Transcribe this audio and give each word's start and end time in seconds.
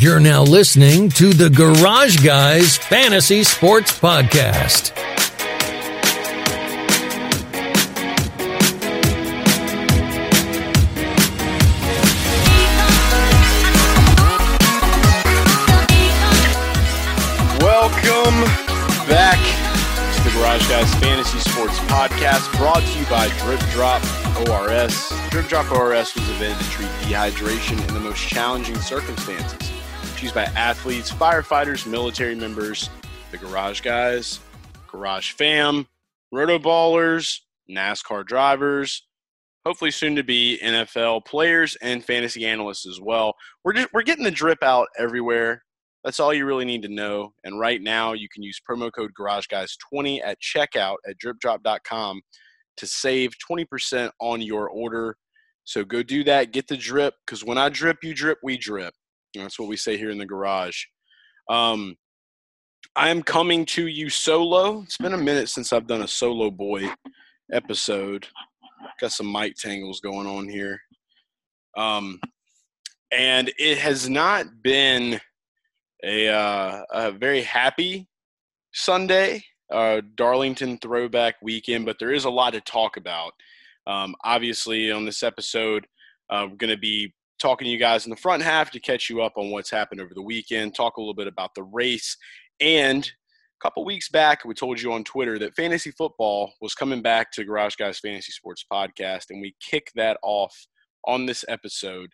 You're 0.00 0.18
now 0.18 0.42
listening 0.42 1.10
to 1.10 1.34
the 1.34 1.50
Garage 1.50 2.24
Guys 2.24 2.78
Fantasy 2.78 3.44
Sports 3.44 3.92
Podcast. 4.00 4.96
Welcome 17.60 18.40
back 19.06 19.36
to 20.16 20.22
the 20.24 20.30
Garage 20.38 20.66
Guys 20.66 20.94
Fantasy 20.94 21.40
Sports 21.40 21.78
Podcast, 21.80 22.50
brought 22.56 22.82
to 22.82 22.98
you 22.98 23.04
by 23.04 23.28
Drip 23.40 23.60
Drop 23.72 24.02
ORS. 24.48 25.12
Drip 25.28 25.46
Drop 25.46 25.70
ORS 25.70 26.14
was 26.14 26.26
invented 26.30 26.64
to 26.64 26.70
treat 26.70 26.88
dehydration 27.02 27.86
in 27.86 27.92
the 27.92 28.00
most 28.00 28.26
challenging 28.26 28.80
circumstances. 28.80 29.79
Used 30.22 30.34
by 30.34 30.44
athletes, 30.44 31.10
firefighters, 31.10 31.86
military 31.86 32.34
members, 32.34 32.90
the 33.30 33.38
Garage 33.38 33.80
Guys, 33.80 34.40
Garage 34.86 35.32
Fam, 35.32 35.86
Roto 36.30 36.58
Ballers, 36.58 37.38
NASCAR 37.70 38.26
drivers, 38.26 39.06
hopefully 39.64 39.90
soon 39.90 40.14
to 40.16 40.22
be 40.22 40.58
NFL 40.62 41.24
players 41.24 41.76
and 41.80 42.04
fantasy 42.04 42.44
analysts 42.44 42.86
as 42.86 43.00
well. 43.00 43.34
We're 43.64 43.72
just, 43.72 43.88
we're 43.94 44.02
getting 44.02 44.24
the 44.24 44.30
drip 44.30 44.62
out 44.62 44.88
everywhere. 44.98 45.62
That's 46.04 46.20
all 46.20 46.34
you 46.34 46.44
really 46.44 46.64
need 46.66 46.82
to 46.82 46.88
know. 46.88 47.32
And 47.44 47.58
right 47.58 47.80
now, 47.80 48.12
you 48.12 48.28
can 48.28 48.42
use 48.42 48.60
promo 48.68 48.90
code 48.92 49.12
GarageGuys20 49.18 50.20
at 50.24 50.38
checkout 50.40 50.96
at 51.08 51.16
dripdrop.com 51.18 52.20
to 52.76 52.86
save 52.86 53.32
20% 53.50 54.10
on 54.20 54.42
your 54.42 54.68
order. 54.68 55.16
So 55.64 55.84
go 55.84 56.02
do 56.02 56.24
that. 56.24 56.52
Get 56.52 56.68
the 56.68 56.76
drip 56.76 57.14
because 57.26 57.44
when 57.44 57.58
I 57.58 57.68
drip, 57.68 57.98
you 58.02 58.14
drip, 58.14 58.38
we 58.42 58.58
drip. 58.58 58.94
That's 59.34 59.58
what 59.58 59.68
we 59.68 59.76
say 59.76 59.96
here 59.96 60.10
in 60.10 60.18
the 60.18 60.26
garage. 60.26 60.84
Um, 61.48 61.96
I 62.96 63.08
am 63.10 63.22
coming 63.22 63.64
to 63.66 63.86
you 63.86 64.10
solo. 64.10 64.82
It's 64.82 64.98
been 64.98 65.14
a 65.14 65.18
minute 65.18 65.48
since 65.48 65.72
I've 65.72 65.86
done 65.86 66.02
a 66.02 66.08
solo 66.08 66.50
boy 66.50 66.88
episode. 67.52 68.26
Got 69.00 69.12
some 69.12 69.30
mic 69.30 69.54
tangles 69.56 70.00
going 70.00 70.26
on 70.26 70.48
here. 70.48 70.80
Um, 71.76 72.18
and 73.12 73.52
it 73.58 73.78
has 73.78 74.08
not 74.08 74.46
been 74.62 75.20
a, 76.04 76.28
uh, 76.28 76.82
a 76.90 77.12
very 77.12 77.42
happy 77.42 78.08
Sunday, 78.72 79.44
uh, 79.72 80.00
Darlington 80.16 80.78
throwback 80.78 81.36
weekend, 81.42 81.86
but 81.86 81.96
there 81.98 82.12
is 82.12 82.24
a 82.24 82.30
lot 82.30 82.52
to 82.54 82.60
talk 82.60 82.96
about. 82.96 83.32
Um, 83.86 84.14
obviously, 84.24 84.90
on 84.90 85.04
this 85.04 85.22
episode, 85.22 85.86
uh, 86.28 86.46
we're 86.48 86.56
going 86.56 86.74
to 86.74 86.76
be 86.76 87.12
talking 87.40 87.66
to 87.66 87.70
you 87.70 87.78
guys 87.78 88.06
in 88.06 88.10
the 88.10 88.16
front 88.16 88.42
half 88.42 88.70
to 88.70 88.80
catch 88.80 89.08
you 89.08 89.22
up 89.22 89.32
on 89.36 89.50
what's 89.50 89.70
happened 89.70 90.00
over 90.00 90.14
the 90.14 90.22
weekend, 90.22 90.74
talk 90.74 90.96
a 90.96 91.00
little 91.00 91.14
bit 91.14 91.26
about 91.26 91.54
the 91.54 91.62
race, 91.62 92.16
and 92.60 93.04
a 93.06 93.62
couple 93.62 93.84
weeks 93.84 94.08
back, 94.08 94.44
we 94.44 94.54
told 94.54 94.80
you 94.80 94.92
on 94.92 95.04
Twitter 95.04 95.38
that 95.38 95.54
fantasy 95.54 95.90
football 95.90 96.52
was 96.60 96.74
coming 96.74 97.02
back 97.02 97.32
to 97.32 97.44
Garage 97.44 97.76
Guys 97.76 97.98
Fantasy 97.98 98.32
Sports 98.32 98.64
Podcast, 98.70 99.26
and 99.30 99.40
we 99.40 99.54
kick 99.60 99.90
that 99.94 100.18
off 100.22 100.54
on 101.06 101.26
this 101.26 101.44
episode 101.48 102.10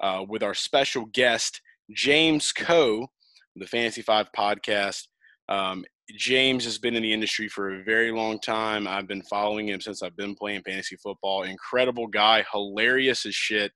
uh, 0.00 0.24
with 0.28 0.42
our 0.42 0.54
special 0.54 1.06
guest, 1.06 1.60
James 1.94 2.52
Koh 2.52 3.08
the 3.56 3.66
Fantasy 3.66 4.02
Five 4.02 4.30
podcast. 4.36 5.06
Um, 5.48 5.84
James 6.16 6.64
has 6.64 6.78
been 6.78 6.96
in 6.96 7.02
the 7.02 7.12
industry 7.12 7.48
for 7.48 7.74
a 7.80 7.84
very 7.84 8.10
long 8.10 8.40
time. 8.40 8.88
I've 8.88 9.06
been 9.06 9.22
following 9.22 9.68
him 9.68 9.80
since 9.80 10.02
I've 10.02 10.16
been 10.16 10.34
playing 10.34 10.62
fantasy 10.62 10.96
football. 10.96 11.44
Incredible 11.44 12.06
guy, 12.06 12.44
hilarious 12.52 13.26
as 13.26 13.34
shit. 13.34 13.72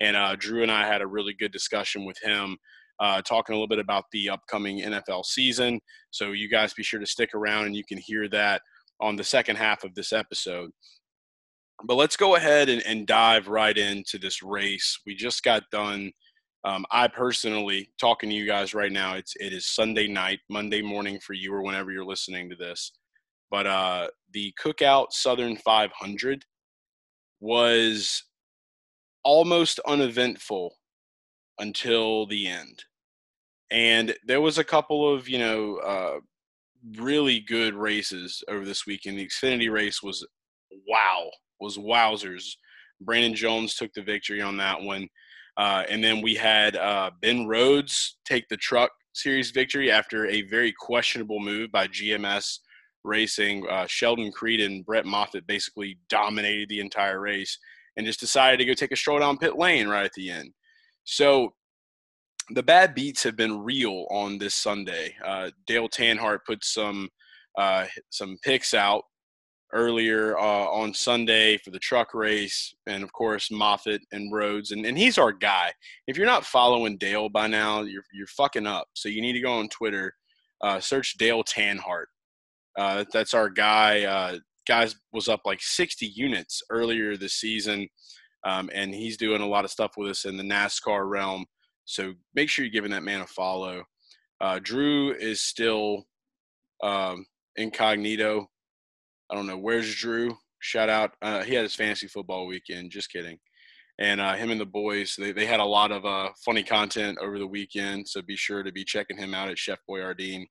And 0.00 0.16
uh, 0.16 0.36
Drew 0.36 0.62
and 0.62 0.70
I 0.70 0.86
had 0.86 1.02
a 1.02 1.06
really 1.06 1.34
good 1.34 1.52
discussion 1.52 2.04
with 2.04 2.18
him, 2.22 2.58
uh, 3.00 3.22
talking 3.22 3.54
a 3.54 3.56
little 3.56 3.68
bit 3.68 3.78
about 3.78 4.04
the 4.12 4.28
upcoming 4.28 4.80
NFL 4.80 5.24
season. 5.24 5.80
So 6.10 6.32
you 6.32 6.48
guys 6.48 6.74
be 6.74 6.82
sure 6.82 7.00
to 7.00 7.06
stick 7.06 7.34
around 7.34 7.66
and 7.66 7.76
you 7.76 7.84
can 7.84 7.98
hear 7.98 8.28
that 8.28 8.62
on 9.00 9.16
the 9.16 9.24
second 9.24 9.56
half 9.56 9.84
of 9.84 9.94
this 9.94 10.12
episode. 10.12 10.70
But 11.84 11.96
let's 11.96 12.16
go 12.16 12.36
ahead 12.36 12.68
and, 12.68 12.82
and 12.86 13.06
dive 13.06 13.48
right 13.48 13.76
into 13.76 14.18
this 14.18 14.42
race. 14.42 14.98
We 15.06 15.14
just 15.14 15.42
got 15.42 15.62
done 15.70 16.12
um, 16.66 16.84
I 16.90 17.06
personally, 17.06 17.90
talking 17.96 18.28
to 18.28 18.34
you 18.34 18.44
guys 18.44 18.74
right 18.74 18.90
now, 18.90 19.14
it's 19.14 19.34
it 19.38 19.52
is 19.52 19.66
Sunday 19.66 20.08
night, 20.08 20.40
Monday 20.50 20.82
morning 20.82 21.20
for 21.20 21.32
you 21.32 21.54
or 21.54 21.62
whenever 21.62 21.92
you're 21.92 22.04
listening 22.04 22.50
to 22.50 22.56
this. 22.56 22.90
But 23.52 23.68
uh, 23.68 24.08
the 24.32 24.52
Cook 24.58 24.82
Out 24.82 25.12
Southern 25.12 25.56
500 25.56 26.44
was 27.38 28.24
almost 29.26 29.80
uneventful 29.86 30.76
until 31.58 32.26
the 32.26 32.46
end, 32.46 32.84
and 33.70 34.14
there 34.24 34.40
was 34.40 34.58
a 34.58 34.64
couple 34.64 35.12
of 35.12 35.28
you 35.28 35.38
know 35.38 35.76
uh, 35.78 36.20
really 36.98 37.40
good 37.40 37.74
races 37.74 38.42
over 38.48 38.64
this 38.64 38.86
weekend. 38.86 39.18
The 39.18 39.26
Xfinity 39.26 39.70
race 39.70 40.02
was 40.02 40.26
wow, 40.88 41.30
was 41.60 41.76
wowzers. 41.76 42.56
Brandon 43.00 43.34
Jones 43.34 43.74
took 43.74 43.92
the 43.92 44.02
victory 44.02 44.40
on 44.40 44.56
that 44.56 44.80
one. 44.80 45.08
Uh, 45.56 45.84
and 45.88 46.04
then 46.04 46.20
we 46.20 46.34
had 46.34 46.76
uh, 46.76 47.10
Ben 47.20 47.46
Rhodes 47.46 48.18
take 48.24 48.48
the 48.48 48.56
truck 48.56 48.90
series 49.14 49.50
victory 49.50 49.90
after 49.90 50.26
a 50.26 50.42
very 50.42 50.72
questionable 50.78 51.40
move 51.40 51.72
by 51.72 51.86
GMS 51.88 52.58
Racing. 53.04 53.66
Uh, 53.68 53.86
Sheldon 53.86 54.32
Creed 54.32 54.60
and 54.60 54.84
Brett 54.84 55.06
Moffitt 55.06 55.46
basically 55.46 55.98
dominated 56.10 56.68
the 56.68 56.80
entire 56.80 57.20
race 57.20 57.58
and 57.96 58.06
just 58.06 58.20
decided 58.20 58.58
to 58.58 58.64
go 58.64 58.74
take 58.74 58.92
a 58.92 58.96
stroll 58.96 59.18
down 59.18 59.38
pit 59.38 59.56
lane 59.56 59.88
right 59.88 60.04
at 60.04 60.12
the 60.14 60.30
end. 60.30 60.52
So 61.04 61.54
the 62.50 62.62
bad 62.62 62.94
beats 62.94 63.22
have 63.22 63.36
been 63.36 63.62
real 63.64 64.06
on 64.10 64.38
this 64.38 64.54
Sunday. 64.54 65.14
Uh, 65.24 65.50
Dale 65.66 65.88
Tanhart 65.88 66.44
put 66.46 66.64
some 66.64 67.08
uh, 67.58 67.86
some 68.10 68.36
picks 68.42 68.74
out 68.74 69.02
earlier 69.72 70.38
uh, 70.38 70.66
on 70.66 70.94
Sunday 70.94 71.56
for 71.58 71.70
the 71.70 71.78
truck 71.78 72.14
race, 72.14 72.74
and 72.86 73.02
of 73.02 73.12
course 73.12 73.50
Moffitt 73.50 74.02
and 74.12 74.32
Rhodes, 74.32 74.70
and, 74.70 74.84
and 74.84 74.96
he's 74.96 75.18
our 75.18 75.32
guy. 75.32 75.72
If 76.06 76.16
you're 76.16 76.26
not 76.26 76.44
following 76.44 76.98
Dale 76.98 77.28
by 77.28 77.46
now, 77.46 77.82
you're 77.82 78.04
you're 78.12 78.26
fucking 78.28 78.66
up. 78.66 78.88
So 78.94 79.08
you 79.08 79.22
need 79.22 79.32
to 79.32 79.40
go 79.40 79.52
on 79.52 79.68
Twitter, 79.68 80.14
uh, 80.60 80.80
search 80.80 81.14
Dale 81.18 81.42
Tanhart. 81.42 82.06
Uh, 82.78 83.04
that's 83.12 83.34
our 83.34 83.48
guy. 83.48 84.38
Guys 84.66 84.96
was 85.12 85.28
up 85.28 85.40
like 85.44 85.60
60 85.60 86.06
units 86.06 86.62
earlier 86.70 87.16
this 87.16 87.34
season, 87.34 87.88
um, 88.44 88.70
and 88.74 88.94
he's 88.94 89.16
doing 89.16 89.42
a 89.42 89.48
lot 89.48 89.64
of 89.64 89.70
stuff 89.70 89.92
with 89.96 90.10
us 90.10 90.24
in 90.24 90.36
the 90.36 90.42
NASCAR 90.42 91.08
realm. 91.08 91.46
So 91.84 92.14
make 92.34 92.48
sure 92.48 92.64
you're 92.64 92.72
giving 92.72 92.90
that 92.90 93.04
man 93.04 93.20
a 93.20 93.26
follow. 93.26 93.84
Uh, 94.40 94.58
Drew 94.62 95.14
is 95.14 95.40
still 95.40 96.04
um, 96.82 97.26
incognito 97.56 98.48
I 99.30 99.34
don't 99.34 99.46
know. 99.46 99.58
Where's 99.58 99.94
Drew? 99.94 100.36
Shout 100.60 100.88
out. 100.88 101.12
Uh, 101.20 101.42
he 101.42 101.54
had 101.54 101.64
his 101.64 101.74
fantasy 101.74 102.06
football 102.06 102.46
weekend. 102.46 102.90
Just 102.90 103.10
kidding. 103.10 103.38
And 103.98 104.20
uh, 104.20 104.34
him 104.34 104.50
and 104.50 104.60
the 104.60 104.66
boys, 104.66 105.16
they, 105.18 105.32
they 105.32 105.46
had 105.46 105.60
a 105.60 105.64
lot 105.64 105.90
of 105.90 106.04
uh, 106.04 106.28
funny 106.44 106.62
content 106.62 107.18
over 107.20 107.38
the 107.38 107.46
weekend. 107.46 108.08
So 108.08 108.22
be 108.22 108.36
sure 108.36 108.62
to 108.62 108.70
be 108.70 108.84
checking 108.84 109.16
him 109.16 109.34
out 109.34 109.48
at 109.48 109.58
Chef 109.58 109.78
Boyardee. 109.88 110.46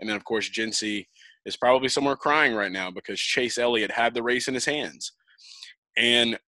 And 0.00 0.08
then, 0.08 0.16
of 0.16 0.24
course, 0.24 0.48
Jinsey 0.48 1.06
is 1.46 1.56
probably 1.56 1.88
somewhere 1.88 2.16
crying 2.16 2.54
right 2.54 2.72
now 2.72 2.90
because 2.90 3.18
Chase 3.18 3.56
Elliott 3.56 3.90
had 3.90 4.12
the 4.14 4.22
race 4.22 4.48
in 4.48 4.54
his 4.54 4.66
hands. 4.66 5.12
And 5.96 6.38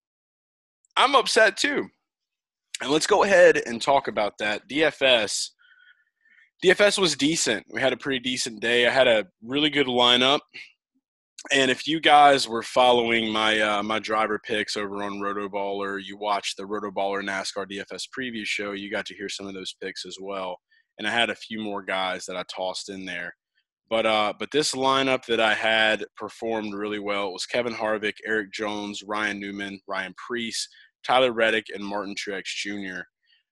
I'm 0.97 1.14
upset 1.14 1.56
too. 1.56 1.88
And 2.82 2.91
let's 2.91 3.06
go 3.06 3.25
ahead 3.25 3.62
and 3.66 3.81
talk 3.81 4.08
about 4.08 4.34
that. 4.38 4.69
DFS. 4.69 5.48
DFS 6.64 6.98
was 6.98 7.16
decent. 7.16 7.64
We 7.72 7.81
had 7.81 7.92
a 7.92 7.97
pretty 7.97 8.19
decent 8.19 8.60
day. 8.60 8.87
I 8.87 8.91
had 8.91 9.08
a 9.08 9.26
really 9.42 9.70
good 9.70 9.87
lineup 9.87 10.41
and 11.53 11.70
if 11.70 11.87
you 11.87 12.00
guys 12.00 12.48
were 12.48 12.62
following 12.62 13.32
my 13.32 13.60
uh, 13.60 13.82
my 13.82 13.98
driver 14.00 14.41
picks 14.44 14.76
over 14.76 15.03
on 15.03 15.20
Rotoballer, 15.20 16.00
you 16.03 16.19
watched 16.19 16.56
the 16.56 16.64
Rotoballer 16.64 17.22
NASCAR 17.22 17.66
DFS 17.70 18.08
preview 18.16 18.44
show, 18.44 18.72
you 18.72 18.91
got 18.91 19.06
to 19.06 19.14
hear 19.14 19.28
some 19.28 19.47
of 19.47 19.54
those 19.54 19.75
picks 19.81 20.04
as 20.04 20.16
well. 20.20 20.58
And 20.99 21.06
I 21.06 21.12
had 21.12 21.31
a 21.31 21.37
few 21.37 21.61
more 21.61 21.82
guys 21.82 22.26
that 22.26 22.37
I 22.37 22.43
tossed 22.55 22.88
in 22.88 23.05
there. 23.05 23.34
But 23.90 24.05
uh, 24.05 24.35
but 24.38 24.50
this 24.50 24.73
lineup 24.73 25.25
that 25.26 25.40
I 25.40 25.55
had 25.55 26.05
performed 26.17 26.75
really 26.75 26.99
well. 26.99 27.29
It 27.29 27.32
was 27.32 27.46
Kevin 27.46 27.73
Harvick, 27.73 28.17
Erik 28.26 28.52
Jones, 28.52 29.02
Ryan 29.02 29.40
Newman, 29.40 29.81
Ryan 29.87 30.14
Preece, 30.17 30.69
Tyler 31.05 31.32
Reddick, 31.32 31.67
and 31.75 31.85
Martin 31.85 32.14
Truex 32.14 32.44
Jr. 32.44 33.02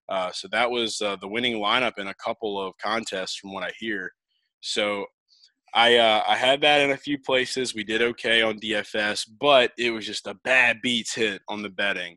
Uh, 0.08 0.30
so 0.32 0.46
that 0.52 0.70
was 0.70 1.00
uh, 1.00 1.16
the 1.16 1.28
winning 1.28 1.56
lineup 1.56 1.98
in 1.98 2.08
a 2.08 2.14
couple 2.14 2.60
of 2.60 2.74
contests, 2.82 3.36
from 3.36 3.52
what 3.52 3.64
I 3.64 3.70
hear. 3.78 4.12
So 4.60 5.06
I 5.74 5.96
uh, 5.96 6.22
I 6.26 6.36
had 6.36 6.60
that 6.62 6.80
in 6.80 6.90
a 6.92 6.96
few 6.96 7.18
places. 7.18 7.74
We 7.74 7.84
did 7.84 8.02
okay 8.02 8.42
on 8.42 8.60
DFS, 8.60 9.28
but 9.40 9.72
it 9.78 9.90
was 9.90 10.06
just 10.06 10.26
a 10.26 10.34
bad 10.44 10.78
beats 10.82 11.14
hit 11.14 11.42
on 11.48 11.62
the 11.62 11.70
betting. 11.70 12.16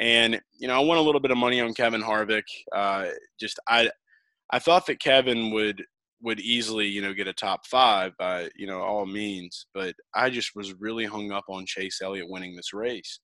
And 0.00 0.40
you 0.58 0.68
know, 0.68 0.74
I 0.74 0.84
won 0.84 0.98
a 0.98 1.02
little 1.02 1.20
bit 1.20 1.30
of 1.30 1.38
money 1.38 1.60
on 1.60 1.74
Kevin 1.74 2.02
Harvick. 2.02 2.44
Uh, 2.74 3.06
just 3.40 3.58
I 3.68 3.90
I 4.50 4.58
thought 4.58 4.86
that 4.86 5.00
Kevin 5.00 5.52
would 5.52 5.82
would 6.22 6.40
easily 6.40 6.86
you 6.86 7.02
know 7.02 7.12
get 7.12 7.26
a 7.26 7.32
top 7.32 7.66
five 7.66 8.12
by 8.18 8.48
you 8.54 8.66
know 8.66 8.80
all 8.80 9.06
means, 9.06 9.66
but 9.74 9.94
I 10.14 10.30
just 10.30 10.54
was 10.54 10.74
really 10.80 11.04
hung 11.04 11.32
up 11.32 11.44
on 11.48 11.66
Chase 11.66 12.00
Elliott 12.02 12.30
winning 12.30 12.54
this 12.56 12.72
race. 12.72 13.20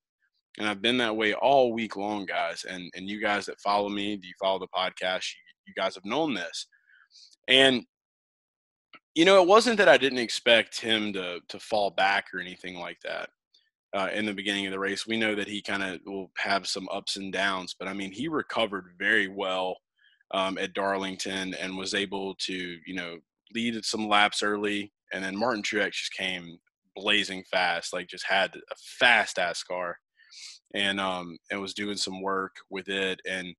And 0.58 0.68
I've 0.68 0.82
been 0.82 0.98
that 0.98 1.16
way 1.16 1.34
all 1.34 1.72
week 1.72 1.96
long, 1.96 2.26
guys. 2.26 2.64
And 2.68 2.90
and 2.94 3.08
you 3.08 3.20
guys 3.20 3.46
that 3.46 3.60
follow 3.60 3.88
me, 3.88 4.16
do 4.16 4.26
you 4.26 4.34
follow 4.40 4.58
the 4.58 4.68
podcast? 4.76 5.24
You, 5.32 5.40
you 5.68 5.74
guys 5.76 5.94
have 5.94 6.04
known 6.04 6.34
this. 6.34 6.66
And 7.46 7.84
you 9.14 9.24
know, 9.24 9.40
it 9.40 9.48
wasn't 9.48 9.78
that 9.78 9.88
I 9.88 9.96
didn't 9.96 10.18
expect 10.18 10.80
him 10.80 11.12
to 11.12 11.40
to 11.48 11.60
fall 11.60 11.90
back 11.90 12.26
or 12.34 12.40
anything 12.40 12.76
like 12.76 12.98
that. 13.04 13.30
Uh, 13.94 14.08
in 14.12 14.26
the 14.26 14.34
beginning 14.34 14.66
of 14.66 14.72
the 14.72 14.78
race, 14.78 15.06
we 15.06 15.16
know 15.16 15.34
that 15.34 15.48
he 15.48 15.62
kind 15.62 15.82
of 15.82 15.98
will 16.04 16.30
have 16.36 16.66
some 16.66 16.86
ups 16.92 17.16
and 17.16 17.32
downs, 17.32 17.74
but 17.78 17.88
I 17.88 17.94
mean, 17.94 18.12
he 18.12 18.28
recovered 18.28 18.92
very 18.98 19.28
well 19.28 19.78
um, 20.32 20.58
at 20.58 20.74
Darlington 20.74 21.54
and 21.54 21.76
was 21.76 21.94
able 21.94 22.34
to, 22.46 22.78
you 22.86 22.94
know, 22.94 23.18
lead 23.54 23.84
some 23.84 24.08
laps 24.08 24.42
early. 24.42 24.92
And 25.12 25.24
then 25.24 25.36
Martin 25.36 25.62
Truex 25.62 25.92
just 25.92 26.12
came 26.12 26.58
blazing 26.94 27.44
fast, 27.50 27.92
like 27.92 28.08
just 28.08 28.26
had 28.26 28.54
a 28.54 28.74
fast 28.98 29.38
ass 29.38 29.62
car, 29.62 29.96
and 30.74 31.00
um, 31.00 31.38
and 31.50 31.60
was 31.60 31.74
doing 31.74 31.96
some 31.96 32.20
work 32.20 32.56
with 32.70 32.88
it 32.88 33.20
and 33.28 33.54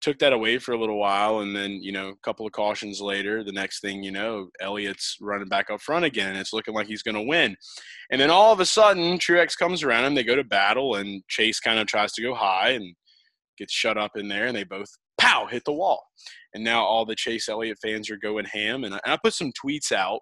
took 0.00 0.18
that 0.18 0.32
away 0.32 0.58
for 0.58 0.72
a 0.72 0.78
little 0.78 0.98
while, 0.98 1.40
and 1.40 1.54
then 1.56 1.82
you 1.82 1.92
know 1.92 2.10
a 2.10 2.16
couple 2.22 2.46
of 2.46 2.52
cautions 2.52 3.00
later, 3.00 3.42
the 3.42 3.52
next 3.52 3.80
thing 3.80 4.02
you 4.02 4.10
know, 4.10 4.48
Elliott's 4.60 5.16
running 5.20 5.48
back 5.48 5.70
up 5.70 5.80
front 5.80 6.04
again, 6.04 6.30
and 6.30 6.38
it's 6.38 6.52
looking 6.52 6.74
like 6.74 6.86
he's 6.86 7.02
going 7.02 7.14
to 7.14 7.22
win. 7.22 7.56
And 8.10 8.20
then 8.20 8.30
all 8.30 8.52
of 8.52 8.60
a 8.60 8.66
sudden, 8.66 9.18
Truex 9.18 9.56
comes 9.56 9.82
around 9.82 10.04
him. 10.04 10.14
They 10.14 10.24
go 10.24 10.36
to 10.36 10.44
battle, 10.44 10.96
and 10.96 11.22
Chase 11.28 11.60
kind 11.60 11.78
of 11.78 11.86
tries 11.86 12.12
to 12.12 12.22
go 12.22 12.34
high 12.34 12.70
and 12.70 12.94
gets 13.58 13.72
shut 13.72 13.96
up 13.96 14.12
in 14.16 14.28
there, 14.28 14.46
and 14.46 14.56
they 14.56 14.64
both 14.64 14.90
pow 15.32 15.46
hit 15.46 15.64
the 15.64 15.72
wall. 15.72 16.04
And 16.54 16.62
now 16.62 16.84
all 16.84 17.04
the 17.04 17.16
Chase 17.16 17.48
Elliott 17.48 17.78
fans 17.82 18.10
are 18.10 18.18
going 18.18 18.44
ham. 18.44 18.84
And 18.84 18.94
I, 18.94 19.00
and 19.04 19.12
I 19.14 19.18
put 19.22 19.34
some 19.34 19.52
tweets 19.52 19.92
out 19.92 20.20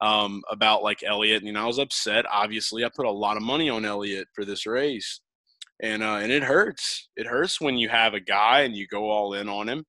um, 0.00 0.42
about 0.50 0.82
like 0.82 1.02
Elliott. 1.02 1.38
And 1.38 1.46
you 1.46 1.52
know, 1.52 1.62
I 1.62 1.66
was 1.66 1.78
upset. 1.78 2.24
Obviously, 2.30 2.84
I 2.84 2.90
put 2.94 3.06
a 3.06 3.10
lot 3.10 3.36
of 3.36 3.42
money 3.42 3.68
on 3.68 3.84
Elliott 3.84 4.28
for 4.34 4.44
this 4.44 4.66
race 4.66 5.20
and 5.82 6.02
uh, 6.02 6.18
and 6.22 6.30
it 6.30 6.42
hurts. 6.42 7.08
It 7.16 7.26
hurts 7.26 7.60
when 7.60 7.78
you 7.78 7.88
have 7.88 8.14
a 8.14 8.20
guy 8.20 8.60
and 8.60 8.76
you 8.76 8.86
go 8.86 9.10
all 9.10 9.34
in 9.34 9.48
on 9.48 9.68
him, 9.68 9.84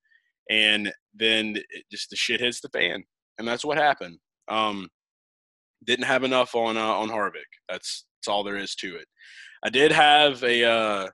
and 0.49 0.91
then 1.13 1.57
just 1.91 2.09
the 2.09 2.15
shit 2.15 2.39
hits 2.39 2.61
the 2.61 2.69
fan, 2.69 3.03
and 3.37 3.47
that's 3.47 3.65
what 3.65 3.77
happened. 3.77 4.17
Um, 4.47 4.87
didn't 5.85 6.05
have 6.05 6.23
enough 6.23 6.55
on 6.55 6.77
uh, 6.77 6.81
on 6.81 7.09
Harvick. 7.09 7.49
That's 7.69 8.05
that's 8.17 8.27
all 8.27 8.43
there 8.43 8.57
is 8.57 8.75
to 8.75 8.95
it. 8.95 9.07
I 9.63 9.69
did 9.69 9.91
have 9.91 10.43
a 10.43 10.63
uh, 10.63 11.07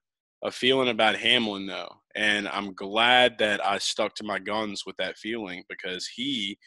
a 0.47 0.51
feeling 0.51 0.87
about 0.87 1.17
Hamlin 1.17 1.67
though, 1.67 1.91
and 2.15 2.47
I'm 2.47 2.73
glad 2.73 3.37
that 3.39 3.63
I 3.63 3.77
stuck 3.79 4.15
to 4.15 4.23
my 4.23 4.39
guns 4.39 4.83
with 4.85 4.95
that 4.95 5.17
feeling 5.17 5.63
because 5.67 6.07
he 6.07 6.57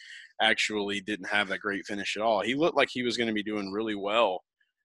actually 0.42 1.00
didn't 1.00 1.28
have 1.30 1.48
that 1.48 1.60
great 1.60 1.86
finish 1.86 2.14
at 2.16 2.22
all. 2.22 2.42
He 2.42 2.54
looked 2.54 2.76
like 2.76 2.90
he 2.92 3.02
was 3.02 3.16
going 3.16 3.28
to 3.28 3.34
be 3.34 3.42
doing 3.42 3.72
really 3.72 3.94
well 3.94 4.42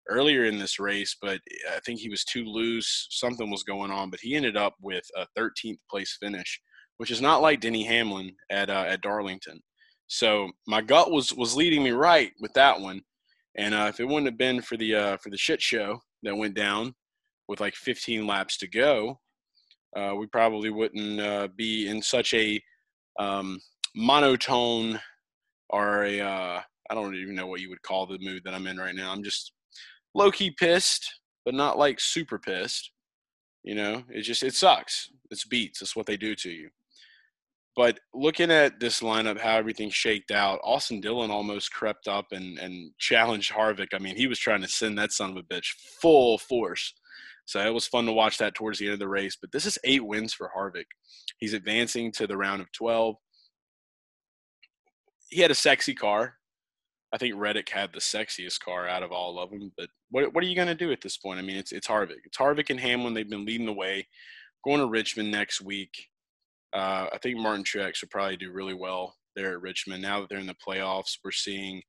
earlier 0.09 0.45
in 0.45 0.57
this 0.57 0.79
race, 0.79 1.17
but 1.21 1.41
I 1.75 1.79
think 1.85 1.99
he 1.99 2.09
was 2.09 2.23
too 2.23 2.45
loose. 2.45 3.07
Something 3.09 3.51
was 3.51 3.63
going 3.63 3.91
on, 3.91 4.09
but 4.09 4.21
he 4.21 4.33
ended 4.33 4.55
up 4.55 4.75
with 4.81 5.03
a 5.17 5.27
13th 5.37 5.79
place 5.91 6.17
finish, 6.21 6.61
which 6.95 7.11
is 7.11 7.21
not 7.21 7.41
like 7.41 7.59
Denny 7.59 7.83
Hamlin 7.83 8.31
at 8.49 8.69
uh, 8.69 8.85
at 8.87 9.01
Darlington. 9.01 9.61
So 10.07 10.49
my 10.67 10.81
gut 10.81 11.11
was 11.11 11.33
was 11.33 11.55
leading 11.55 11.83
me 11.83 11.91
right 11.91 12.31
with 12.39 12.53
that 12.53 12.79
one, 12.79 13.01
and 13.57 13.73
uh, 13.73 13.87
if 13.89 13.99
it 13.99 14.05
wouldn't 14.05 14.27
have 14.27 14.37
been 14.37 14.61
for 14.61 14.77
the 14.77 14.95
uh, 14.95 15.17
for 15.17 15.31
the 15.31 15.37
shit 15.37 15.61
show 15.61 15.99
that 16.23 16.37
went 16.37 16.55
down 16.55 16.95
with 17.47 17.59
like 17.59 17.75
15 17.75 18.25
laps 18.25 18.57
to 18.57 18.67
go, 18.67 19.19
uh, 19.95 20.13
we 20.17 20.27
probably 20.27 20.69
wouldn't 20.69 21.19
uh, 21.19 21.47
be 21.55 21.87
in 21.87 22.01
such 22.01 22.33
a 22.33 22.61
um, 23.19 23.59
monotone 23.95 24.99
or 25.69 26.03
a 26.03 26.19
uh, 26.19 26.61
I 26.89 26.93
don't 26.93 27.15
even 27.15 27.35
know 27.35 27.47
what 27.47 27.61
you 27.61 27.69
would 27.69 27.81
call 27.81 28.05
the 28.05 28.19
mood 28.19 28.43
that 28.45 28.53
I'm 28.53 28.67
in 28.67 28.77
right 28.77 28.95
now. 28.95 29.11
I'm 29.11 29.23
just 29.23 29.53
low 30.13 30.31
key 30.31 30.51
pissed, 30.51 31.19
but 31.45 31.53
not 31.53 31.77
like 31.77 31.99
super 31.99 32.37
pissed. 32.37 32.91
You 33.63 33.75
know, 33.75 34.03
it 34.09 34.21
just 34.21 34.43
it 34.43 34.53
sucks. 34.53 35.09
It's 35.31 35.45
beats. 35.45 35.81
It's 35.81 35.95
what 35.95 36.05
they 36.05 36.17
do 36.17 36.35
to 36.35 36.49
you. 36.51 36.69
But 37.75 37.99
looking 38.13 38.51
at 38.51 38.79
this 38.79 39.01
lineup, 39.01 39.39
how 39.39 39.57
everything 39.57 39.89
shaked 39.89 40.31
out, 40.31 40.61
Austin 40.63 41.01
Dillon 41.01 41.29
almost 41.29 41.73
crept 41.73 42.07
up 42.07 42.27
and, 42.31 42.57
and 42.57 42.91
challenged 42.99 43.51
Harvick. 43.51 43.93
I 43.93 43.99
mean, 43.99 44.15
he 44.15 44.27
was 44.27 44.39
trying 44.39 44.61
to 44.61 44.67
send 44.67 44.97
that 44.97 45.11
son 45.11 45.31
of 45.31 45.37
a 45.37 45.43
bitch 45.43 45.73
full 46.01 46.37
force. 46.37 46.93
So 47.45 47.59
it 47.59 47.73
was 47.73 47.87
fun 47.87 48.05
to 48.05 48.11
watch 48.11 48.37
that 48.39 48.55
towards 48.55 48.79
the 48.79 48.85
end 48.85 48.93
of 48.93 48.99
the 48.99 49.07
race. 49.07 49.37
But 49.39 49.51
this 49.51 49.65
is 49.65 49.77
eight 49.83 50.05
wins 50.05 50.33
for 50.33 50.51
Harvick. 50.55 50.85
He's 51.37 51.53
advancing 51.53 52.11
to 52.13 52.27
the 52.27 52.37
round 52.37 52.61
of 52.61 52.71
12. 52.71 53.15
He 55.29 55.41
had 55.41 55.51
a 55.51 55.55
sexy 55.55 55.93
car. 55.93 56.35
I 57.13 57.17
think 57.17 57.35
Reddick 57.37 57.69
had 57.69 57.93
the 57.93 57.99
sexiest 57.99 58.59
car 58.59 58.87
out 58.87 59.03
of 59.03 59.11
all 59.11 59.39
of 59.39 59.49
them. 59.49 59.71
But 59.77 59.89
what 60.09 60.33
what 60.33 60.43
are 60.43 60.47
you 60.47 60.55
going 60.55 60.67
to 60.67 60.75
do 60.75 60.91
at 60.91 61.01
this 61.01 61.17
point? 61.17 61.39
I 61.39 61.43
mean, 61.43 61.55
it's 61.55 61.71
it's 61.71 61.87
Harvick. 61.87 62.25
It's 62.25 62.37
Harvick 62.37 62.69
and 62.69 62.79
Hamlin. 62.79 63.13
They've 63.13 63.29
been 63.29 63.45
leading 63.45 63.65
the 63.65 63.73
way. 63.73 64.07
Going 64.65 64.79
to 64.79 64.87
Richmond 64.87 65.31
next 65.31 65.61
week. 65.61 65.91
Uh, 66.73 67.07
I 67.13 67.17
think 67.21 67.37
Martin 67.37 67.63
Truex 67.63 68.01
will 68.01 68.09
probably 68.09 68.37
do 68.37 68.51
really 68.51 68.73
well 68.73 69.15
there 69.35 69.53
at 69.53 69.61
Richmond. 69.61 70.01
Now 70.01 70.19
that 70.19 70.29
they're 70.29 70.39
in 70.39 70.47
the 70.47 70.55
playoffs, 70.55 71.17
we're 71.23 71.31
seeing 71.31 71.81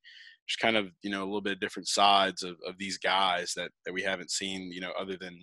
just 0.48 0.60
kind 0.60 0.76
of 0.76 0.88
you 1.02 1.10
know 1.10 1.22
a 1.22 1.26
little 1.26 1.40
bit 1.40 1.54
of 1.54 1.60
different 1.60 1.88
sides 1.88 2.42
of, 2.42 2.56
of 2.66 2.78
these 2.78 2.98
guys 2.98 3.52
that 3.56 3.70
that 3.84 3.92
we 3.92 4.02
haven't 4.02 4.30
seen 4.30 4.70
you 4.72 4.80
know 4.80 4.92
other 4.98 5.16
than 5.20 5.36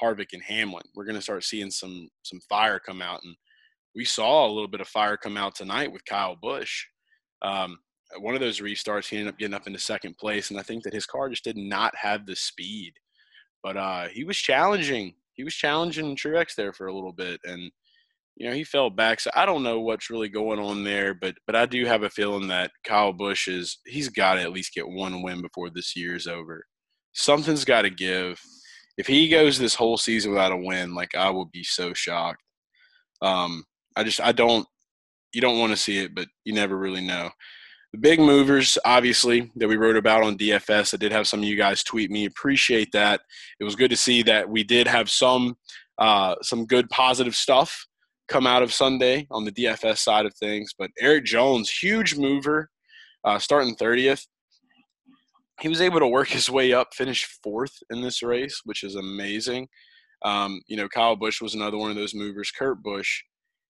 Harvick 0.00 0.32
and 0.32 0.42
Hamlin. 0.42 0.84
We're 0.94 1.04
going 1.04 1.16
to 1.16 1.22
start 1.22 1.44
seeing 1.44 1.70
some 1.70 2.08
some 2.22 2.40
fire 2.48 2.78
come 2.78 3.02
out, 3.02 3.20
and 3.22 3.34
we 3.94 4.04
saw 4.04 4.46
a 4.46 4.52
little 4.52 4.68
bit 4.68 4.80
of 4.80 4.88
fire 4.88 5.16
come 5.16 5.36
out 5.36 5.54
tonight 5.54 5.92
with 5.92 6.04
Kyle 6.04 6.36
Busch. 6.40 6.84
Um, 7.42 7.78
one 8.18 8.34
of 8.34 8.40
those 8.40 8.60
restarts, 8.60 9.08
he 9.08 9.16
ended 9.16 9.32
up 9.32 9.38
getting 9.38 9.54
up 9.54 9.66
into 9.66 9.78
second 9.78 10.16
place, 10.18 10.50
and 10.50 10.58
I 10.58 10.62
think 10.62 10.84
that 10.84 10.92
his 10.92 11.06
car 11.06 11.28
just 11.28 11.44
did 11.44 11.56
not 11.56 11.94
have 11.96 12.26
the 12.26 12.36
speed. 12.36 12.92
But 13.62 13.76
uh, 13.76 14.08
he 14.08 14.24
was 14.24 14.36
challenging. 14.36 15.14
He 15.34 15.42
was 15.42 15.54
challenging 15.54 16.16
Truex 16.16 16.54
there 16.54 16.72
for 16.72 16.86
a 16.86 16.94
little 16.94 17.12
bit, 17.12 17.40
and 17.44 17.70
you 18.36 18.48
know 18.48 18.54
he 18.54 18.64
fell 18.64 18.90
back. 18.90 19.20
So 19.20 19.30
I 19.34 19.46
don't 19.46 19.62
know 19.62 19.80
what's 19.80 20.10
really 20.10 20.28
going 20.28 20.58
on 20.58 20.84
there, 20.84 21.14
but 21.14 21.34
but 21.46 21.56
I 21.56 21.66
do 21.66 21.84
have 21.86 22.02
a 22.02 22.10
feeling 22.10 22.48
that 22.48 22.70
Kyle 22.84 23.12
Busch 23.12 23.48
is 23.48 23.78
he's 23.86 24.08
got 24.08 24.34
to 24.34 24.42
at 24.42 24.52
least 24.52 24.74
get 24.74 24.88
one 24.88 25.22
win 25.22 25.40
before 25.40 25.70
this 25.70 25.94
year's 25.96 26.26
over. 26.26 26.64
Something's 27.12 27.64
got 27.64 27.82
to 27.82 27.90
give. 27.90 28.40
If 28.96 29.06
he 29.06 29.28
goes 29.28 29.58
this 29.58 29.74
whole 29.74 29.96
season 29.96 30.32
without 30.32 30.52
a 30.52 30.56
win, 30.56 30.94
like 30.94 31.14
I 31.14 31.30
will 31.30 31.46
be 31.46 31.64
so 31.64 31.92
shocked. 31.94 32.42
Um, 33.22 33.64
I 33.96 34.04
just 34.04 34.20
I 34.20 34.32
don't. 34.32 34.66
You 35.32 35.40
don't 35.40 35.58
want 35.58 35.72
to 35.72 35.76
see 35.76 35.98
it, 35.98 36.14
but 36.14 36.28
you 36.44 36.52
never 36.52 36.76
really 36.76 37.04
know. 37.04 37.30
The 37.92 37.98
big 37.98 38.20
movers, 38.20 38.76
obviously, 38.84 39.52
that 39.56 39.68
we 39.68 39.76
wrote 39.76 39.96
about 39.96 40.24
on 40.24 40.38
DFS. 40.38 40.94
I 40.94 40.96
did 40.96 41.12
have 41.12 41.28
some 41.28 41.40
of 41.40 41.44
you 41.44 41.56
guys 41.56 41.84
tweet 41.84 42.10
me. 42.10 42.24
Appreciate 42.24 42.90
that. 42.92 43.20
It 43.60 43.64
was 43.64 43.76
good 43.76 43.90
to 43.90 43.96
see 43.96 44.22
that 44.24 44.48
we 44.48 44.64
did 44.64 44.88
have 44.88 45.08
some 45.08 45.56
uh, 45.98 46.34
some 46.42 46.66
good 46.66 46.90
positive 46.90 47.36
stuff 47.36 47.86
come 48.28 48.46
out 48.46 48.62
of 48.62 48.72
Sunday 48.72 49.26
on 49.30 49.44
the 49.44 49.52
DFS 49.52 49.98
side 49.98 50.26
of 50.26 50.34
things. 50.34 50.72
But 50.78 50.90
Erik 51.00 51.24
Jones, 51.24 51.70
huge 51.70 52.16
mover, 52.16 52.70
uh, 53.24 53.38
starting 53.38 53.76
30th. 53.76 54.26
He 55.60 55.68
was 55.68 55.80
able 55.80 56.00
to 56.00 56.08
work 56.08 56.28
his 56.28 56.50
way 56.50 56.72
up, 56.72 56.94
finish 56.94 57.26
fourth 57.42 57.74
in 57.90 58.00
this 58.00 58.22
race, 58.22 58.60
which 58.64 58.82
is 58.82 58.96
amazing. 58.96 59.68
Um, 60.24 60.60
you 60.66 60.76
know, 60.76 60.88
Kyle 60.88 61.16
Busch 61.16 61.40
was 61.40 61.54
another 61.54 61.76
one 61.76 61.90
of 61.90 61.96
those 61.96 62.14
movers, 62.14 62.50
Kurt 62.50 62.82
Busch. 62.82 63.22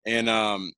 And 0.05 0.29
um, 0.29 0.73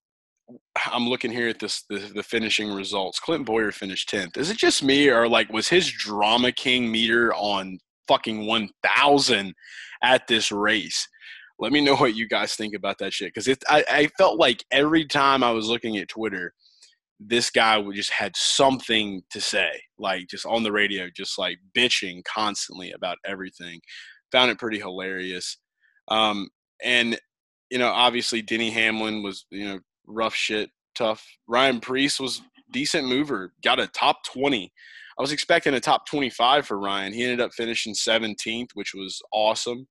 I'm 0.92 1.08
looking 1.08 1.32
here 1.32 1.48
at 1.48 1.60
this 1.60 1.84
the, 1.90 2.00
the, 2.00 2.24
finishing 2.24 2.72
results. 2.72 3.20
Clint 3.20 3.46
Bowyer 3.46 3.72
finished 3.72 4.10
10th. 4.10 4.38
Is 4.38 4.50
it 4.50 4.58
just 4.58 4.84
me 4.84 5.10
or 5.10 5.28
like 5.28 5.52
was 5.52 5.68
his 5.68 5.92
drama 5.92 6.52
king 6.52 6.92
meter 6.92 7.34
on 7.34 7.80
fucking 8.08 8.46
1000 8.46 9.54
at 10.04 10.28
this 10.28 10.52
race? 10.52 11.08
Let 11.60 11.72
me 11.72 11.82
know 11.82 11.96
what 11.98 12.16
you 12.16 12.28
guys 12.28 12.56
think 12.56 12.76
about 12.76 12.98
that 13.00 13.14
shit 13.14 13.30
because 13.30 13.48
it 13.48 13.64
I, 13.68 13.84
I 13.90 14.08
felt 14.18 14.40
like 14.40 14.64
every 14.72 15.06
time 15.06 15.44
I 15.44 15.52
was 15.52 15.68
looking 15.68 15.98
at 15.98 16.10
Twitter, 16.10 16.54
this 17.20 17.50
guy 17.50 17.78
would 17.78 17.96
just 17.96 18.12
had 18.12 18.36
something 18.36 19.22
to 19.32 19.40
say, 19.40 19.70
like 19.98 20.28
just 20.28 20.46
on 20.46 20.64
the 20.64 20.72
radio, 20.72 21.10
just 21.16 21.38
like 21.38 21.60
bitching 21.76 22.24
constantly 22.26 22.92
about 22.92 23.18
everything. 23.26 23.80
Found 24.32 24.52
it 24.52 24.60
pretty 24.60 24.80
hilarious. 24.80 25.58
Um, 26.10 26.50
and 26.84 27.18
you 27.70 27.80
know, 27.80 27.90
obviously 27.90 28.42
Denny 28.42 28.70
Hamlin 28.70 29.24
was, 29.24 29.46
you 29.50 29.66
know, 29.66 29.80
rough 30.06 30.36
shit, 30.36 30.70
tough. 30.96 31.26
Ryan 31.48 31.80
Preece 31.80 32.20
was 32.20 32.42
decent 32.72 33.08
mover, 33.08 33.54
got 33.64 33.80
a 33.80 33.88
top 33.88 34.24
20. 34.26 34.72
I 35.18 35.22
was 35.22 35.32
expecting 35.32 35.74
a 35.74 35.80
top 35.80 36.06
25 36.08 36.68
for 36.68 36.80
Ryan. 36.80 37.14
He 37.14 37.24
ended 37.24 37.40
up 37.40 37.54
finishing 37.54 37.94
17th, 37.94 38.70
which 38.74 38.94
was 38.94 39.22
awesome. 39.32 39.88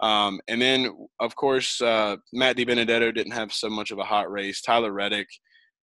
Um, 0.00 0.40
and 0.48 0.60
then, 0.60 1.08
of 1.20 1.36
course, 1.36 1.80
uh, 1.80 2.16
Matt 2.32 2.56
DiBenedetto 2.56 3.14
didn't 3.14 3.32
have 3.32 3.52
so 3.52 3.70
much 3.70 3.90
of 3.90 3.98
a 3.98 4.04
hot 4.04 4.30
race. 4.30 4.60
Tyler 4.60 4.92
Reddick 4.92 5.28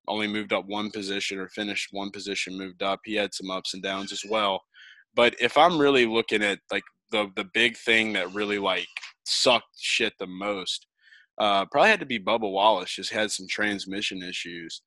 only 0.08 0.27
moved 0.27 0.53
up 0.53 0.65
one 0.68 0.91
position 0.91 1.39
or 1.39 1.48
finished 1.50 1.89
one 1.91 2.12
position, 2.12 2.58
moved 2.58 2.84
up. 2.84 3.00
He 3.06 3.15
had 3.15 3.34
some 3.34 3.50
ups 3.50 3.74
and 3.74 3.82
downs 3.82 4.12
as 4.12 4.24
well. 4.30 4.62
But 5.15 5.36
if 5.39 5.58
I'm 5.58 5.80
really 5.80 6.06
looking 6.06 6.44
at 6.44 6.60
like 6.72 6.84
the 7.12 7.30
the 7.36 7.46
big 7.53 7.77
thing 7.77 8.13
that 8.13 8.34
really 8.34 8.60
like 8.60 8.88
sucked 9.25 9.77
shit 9.77 10.13
the 10.20 10.27
most, 10.27 10.88
uh, 11.38 11.65
probably 11.65 11.89
had 11.89 12.00
to 12.00 12.06
be 12.06 12.20
Bubba 12.20 12.50
Wallace. 12.51 12.96
Just 12.96 13.12
had 13.12 13.32
some 13.32 13.48
transmission 13.48 14.24
issues. 14.24 14.82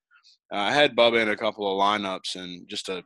Uh, 0.53 0.59
I 0.59 0.73
had 0.73 0.97
Bubba 0.97 1.23
in 1.23 1.31
a 1.31 1.37
couple 1.37 1.71
of 1.71 1.83
lineups 1.83 2.37
and 2.37 2.69
just 2.69 2.89
a 2.89 3.03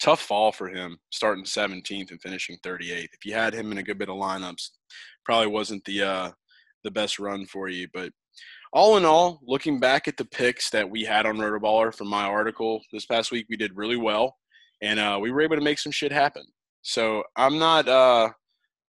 tough 0.00 0.20
fall 0.20 0.52
for 0.52 0.68
him, 0.68 0.98
starting 1.10 1.44
17th 1.44 2.10
and 2.10 2.20
finishing 2.20 2.56
38th. 2.64 3.08
If 3.12 3.24
you 3.24 3.34
had 3.34 3.54
him 3.54 3.72
in 3.72 3.78
a 3.78 3.82
good 3.82 3.98
bit 3.98 4.08
of 4.08 4.16
lineups, 4.16 4.70
probably 5.24 5.48
wasn't 5.48 5.84
the 5.84 6.02
uh, 6.02 6.30
the 6.84 6.90
best 6.90 7.18
run 7.18 7.46
for 7.46 7.68
you. 7.68 7.88
But 7.92 8.12
all 8.72 8.96
in 8.96 9.04
all, 9.04 9.40
looking 9.46 9.78
back 9.78 10.08
at 10.08 10.16
the 10.16 10.24
picks 10.24 10.70
that 10.70 10.88
we 10.88 11.04
had 11.04 11.26
on 11.26 11.36
Rotoballer 11.36 11.94
from 11.94 12.08
my 12.08 12.24
article 12.24 12.80
this 12.92 13.06
past 13.06 13.30
week, 13.30 13.46
we 13.48 13.56
did 13.56 13.76
really 13.76 13.96
well, 13.96 14.36
and 14.82 14.98
uh, 14.98 15.18
we 15.20 15.30
were 15.30 15.42
able 15.42 15.56
to 15.56 15.62
make 15.62 15.78
some 15.78 15.92
shit 15.92 16.12
happen. 16.12 16.44
So 16.82 17.22
I'm 17.36 17.58
not 17.58 17.88
uh, 17.88 18.30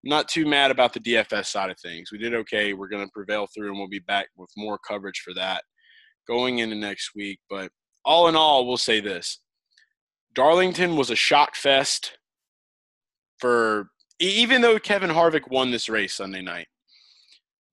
not 0.03 0.27
too 0.27 0.45
mad 0.45 0.71
about 0.71 0.93
the 0.93 0.99
DFS 0.99 1.47
side 1.47 1.69
of 1.69 1.79
things. 1.79 2.11
We 2.11 2.17
did 2.17 2.33
okay. 2.33 2.73
We're 2.73 2.89
to 2.89 3.07
prevail 3.13 3.47
through, 3.53 3.69
and 3.69 3.77
we'll 3.77 3.87
be 3.87 3.99
back 3.99 4.27
with 4.35 4.49
more 4.57 4.77
coverage 4.77 5.21
for 5.23 5.33
that 5.33 5.63
going 6.27 6.59
into 6.59 6.75
next 6.75 7.11
week. 7.15 7.39
But 7.49 7.71
all 8.03 8.27
in 8.27 8.35
all, 8.35 8.67
we'll 8.67 8.77
say 8.77 8.99
this: 8.99 9.39
Darlington 10.33 10.95
was 10.95 11.09
a 11.09 11.15
shot 11.15 11.55
fest 11.55 12.17
for 13.39 13.89
even 14.19 14.61
though 14.61 14.79
Kevin 14.79 15.09
Harvick 15.09 15.49
won 15.49 15.71
this 15.71 15.89
race 15.89 16.13
Sunday 16.13 16.41
night. 16.41 16.67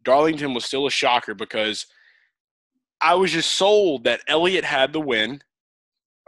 Darlington 0.05 0.53
was 0.53 0.65
still 0.65 0.87
a 0.87 0.91
shocker 0.91 1.35
because 1.35 1.87
I 3.01 3.15
was 3.15 3.33
just 3.33 3.53
sold 3.53 4.05
that 4.05 4.21
Elliott 4.27 4.65
had 4.65 4.93
the 4.93 5.01
win 5.01 5.43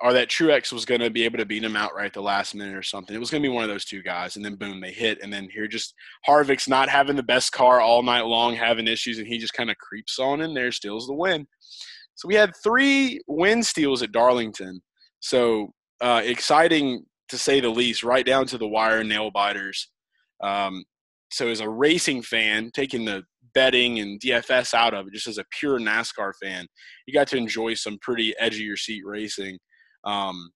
or 0.01 0.13
that 0.13 0.29
Truex 0.29 0.73
was 0.73 0.85
going 0.85 1.01
to 1.01 1.11
be 1.11 1.25
able 1.25 1.39
to 1.39 1.47
beat 1.47 1.65
him 1.65 1.77
outright 1.77 2.13
the 2.13 2.21
last 2.21 2.55
minute 2.55 2.77
or 2.77 2.83
something. 2.83 3.15
It 3.15 3.21
was 3.21 3.31
going 3.31 3.43
to 3.43 3.49
be 3.49 3.55
one 3.55 3.65
of 3.65 3.71
those 3.71 3.85
two 3.85 4.03
guys. 4.03 4.37
And 4.37 4.45
then 4.45 4.57
boom, 4.57 4.81
they 4.81 4.91
hit. 4.91 5.19
And 5.23 5.33
then 5.33 5.49
here 5.49 5.69
just 5.69 5.95
Harvick's 6.29 6.69
not 6.69 6.89
having 6.89 7.17
the 7.17 7.23
best 7.23 7.53
car 7.53 7.81
all 7.81 8.03
night 8.03 8.27
long, 8.27 8.55
having 8.55 8.89
issues, 8.89 9.19
and 9.19 9.27
he 9.27 9.39
just 9.39 9.55
kind 9.55 9.71
of 9.71 9.79
creeps 9.79 10.19
on 10.19 10.41
in 10.41 10.53
there, 10.53 10.73
steals 10.73 11.07
the 11.07 11.15
win. 11.15 11.47
So 12.17 12.29
we 12.29 12.35
had 12.35 12.53
three 12.63 13.21
win 13.27 13.63
steals 13.63 14.03
at 14.03 14.13
Darlington. 14.13 14.81
So 15.21 15.73
uh, 16.01 16.23
exciting 16.25 17.05
to 17.29 17.39
say 17.39 17.61
the 17.61 17.69
least, 17.69 18.05
right 18.05 18.27
down 18.27 18.47
to 18.47 18.59
the 18.59 18.69
wire 18.69 19.05
nail 19.05 19.31
biters. 19.31 19.89
Um, 20.45 20.85
so 21.31 21.49
as 21.49 21.61
a 21.61 21.69
racing 21.69 22.23
fan, 22.23 22.71
taking 22.73 23.05
the 23.05 23.25
betting 23.55 23.99
and 24.01 24.21
DFS 24.21 24.75
out 24.75 24.95
of 24.95 25.07
it, 25.07 25.15
just 25.15 25.27
as 25.27 25.39
a 25.39 25.45
pure 25.59 25.79
NASCAR 25.79 26.33
fan, 26.43 26.67
you 27.07 27.15
got 27.15 27.29
to 27.29 27.37
enjoy 27.37 27.75
some 27.75 27.99
pretty 28.03 28.35
edge 28.39 28.55
of 28.55 28.61
your 28.61 28.77
seat 28.77 29.03
racing, 29.05 29.59
um, 30.05 30.51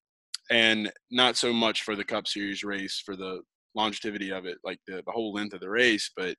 and 0.51 0.91
not 1.11 1.37
so 1.37 1.53
much 1.53 1.83
for 1.83 1.97
the 1.97 2.05
Cup 2.05 2.27
Series 2.27 2.63
race 2.65 3.03
for 3.05 3.17
the 3.17 3.41
longevity 3.75 4.31
of 4.31 4.47
it, 4.47 4.59
like 4.65 4.79
the, 4.87 5.03
the 5.07 5.13
whole 5.13 5.33
length 5.33 5.55
of 5.55 5.61
the 5.61 5.71
race, 5.71 6.11
but 6.17 6.35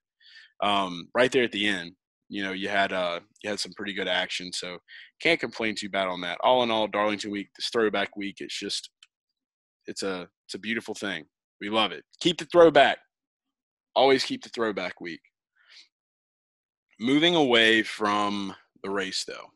um, 0.61 1.07
right 1.15 1.31
there 1.31 1.43
at 1.43 1.51
the 1.51 1.67
end, 1.67 1.93
you 2.29 2.43
know, 2.43 2.51
you 2.51 2.69
had 2.69 2.93
uh, 2.93 3.19
you 3.43 3.49
had 3.49 3.59
some 3.59 3.73
pretty 3.75 3.93
good 3.93 4.07
action, 4.07 4.53
so 4.53 4.77
can't 5.21 5.39
complain 5.39 5.75
too 5.75 5.89
bad 5.89 6.07
on 6.07 6.21
that. 6.21 6.37
All 6.43 6.61
in 6.63 6.69
all, 6.69 6.87
Darlington 6.87 7.31
week, 7.31 7.49
this 7.57 7.69
throwback 7.69 8.15
week, 8.15 8.37
it's 8.39 8.57
just 8.57 8.89
it's 9.87 10.03
a 10.03 10.27
it's 10.45 10.53
a 10.53 10.59
beautiful 10.59 10.93
thing. 10.93 11.25
We 11.59 11.69
love 11.69 11.91
it. 11.91 12.03
Keep 12.21 12.37
the 12.37 12.45
throwback. 12.45 12.99
Always 13.99 14.23
keep 14.23 14.43
the 14.43 14.49
throwback 14.49 15.01
week. 15.01 15.19
Moving 17.01 17.35
away 17.35 17.83
from 17.83 18.55
the 18.81 18.89
race, 18.89 19.25
though, 19.27 19.47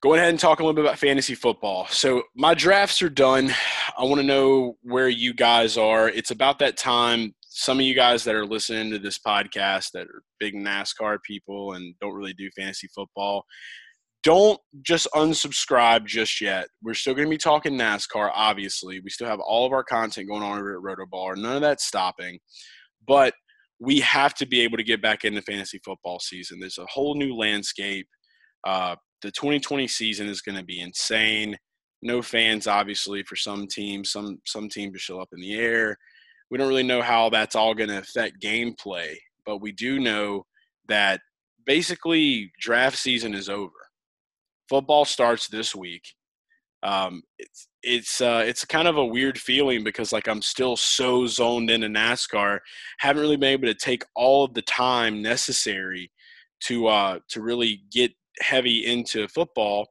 going 0.00 0.20
ahead 0.20 0.30
and 0.30 0.38
talk 0.38 0.60
a 0.60 0.62
little 0.62 0.72
bit 0.72 0.84
about 0.84 1.00
fantasy 1.00 1.34
football. 1.34 1.88
So 1.88 2.22
my 2.36 2.54
drafts 2.54 3.02
are 3.02 3.10
done. 3.10 3.52
I 3.98 4.04
want 4.04 4.20
to 4.20 4.26
know 4.26 4.76
where 4.82 5.08
you 5.08 5.34
guys 5.34 5.76
are. 5.76 6.10
It's 6.10 6.30
about 6.30 6.60
that 6.60 6.76
time. 6.76 7.34
Some 7.48 7.80
of 7.80 7.84
you 7.84 7.94
guys 7.96 8.22
that 8.22 8.36
are 8.36 8.46
listening 8.46 8.92
to 8.92 9.00
this 9.00 9.18
podcast 9.18 9.90
that 9.94 10.06
are 10.06 10.22
big 10.38 10.54
NASCAR 10.54 11.18
people 11.24 11.72
and 11.72 11.96
don't 12.00 12.14
really 12.14 12.34
do 12.34 12.50
fantasy 12.56 12.86
football, 12.94 13.44
don't 14.22 14.60
just 14.82 15.08
unsubscribe 15.12 16.06
just 16.06 16.40
yet. 16.40 16.68
We're 16.84 16.94
still 16.94 17.14
going 17.14 17.26
to 17.26 17.30
be 17.30 17.36
talking 17.36 17.72
NASCAR, 17.72 18.30
obviously. 18.32 19.00
We 19.00 19.10
still 19.10 19.26
have 19.26 19.40
all 19.40 19.66
of 19.66 19.72
our 19.72 19.82
content 19.82 20.28
going 20.28 20.44
on 20.44 20.56
over 20.56 20.74
at 20.74 20.80
Roto 20.80 21.04
Rotoballer. 21.04 21.36
None 21.36 21.56
of 21.56 21.62
that's 21.62 21.84
stopping. 21.84 22.38
But 23.06 23.34
we 23.80 24.00
have 24.00 24.34
to 24.34 24.46
be 24.46 24.60
able 24.60 24.76
to 24.76 24.84
get 24.84 25.02
back 25.02 25.24
into 25.24 25.42
fantasy 25.42 25.80
football 25.84 26.20
season. 26.20 26.60
There's 26.60 26.78
a 26.78 26.86
whole 26.86 27.14
new 27.14 27.34
landscape. 27.34 28.06
Uh, 28.64 28.94
the 29.22 29.30
2020 29.32 29.88
season 29.88 30.28
is 30.28 30.40
going 30.40 30.56
to 30.56 30.64
be 30.64 30.80
insane. 30.80 31.56
No 32.00 32.22
fans, 32.22 32.66
obviously, 32.66 33.22
for 33.24 33.36
some 33.36 33.66
teams. 33.66 34.10
Some 34.10 34.38
some 34.46 34.68
teams 34.68 34.96
are 34.96 35.00
still 35.00 35.20
up 35.20 35.30
in 35.32 35.40
the 35.40 35.54
air. 35.54 35.96
We 36.50 36.58
don't 36.58 36.68
really 36.68 36.82
know 36.82 37.02
how 37.02 37.28
that's 37.30 37.56
all 37.56 37.74
going 37.74 37.88
to 37.88 37.98
affect 37.98 38.42
gameplay, 38.42 39.16
but 39.46 39.58
we 39.58 39.72
do 39.72 39.98
know 39.98 40.44
that 40.88 41.20
basically 41.64 42.52
draft 42.60 42.98
season 42.98 43.34
is 43.34 43.48
over. 43.48 43.72
Football 44.68 45.04
starts 45.04 45.48
this 45.48 45.74
week. 45.74 46.02
Um, 46.82 47.22
it's 47.38 47.68
it's 47.82 48.20
uh, 48.20 48.42
it's 48.46 48.64
kind 48.64 48.88
of 48.88 48.96
a 48.96 49.04
weird 49.04 49.38
feeling 49.38 49.84
because 49.84 50.12
like 50.12 50.28
I'm 50.28 50.42
still 50.42 50.76
so 50.76 51.26
zoned 51.26 51.70
into 51.70 51.88
NASCAR, 51.88 52.60
haven't 52.98 53.22
really 53.22 53.36
been 53.36 53.52
able 53.52 53.68
to 53.68 53.74
take 53.74 54.04
all 54.14 54.44
of 54.44 54.54
the 54.54 54.62
time 54.62 55.22
necessary 55.22 56.10
to 56.64 56.86
uh, 56.86 57.18
to 57.30 57.42
really 57.42 57.82
get 57.90 58.12
heavy 58.40 58.86
into 58.86 59.28
football. 59.28 59.88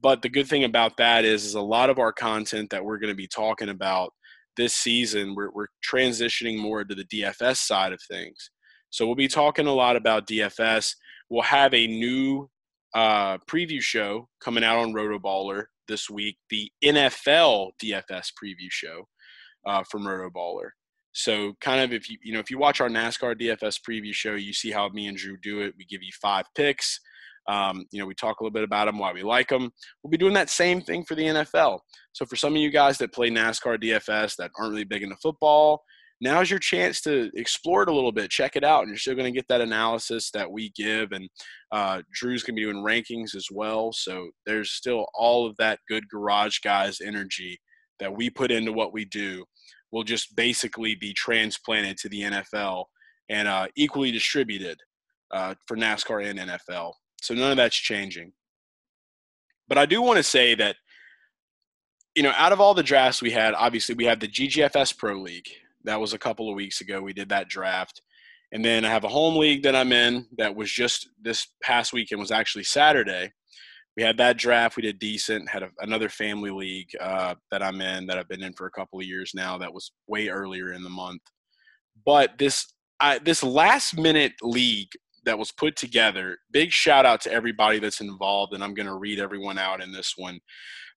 But 0.00 0.22
the 0.22 0.28
good 0.28 0.48
thing 0.48 0.64
about 0.64 0.96
that 0.96 1.24
is, 1.24 1.44
is 1.44 1.54
a 1.54 1.60
lot 1.60 1.90
of 1.90 1.98
our 1.98 2.12
content 2.12 2.70
that 2.70 2.84
we're 2.84 2.98
going 2.98 3.12
to 3.12 3.16
be 3.16 3.28
talking 3.28 3.68
about 3.68 4.12
this 4.56 4.74
season, 4.74 5.34
we're, 5.34 5.50
we're 5.52 5.68
transitioning 5.88 6.58
more 6.58 6.84
to 6.84 6.94
the 6.94 7.04
DFS 7.04 7.58
side 7.58 7.92
of 7.92 8.00
things. 8.02 8.50
So 8.90 9.06
we'll 9.06 9.14
be 9.14 9.28
talking 9.28 9.66
a 9.66 9.72
lot 9.72 9.96
about 9.96 10.26
DFS. 10.26 10.94
We'll 11.30 11.42
have 11.42 11.72
a 11.72 11.86
new 11.86 12.50
uh, 12.94 13.38
preview 13.48 13.80
show 13.80 14.28
coming 14.40 14.64
out 14.64 14.78
on 14.78 14.92
Rotoballer 14.92 15.64
this 15.92 16.08
week 16.08 16.38
the 16.48 16.70
NFL 16.82 17.72
DFS 17.82 18.32
preview 18.42 18.70
show 18.70 19.06
uh, 19.66 19.82
from 19.90 20.04
Rotoballer. 20.04 20.70
So 21.12 21.52
kind 21.60 21.82
of 21.82 21.92
if 21.92 22.08
you 22.08 22.16
you 22.22 22.32
know 22.32 22.40
if 22.40 22.50
you 22.50 22.58
watch 22.58 22.80
our 22.80 22.88
NASCAR 22.88 23.38
DFS 23.38 23.78
preview 23.86 24.14
show, 24.14 24.34
you 24.34 24.54
see 24.54 24.70
how 24.70 24.88
me 24.88 25.06
and 25.06 25.16
Drew 25.16 25.36
do 25.42 25.60
it. 25.60 25.74
We 25.76 25.84
give 25.84 26.02
you 26.02 26.10
five 26.20 26.46
picks. 26.56 26.98
Um, 27.46 27.84
you 27.90 28.00
know, 28.00 28.06
we 28.06 28.14
talk 28.14 28.40
a 28.40 28.42
little 28.42 28.54
bit 28.54 28.62
about 28.62 28.86
them, 28.86 28.98
why 28.98 29.12
we 29.12 29.22
like 29.22 29.48
them. 29.48 29.70
We'll 30.02 30.10
be 30.10 30.16
doing 30.16 30.32
that 30.34 30.48
same 30.48 30.80
thing 30.80 31.04
for 31.04 31.14
the 31.14 31.24
NFL. 31.24 31.80
So 32.12 32.24
for 32.24 32.36
some 32.36 32.54
of 32.54 32.62
you 32.62 32.70
guys 32.70 32.98
that 32.98 33.12
play 33.12 33.30
NASCAR 33.30 33.82
DFS 33.82 34.36
that 34.36 34.52
aren't 34.56 34.70
really 34.70 34.84
big 34.84 35.02
into 35.02 35.16
football, 35.16 35.82
now's 36.22 36.48
your 36.48 36.60
chance 36.60 37.00
to 37.00 37.30
explore 37.34 37.82
it 37.82 37.88
a 37.88 37.92
little 37.92 38.12
bit, 38.12 38.30
check 38.30 38.54
it 38.54 38.62
out, 38.62 38.82
and 38.82 38.88
you're 38.88 38.96
still 38.96 39.16
going 39.16 39.30
to 39.30 39.36
get 39.36 39.48
that 39.48 39.60
analysis 39.60 40.30
that 40.30 40.50
we 40.50 40.70
give. 40.76 41.10
And 41.10 41.28
uh, 41.72 42.02
Drew's 42.12 42.44
going 42.44 42.54
to 42.54 42.60
be 42.60 42.64
doing 42.64 42.84
rankings 42.84 43.34
as 43.34 43.48
well. 43.50 43.92
So 43.92 44.30
there's 44.46 44.70
still 44.70 45.06
all 45.14 45.46
of 45.46 45.56
that 45.56 45.80
good 45.88 46.08
garage 46.08 46.60
guys 46.60 47.00
energy 47.00 47.58
that 47.98 48.14
we 48.14 48.30
put 48.30 48.52
into 48.52 48.72
what 48.72 48.92
we 48.92 49.04
do 49.04 49.44
will 49.90 50.04
just 50.04 50.36
basically 50.36 50.94
be 50.94 51.12
transplanted 51.12 51.96
to 51.98 52.08
the 52.08 52.22
NFL 52.22 52.84
and 53.28 53.48
uh, 53.48 53.66
equally 53.76 54.12
distributed 54.12 54.78
uh, 55.32 55.56
for 55.66 55.76
NASCAR 55.76 56.24
and 56.24 56.38
NFL. 56.38 56.92
So 57.20 57.34
none 57.34 57.50
of 57.50 57.56
that's 57.56 57.76
changing. 57.76 58.32
But 59.66 59.76
I 59.76 59.86
do 59.86 60.00
want 60.00 60.18
to 60.18 60.22
say 60.22 60.54
that, 60.54 60.76
you 62.14 62.22
know, 62.22 62.32
out 62.36 62.52
of 62.52 62.60
all 62.60 62.74
the 62.74 62.82
drafts 62.82 63.22
we 63.22 63.32
had, 63.32 63.54
obviously 63.54 63.96
we 63.96 64.04
have 64.04 64.20
the 64.20 64.28
GGFS 64.28 64.96
Pro 64.96 65.14
League, 65.20 65.48
that 65.84 66.00
was 66.00 66.12
a 66.12 66.18
couple 66.18 66.48
of 66.48 66.56
weeks 66.56 66.80
ago. 66.80 67.00
We 67.00 67.12
did 67.12 67.28
that 67.30 67.48
draft. 67.48 68.02
And 68.52 68.64
then 68.64 68.84
I 68.84 68.90
have 68.90 69.04
a 69.04 69.08
home 69.08 69.36
league 69.36 69.62
that 69.62 69.74
I'm 69.74 69.92
in 69.92 70.26
that 70.36 70.54
was 70.54 70.70
just 70.70 71.08
this 71.20 71.46
past 71.62 71.92
weekend 71.92 72.20
was 72.20 72.30
actually 72.30 72.64
Saturday. 72.64 73.32
We 73.96 74.02
had 74.02 74.18
that 74.18 74.38
draft. 74.38 74.76
We 74.76 74.82
did 74.82 74.98
decent. 74.98 75.48
Had 75.48 75.62
a, 75.62 75.70
another 75.80 76.08
family 76.08 76.50
league 76.50 76.90
uh, 77.00 77.34
that 77.50 77.62
I'm 77.62 77.80
in 77.80 78.06
that 78.06 78.18
I've 78.18 78.28
been 78.28 78.42
in 78.42 78.52
for 78.52 78.66
a 78.66 78.70
couple 78.70 78.98
of 78.98 79.06
years 79.06 79.32
now. 79.34 79.58
That 79.58 79.72
was 79.72 79.92
way 80.06 80.28
earlier 80.28 80.72
in 80.72 80.82
the 80.82 80.90
month. 80.90 81.22
But 82.04 82.38
this 82.38 82.72
I, 83.00 83.18
this 83.18 83.42
last 83.42 83.96
minute 83.96 84.32
league 84.42 84.90
that 85.24 85.38
was 85.38 85.52
put 85.52 85.76
together. 85.76 86.38
Big 86.50 86.72
shout 86.72 87.06
out 87.06 87.20
to 87.22 87.32
everybody 87.32 87.78
that's 87.78 88.00
involved, 88.00 88.54
and 88.54 88.62
I'm 88.62 88.74
going 88.74 88.86
to 88.86 88.96
read 88.96 89.18
everyone 89.18 89.58
out 89.58 89.82
in 89.82 89.92
this 89.92 90.14
one 90.16 90.40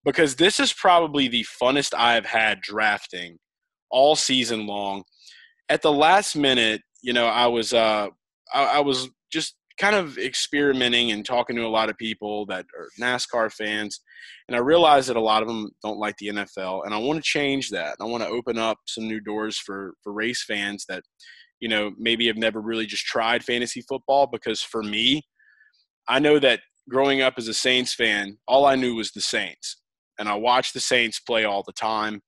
because 0.03 0.35
this 0.35 0.59
is 0.59 0.73
probably 0.73 1.27
the 1.27 1.45
funnest 1.61 1.93
I've 1.97 2.25
had 2.25 2.61
drafting 2.61 3.37
all 3.95 4.15
season 4.15 4.67
long. 4.67 5.03
At 5.69 5.81
the 5.81 5.91
last 5.91 6.35
minute, 6.35 6.81
you 7.01 7.13
know, 7.13 7.25
I 7.27 7.47
was 7.47 7.73
uh, 7.73 8.09
I, 8.53 8.63
I 8.65 8.79
was 8.81 9.09
just 9.31 9.55
kind 9.79 9.95
of 9.95 10.17
experimenting 10.17 11.11
and 11.11 11.25
talking 11.25 11.55
to 11.55 11.65
a 11.65 11.67
lot 11.67 11.89
of 11.89 11.97
people 11.97 12.45
that 12.47 12.65
are 12.77 12.89
NASCAR 12.99 13.51
fans, 13.51 14.01
and 14.47 14.55
I 14.55 14.59
realized 14.59 15.07
that 15.09 15.15
a 15.15 15.21
lot 15.21 15.41
of 15.41 15.47
them 15.47 15.71
don't 15.81 15.97
like 15.97 16.17
the 16.17 16.27
NFL, 16.27 16.85
and 16.85 16.93
I 16.93 16.97
want 16.97 17.17
to 17.17 17.23
change 17.23 17.69
that. 17.69 17.95
I 18.01 18.03
want 18.03 18.21
to 18.21 18.29
open 18.29 18.57
up 18.57 18.77
some 18.85 19.07
new 19.07 19.21
doors 19.21 19.57
for 19.57 19.93
for 20.03 20.11
race 20.11 20.43
fans 20.43 20.85
that, 20.89 21.03
you 21.61 21.69
know, 21.69 21.93
maybe 21.97 22.27
have 22.27 22.37
never 22.37 22.59
really 22.59 22.85
just 22.85 23.05
tried 23.05 23.45
fantasy 23.45 23.81
football. 23.87 24.27
Because 24.27 24.61
for 24.61 24.83
me, 24.83 25.23
I 26.09 26.19
know 26.19 26.37
that 26.39 26.59
growing 26.89 27.21
up 27.21 27.35
as 27.37 27.47
a 27.47 27.53
Saints 27.53 27.95
fan, 27.95 28.37
all 28.45 28.65
I 28.65 28.75
knew 28.75 28.95
was 28.95 29.11
the 29.11 29.21
Saints, 29.21 29.81
and 30.19 30.27
I 30.27 30.35
watched 30.35 30.73
the 30.73 30.81
Saints 30.81 31.21
play 31.21 31.45
all 31.45 31.63
the 31.65 31.73
time. 31.73 32.21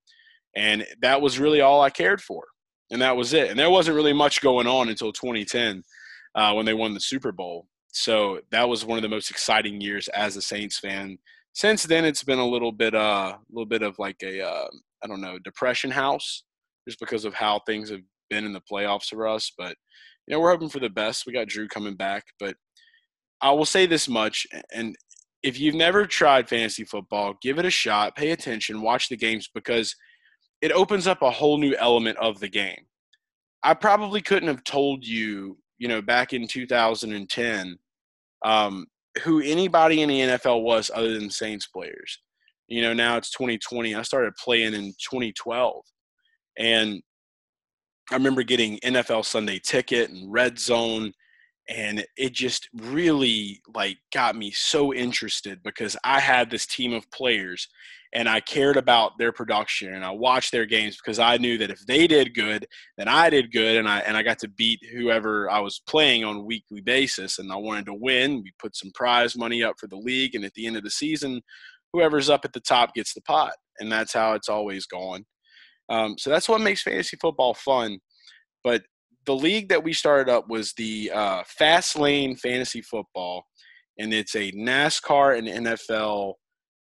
And 0.57 0.85
that 1.01 1.21
was 1.21 1.39
really 1.39 1.61
all 1.61 1.81
I 1.81 1.91
cared 1.91 2.19
for. 2.19 2.43
And 2.89 3.01
that 3.01 3.15
was 3.15 3.33
it. 3.33 3.49
And 3.49 3.59
there 3.59 3.69
wasn't 3.69 3.95
really 3.95 4.13
much 4.13 4.41
going 4.41 4.65
on 4.65 4.89
until 4.89 5.13
2010 5.13 5.83
uh, 6.35 6.53
when 6.53 6.65
they 6.65 6.73
won 6.73 6.93
the 6.93 6.99
Super 6.99 7.31
Bowl. 7.31 7.67
So 7.91 8.41
that 8.51 8.67
was 8.67 8.83
one 8.83 8.97
of 8.97 9.03
the 9.03 9.09
most 9.09 9.29
exciting 9.29 9.79
years 9.79 10.07
as 10.09 10.35
a 10.35 10.41
Saints 10.41 10.79
fan. 10.79 11.19
Since 11.53 11.83
then, 11.83 12.05
it's 12.05 12.23
been 12.23 12.39
a 12.39 12.47
little 12.47 12.71
bit, 12.71 12.95
uh, 12.95 13.35
a 13.37 13.39
little 13.51 13.67
bit 13.67 13.83
of 13.83 13.99
like 13.99 14.17
a, 14.23 14.41
uh, 14.41 14.67
I 15.03 15.07
don't 15.07 15.21
know, 15.21 15.37
depression 15.39 15.91
house, 15.91 16.43
just 16.87 16.99
because 16.99 17.23
of 17.23 17.33
how 17.33 17.59
things 17.59 17.89
have 17.89 18.01
been 18.29 18.45
in 18.45 18.53
the 18.53 18.61
playoffs 18.71 19.09
for 19.09 19.27
us. 19.27 19.51
But 19.57 19.75
you 20.27 20.33
know, 20.33 20.39
we're 20.39 20.51
hoping 20.51 20.69
for 20.69 20.79
the 20.79 20.89
best. 20.89 21.25
We 21.25 21.33
got 21.33 21.47
Drew 21.47 21.67
coming 21.67 21.95
back, 21.95 22.25
but 22.39 22.55
I 23.41 23.51
will 23.51 23.65
say 23.65 23.85
this 23.85 24.09
much, 24.09 24.47
and 24.73 24.95
if 25.43 25.59
you've 25.59 25.75
never 25.75 26.05
tried 26.05 26.49
fantasy 26.49 26.83
football, 26.83 27.35
give 27.41 27.59
it 27.59 27.65
a 27.65 27.71
shot. 27.71 28.15
Pay 28.15 28.31
attention, 28.31 28.81
watch 28.81 29.09
the 29.09 29.17
games 29.17 29.49
because 29.53 29.95
it 30.61 30.71
opens 30.71 31.07
up 31.07 31.21
a 31.21 31.31
whole 31.31 31.57
new 31.57 31.75
element 31.75 32.17
of 32.17 32.39
the 32.39 32.47
game. 32.47 32.85
I 33.63 33.73
probably 33.73 34.21
couldn't 34.21 34.47
have 34.47 34.63
told 34.63 35.05
you, 35.05 35.57
you 35.77 35.87
know, 35.87 36.01
back 36.01 36.33
in 36.33 36.47
2010, 36.47 37.77
um, 38.43 38.85
who 39.23 39.41
anybody 39.41 40.01
in 40.01 40.09
the 40.09 40.19
NFL 40.19 40.63
was 40.63 40.91
other 40.93 41.13
than 41.13 41.29
Saints 41.29 41.67
players. 41.67 42.19
You 42.67 42.81
know, 42.81 42.93
now 42.93 43.17
it's 43.17 43.31
2020. 43.31 43.95
I 43.95 44.01
started 44.01 44.33
playing 44.35 44.73
in 44.73 44.93
2012. 44.99 45.83
And 46.57 47.01
I 48.11 48.15
remember 48.15 48.43
getting 48.43 48.79
NFL 48.79 49.25
Sunday 49.25 49.59
ticket 49.59 50.09
and 50.09 50.31
red 50.31 50.59
zone 50.59 51.13
and 51.69 52.05
it 52.15 52.33
just 52.33 52.69
really 52.73 53.61
like 53.73 53.97
got 54.13 54.35
me 54.35 54.51
so 54.51 54.93
interested 54.93 55.61
because 55.63 55.97
I 56.03 56.19
had 56.19 56.49
this 56.49 56.65
team 56.65 56.93
of 56.93 57.09
players 57.11 57.67
and 58.13 58.29
I 58.29 58.39
cared 58.39 58.77
about 58.77 59.17
their 59.17 59.33
production 59.33 59.93
and 59.93 60.05
I 60.05 60.11
watched 60.11 60.53
their 60.53 60.65
games 60.65 60.97
because 60.97 61.19
I 61.19 61.37
knew 61.37 61.57
that 61.57 61.69
if 61.69 61.85
they 61.85 62.07
did 62.07 62.33
good, 62.33 62.65
then 62.97 63.09
I 63.09 63.29
did 63.29 63.51
good 63.51 63.75
and 63.75 63.87
I 63.87 63.99
and 63.99 64.15
I 64.15 64.23
got 64.23 64.39
to 64.39 64.47
beat 64.47 64.79
whoever 64.93 65.49
I 65.49 65.59
was 65.59 65.81
playing 65.87 66.23
on 66.23 66.37
a 66.37 66.43
weekly 66.43 66.79
basis 66.79 67.37
and 67.37 67.51
I 67.51 67.57
wanted 67.57 67.85
to 67.87 67.93
win. 67.93 68.41
We 68.43 68.53
put 68.59 68.75
some 68.75 68.91
prize 68.93 69.35
money 69.35 69.61
up 69.61 69.75
for 69.77 69.87
the 69.87 69.97
league 69.97 70.35
and 70.35 70.45
at 70.45 70.53
the 70.53 70.67
end 70.67 70.77
of 70.77 70.83
the 70.83 70.89
season, 70.89 71.41
whoever's 71.91 72.29
up 72.29 72.45
at 72.45 72.53
the 72.53 72.61
top 72.61 72.93
gets 72.93 73.13
the 73.13 73.21
pot 73.21 73.53
and 73.79 73.91
that's 73.91 74.13
how 74.13 74.33
it's 74.33 74.49
always 74.49 74.85
gone. 74.85 75.25
Um, 75.89 76.17
so 76.17 76.29
that's 76.29 76.47
what 76.47 76.61
makes 76.61 76.83
fantasy 76.83 77.17
football 77.19 77.53
fun. 77.53 77.99
But 78.63 78.83
the 79.27 79.35
league 79.35 79.69
that 79.69 79.83
we 79.83 79.93
started 79.93 80.31
up 80.31 80.49
was 80.49 80.73
the 80.73 81.11
uh, 81.13 81.43
Fast 81.45 81.99
Lane 81.99 82.35
Fantasy 82.35 82.81
Football, 82.81 83.45
and 83.99 84.13
it's 84.13 84.35
a 84.35 84.51
NASCAR 84.53 85.37
and 85.37 85.67
NFL 85.67 86.33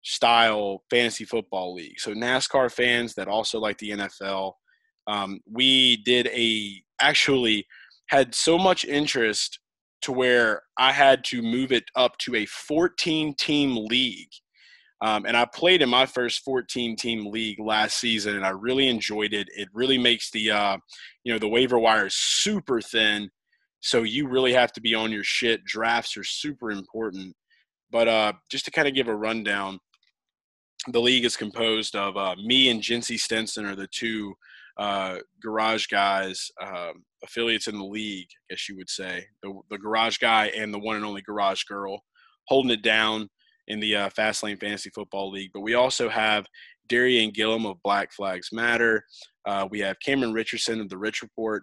style 0.02 0.84
fantasy 0.88 1.24
football 1.24 1.74
league. 1.74 1.98
So 1.98 2.12
NASCAR 2.12 2.72
fans 2.72 3.14
that 3.14 3.28
also 3.28 3.58
like 3.58 3.76
the 3.78 3.90
NFL. 3.90 4.52
Um, 5.06 5.40
we 5.50 5.98
did 6.04 6.28
a 6.28 6.82
actually 7.00 7.66
had 8.08 8.34
so 8.34 8.56
much 8.56 8.84
interest 8.84 9.58
to 10.02 10.12
where 10.12 10.62
I 10.78 10.92
had 10.92 11.24
to 11.24 11.42
move 11.42 11.72
it 11.72 11.84
up 11.96 12.16
to 12.18 12.36
a 12.36 12.46
14 12.46 13.34
team 13.34 13.76
league 13.76 14.30
um, 15.00 15.26
and 15.26 15.36
I 15.36 15.44
played 15.44 15.82
in 15.82 15.88
my 15.88 16.06
first 16.06 16.42
14 16.44 16.96
team 16.96 17.26
league 17.26 17.60
last 17.60 17.98
season, 17.98 18.36
and 18.36 18.44
I 18.44 18.50
really 18.50 18.88
enjoyed 18.88 19.32
it. 19.32 19.48
It 19.56 19.68
really 19.72 19.98
makes 19.98 20.30
the 20.30 20.50
uh, 20.50 20.76
you 21.24 21.32
know 21.32 21.38
the 21.38 21.48
waiver 21.48 21.78
wire 21.78 22.08
super 22.10 22.80
thin, 22.80 23.30
so 23.80 24.02
you 24.02 24.28
really 24.28 24.52
have 24.52 24.72
to 24.72 24.80
be 24.80 24.94
on 24.94 25.12
your 25.12 25.24
shit. 25.24 25.64
Drafts 25.64 26.16
are 26.16 26.24
super 26.24 26.70
important. 26.70 27.34
But 27.90 28.08
uh, 28.08 28.32
just 28.50 28.64
to 28.66 28.70
kind 28.70 28.88
of 28.88 28.94
give 28.94 29.08
a 29.08 29.14
rundown, 29.14 29.78
the 30.88 31.00
league 31.00 31.24
is 31.24 31.36
composed 31.36 31.96
of 31.96 32.16
uh, 32.16 32.34
me 32.36 32.68
and 32.68 32.82
Jinsey 32.82 33.18
Stenson 33.18 33.64
are 33.64 33.76
the 33.76 33.88
two 33.88 34.34
uh, 34.78 35.18
garage 35.42 35.86
guys, 35.86 36.50
um, 36.62 37.04
affiliates 37.24 37.66
in 37.66 37.78
the 37.78 37.84
league, 37.84 38.28
I 38.30 38.54
guess 38.54 38.68
you 38.68 38.76
would 38.76 38.90
say. 38.90 39.26
The, 39.42 39.58
the 39.70 39.78
garage 39.78 40.18
guy 40.18 40.46
and 40.48 40.72
the 40.72 40.78
one 40.78 40.96
and 40.96 41.04
only 41.04 41.22
garage 41.22 41.64
girl 41.64 42.02
holding 42.46 42.70
it 42.70 42.82
down 42.82 43.28
in 43.68 43.80
the 43.80 43.94
uh, 43.94 44.10
Fast 44.10 44.42
Lane 44.42 44.56
Fantasy 44.56 44.90
Football 44.90 45.30
League. 45.30 45.50
But 45.54 45.60
we 45.60 45.74
also 45.74 46.08
have 46.08 46.46
Darian 46.88 47.30
Gillum 47.30 47.66
of 47.66 47.82
Black 47.82 48.12
Flags 48.12 48.48
Matter. 48.52 49.04
Uh, 49.46 49.68
we 49.70 49.78
have 49.80 49.96
Cameron 50.04 50.32
Richardson 50.32 50.80
of 50.80 50.88
the 50.88 50.98
Rich 50.98 51.22
Report. 51.22 51.62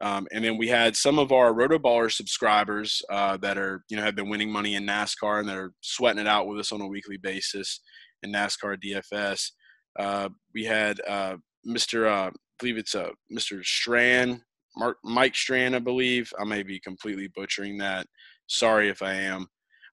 Um, 0.00 0.26
and 0.32 0.44
then 0.44 0.58
we 0.58 0.66
had 0.66 0.96
some 0.96 1.20
of 1.20 1.30
our 1.30 1.52
Rotoballer 1.52 2.10
subscribers 2.10 3.00
uh, 3.08 3.36
that 3.36 3.56
are, 3.56 3.84
you 3.88 3.96
know, 3.96 4.02
have 4.02 4.16
been 4.16 4.28
winning 4.28 4.50
money 4.50 4.74
in 4.74 4.84
NASCAR 4.84 5.38
and 5.38 5.48
they're 5.48 5.72
sweating 5.80 6.20
it 6.20 6.26
out 6.26 6.48
with 6.48 6.58
us 6.58 6.72
on 6.72 6.80
a 6.80 6.86
weekly 6.88 7.18
basis 7.18 7.80
in 8.24 8.32
NASCAR 8.32 8.76
DFS. 8.82 9.50
Uh, 9.98 10.28
we 10.54 10.64
had 10.64 11.00
uh, 11.06 11.36
Mr. 11.66 12.06
Uh, 12.06 12.30
I 12.30 12.32
believe 12.58 12.78
it's 12.78 12.96
uh, 12.96 13.10
Mr. 13.32 13.64
Strand, 13.64 14.40
Mark, 14.76 14.96
Mike 15.04 15.36
Strand, 15.36 15.76
I 15.76 15.78
believe. 15.78 16.32
I 16.38 16.44
may 16.44 16.64
be 16.64 16.80
completely 16.80 17.28
butchering 17.36 17.78
that. 17.78 18.06
Sorry 18.48 18.88
if 18.88 19.02
I 19.02 19.14
am. 19.14 19.46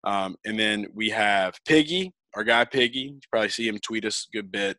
Um, 0.03 0.35
and 0.45 0.59
then 0.59 0.87
we 0.93 1.09
have 1.09 1.55
Piggy, 1.65 2.13
our 2.35 2.43
guy 2.43 2.65
Piggy. 2.65 2.99
You 2.99 3.19
probably 3.31 3.49
see 3.49 3.67
him 3.67 3.79
tweet 3.79 4.05
us 4.05 4.27
a 4.31 4.37
good 4.37 4.51
bit. 4.51 4.77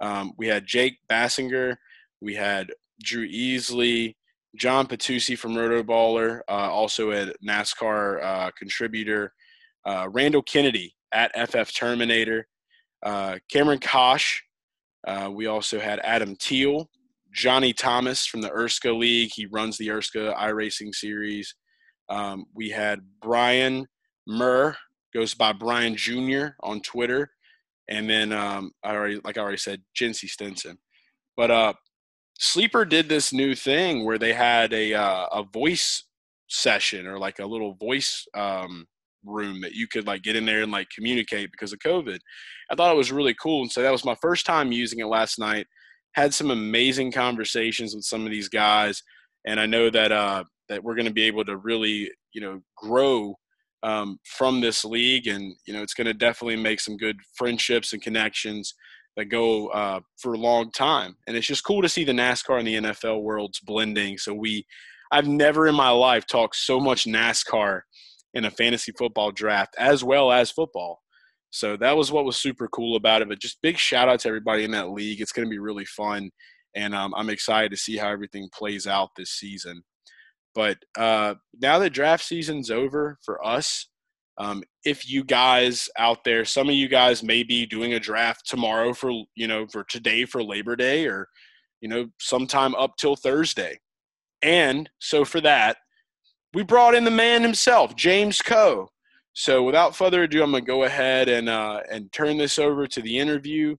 Um, 0.00 0.32
we 0.36 0.46
had 0.46 0.66
Jake 0.66 0.98
Bassinger. 1.10 1.76
We 2.20 2.34
had 2.34 2.70
Drew 3.02 3.28
Easley, 3.28 4.14
John 4.56 4.86
Patusi 4.86 5.38
from 5.38 5.54
Rotoballer, 5.54 6.40
uh, 6.48 6.52
also 6.52 7.12
a 7.12 7.32
NASCAR 7.46 8.22
uh, 8.22 8.50
contributor. 8.58 9.32
Uh, 9.84 10.08
Randall 10.10 10.42
Kennedy 10.42 10.94
at 11.12 11.32
FF 11.48 11.74
Terminator. 11.74 12.46
Uh, 13.04 13.38
Cameron 13.50 13.78
Kosh. 13.78 14.42
Uh, 15.06 15.30
we 15.32 15.46
also 15.46 15.78
had 15.78 16.00
Adam 16.02 16.36
Teal. 16.36 16.88
Johnny 17.32 17.72
Thomas 17.72 18.26
from 18.26 18.40
the 18.40 18.50
Erska 18.50 18.96
League. 18.96 19.30
He 19.34 19.46
runs 19.46 19.78
the 19.78 19.88
Erska 19.88 20.36
iRacing 20.36 20.94
series. 20.94 21.54
Um, 22.08 22.46
we 22.54 22.70
had 22.70 23.00
Brian 23.22 23.86
Murr 24.28 24.76
goes 25.14 25.34
by 25.34 25.52
Brian 25.52 25.96
Jr. 25.96 26.48
on 26.60 26.80
Twitter, 26.82 27.30
and 27.88 28.08
then 28.08 28.32
um, 28.32 28.72
I 28.84 28.94
already, 28.94 29.20
like 29.24 29.38
I 29.38 29.40
already 29.40 29.56
said, 29.56 29.82
Jinsey 29.98 30.28
Stinson. 30.28 30.78
But 31.36 31.50
uh, 31.50 31.72
Sleeper 32.38 32.84
did 32.84 33.08
this 33.08 33.32
new 33.32 33.54
thing 33.54 34.04
where 34.04 34.18
they 34.18 34.34
had 34.34 34.72
a 34.72 34.94
uh, 34.94 35.26
a 35.32 35.44
voice 35.44 36.04
session 36.48 37.06
or 37.06 37.18
like 37.18 37.38
a 37.38 37.46
little 37.46 37.74
voice 37.74 38.26
um, 38.34 38.86
room 39.24 39.60
that 39.62 39.72
you 39.72 39.88
could 39.88 40.06
like 40.06 40.22
get 40.22 40.36
in 40.36 40.46
there 40.46 40.62
and 40.62 40.72
like 40.72 40.88
communicate 40.94 41.50
because 41.50 41.72
of 41.72 41.78
COVID. 41.80 42.18
I 42.70 42.74
thought 42.74 42.92
it 42.92 42.98
was 42.98 43.12
really 43.12 43.34
cool, 43.34 43.62
and 43.62 43.72
so 43.72 43.82
that 43.82 43.92
was 43.92 44.04
my 44.04 44.16
first 44.20 44.44
time 44.44 44.72
using 44.72 45.00
it 45.00 45.06
last 45.06 45.38
night. 45.38 45.66
Had 46.12 46.34
some 46.34 46.50
amazing 46.50 47.12
conversations 47.12 47.94
with 47.94 48.04
some 48.04 48.24
of 48.24 48.30
these 48.30 48.48
guys, 48.48 49.02
and 49.46 49.58
I 49.58 49.64
know 49.64 49.88
that 49.88 50.12
uh, 50.12 50.44
that 50.68 50.84
we're 50.84 50.96
going 50.96 51.06
to 51.06 51.12
be 51.12 51.24
able 51.24 51.46
to 51.46 51.56
really 51.56 52.10
you 52.34 52.42
know 52.42 52.60
grow 52.76 53.34
um, 53.82 54.18
from 54.24 54.60
this 54.60 54.84
league, 54.84 55.26
and 55.26 55.54
you 55.66 55.72
know 55.72 55.82
it's 55.82 55.94
going 55.94 56.06
to 56.06 56.14
definitely 56.14 56.56
make 56.56 56.80
some 56.80 56.96
good 56.96 57.16
friendships 57.36 57.92
and 57.92 58.02
connections 58.02 58.74
that 59.16 59.26
go 59.26 59.66
uh, 59.68 60.00
for 60.16 60.32
a 60.34 60.38
long 60.38 60.70
time. 60.70 61.16
And 61.26 61.36
it's 61.36 61.46
just 61.46 61.64
cool 61.64 61.82
to 61.82 61.88
see 61.88 62.04
the 62.04 62.12
NASCAR 62.12 62.58
and 62.58 62.68
the 62.68 62.76
NFL 62.76 63.22
worlds 63.22 63.58
blending. 63.58 64.16
So 64.16 64.32
we, 64.32 64.64
I've 65.10 65.26
never 65.26 65.66
in 65.66 65.74
my 65.74 65.90
life 65.90 66.24
talked 66.24 66.54
so 66.54 66.78
much 66.78 67.04
NASCAR 67.04 67.80
in 68.34 68.44
a 68.44 68.50
fantasy 68.50 68.92
football 68.92 69.32
draft 69.32 69.74
as 69.76 70.04
well 70.04 70.30
as 70.30 70.52
football. 70.52 71.00
So 71.50 71.76
that 71.78 71.96
was 71.96 72.12
what 72.12 72.24
was 72.24 72.36
super 72.36 72.68
cool 72.68 72.96
about 72.96 73.22
it. 73.22 73.28
But 73.28 73.40
just 73.40 73.60
big 73.60 73.76
shout 73.76 74.08
out 74.08 74.20
to 74.20 74.28
everybody 74.28 74.64
in 74.64 74.70
that 74.72 74.90
league. 74.90 75.20
It's 75.20 75.32
going 75.32 75.46
to 75.46 75.50
be 75.50 75.58
really 75.58 75.86
fun, 75.86 76.30
and 76.76 76.94
um, 76.94 77.14
I'm 77.16 77.30
excited 77.30 77.70
to 77.70 77.76
see 77.76 77.96
how 77.96 78.10
everything 78.10 78.48
plays 78.52 78.86
out 78.86 79.10
this 79.16 79.30
season. 79.30 79.82
But 80.54 80.78
uh, 80.96 81.34
now 81.60 81.78
that 81.78 81.90
draft 81.90 82.24
season's 82.24 82.70
over 82.70 83.18
for 83.24 83.44
us, 83.44 83.88
um, 84.38 84.62
if 84.84 85.08
you 85.10 85.24
guys 85.24 85.88
out 85.98 86.24
there, 86.24 86.44
some 86.44 86.68
of 86.68 86.74
you 86.74 86.88
guys 86.88 87.22
may 87.22 87.42
be 87.42 87.66
doing 87.66 87.94
a 87.94 88.00
draft 88.00 88.48
tomorrow 88.48 88.92
for 88.92 89.10
you 89.34 89.46
know 89.48 89.66
for 89.66 89.84
today 89.84 90.24
for 90.24 90.42
Labor 90.42 90.76
Day 90.76 91.06
or 91.06 91.28
you 91.80 91.88
know 91.88 92.06
sometime 92.20 92.74
up 92.76 92.92
till 92.98 93.16
Thursday, 93.16 93.78
and 94.42 94.88
so 95.00 95.24
for 95.24 95.40
that 95.40 95.78
we 96.54 96.62
brought 96.62 96.94
in 96.94 97.04
the 97.04 97.10
man 97.10 97.42
himself, 97.42 97.94
James 97.94 98.40
Koh. 98.42 98.88
So 99.34 99.62
without 99.62 99.94
further 99.94 100.24
ado, 100.24 100.42
I'm 100.42 100.50
gonna 100.50 100.64
go 100.64 100.84
ahead 100.84 101.28
and 101.28 101.48
uh, 101.48 101.80
and 101.90 102.10
turn 102.12 102.38
this 102.38 102.58
over 102.58 102.86
to 102.86 103.02
the 103.02 103.18
interview 103.18 103.76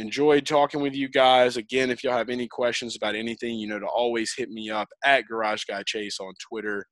enjoyed 0.00 0.46
talking 0.46 0.80
with 0.80 0.94
you 0.94 1.08
guys. 1.08 1.56
Again, 1.56 1.90
if 1.90 2.02
y'all 2.02 2.16
have 2.16 2.30
any 2.30 2.48
questions 2.48 2.96
about 2.96 3.14
anything, 3.14 3.58
you 3.58 3.68
know, 3.68 3.78
to 3.78 3.86
always 3.86 4.34
hit 4.36 4.50
me 4.50 4.70
up 4.70 4.88
at 5.04 5.26
Garage 5.26 5.64
Guy 5.64 5.82
Chase 5.84 6.18
on 6.20 6.32
Twitter. 6.40 6.86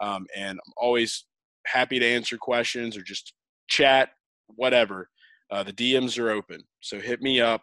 Um, 0.00 0.26
and 0.36 0.58
I'm 0.64 0.72
always 0.76 1.26
happy 1.66 1.98
to 1.98 2.06
answer 2.06 2.38
questions 2.38 2.96
or 2.96 3.02
just 3.02 3.34
chat, 3.68 4.10
whatever. 4.46 5.08
Uh, 5.50 5.62
the 5.62 5.72
DMs 5.72 6.18
are 6.18 6.30
open. 6.30 6.62
So 6.80 6.98
hit 7.00 7.20
me 7.20 7.40
up. 7.40 7.62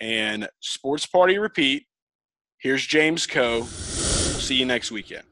And 0.00 0.48
Sports 0.60 1.06
Party 1.06 1.38
Repeat. 1.38 1.84
Here's 2.58 2.86
James 2.86 3.26
Koh. 3.26 3.62
See 3.62 4.56
you 4.56 4.66
next 4.66 4.90
weekend. 4.90 5.24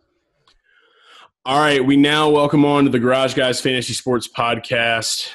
All 1.46 1.58
right, 1.58 1.84
we 1.84 1.96
now 1.96 2.30
welcome 2.30 2.64
on 2.64 2.84
to 2.84 2.90
the 2.90 2.98
Garage 2.98 3.34
Guys 3.34 3.60
Fantasy 3.60 3.92
Sports 3.92 4.26
Podcast. 4.26 5.28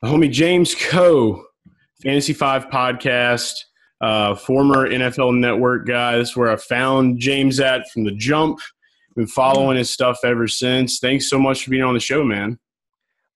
The 0.00 0.08
homie 0.08 0.30
James 0.30 0.76
Koh 0.76 1.44
Fantasy 2.06 2.34
Five 2.34 2.68
podcast, 2.68 3.54
uh, 4.00 4.36
former 4.36 4.88
NFL 4.88 5.36
Network 5.40 5.88
guy. 5.88 6.16
This 6.16 6.30
is 6.30 6.36
where 6.36 6.52
I 6.52 6.54
found 6.54 7.18
James 7.18 7.58
at 7.58 7.90
from 7.90 8.04
the 8.04 8.12
jump. 8.12 8.60
Been 9.16 9.26
following 9.26 9.76
his 9.76 9.90
stuff 9.90 10.20
ever 10.22 10.46
since. 10.46 11.00
Thanks 11.00 11.28
so 11.28 11.36
much 11.36 11.64
for 11.64 11.70
being 11.70 11.82
on 11.82 11.94
the 11.94 11.98
show, 12.00 12.22
man. 12.22 12.60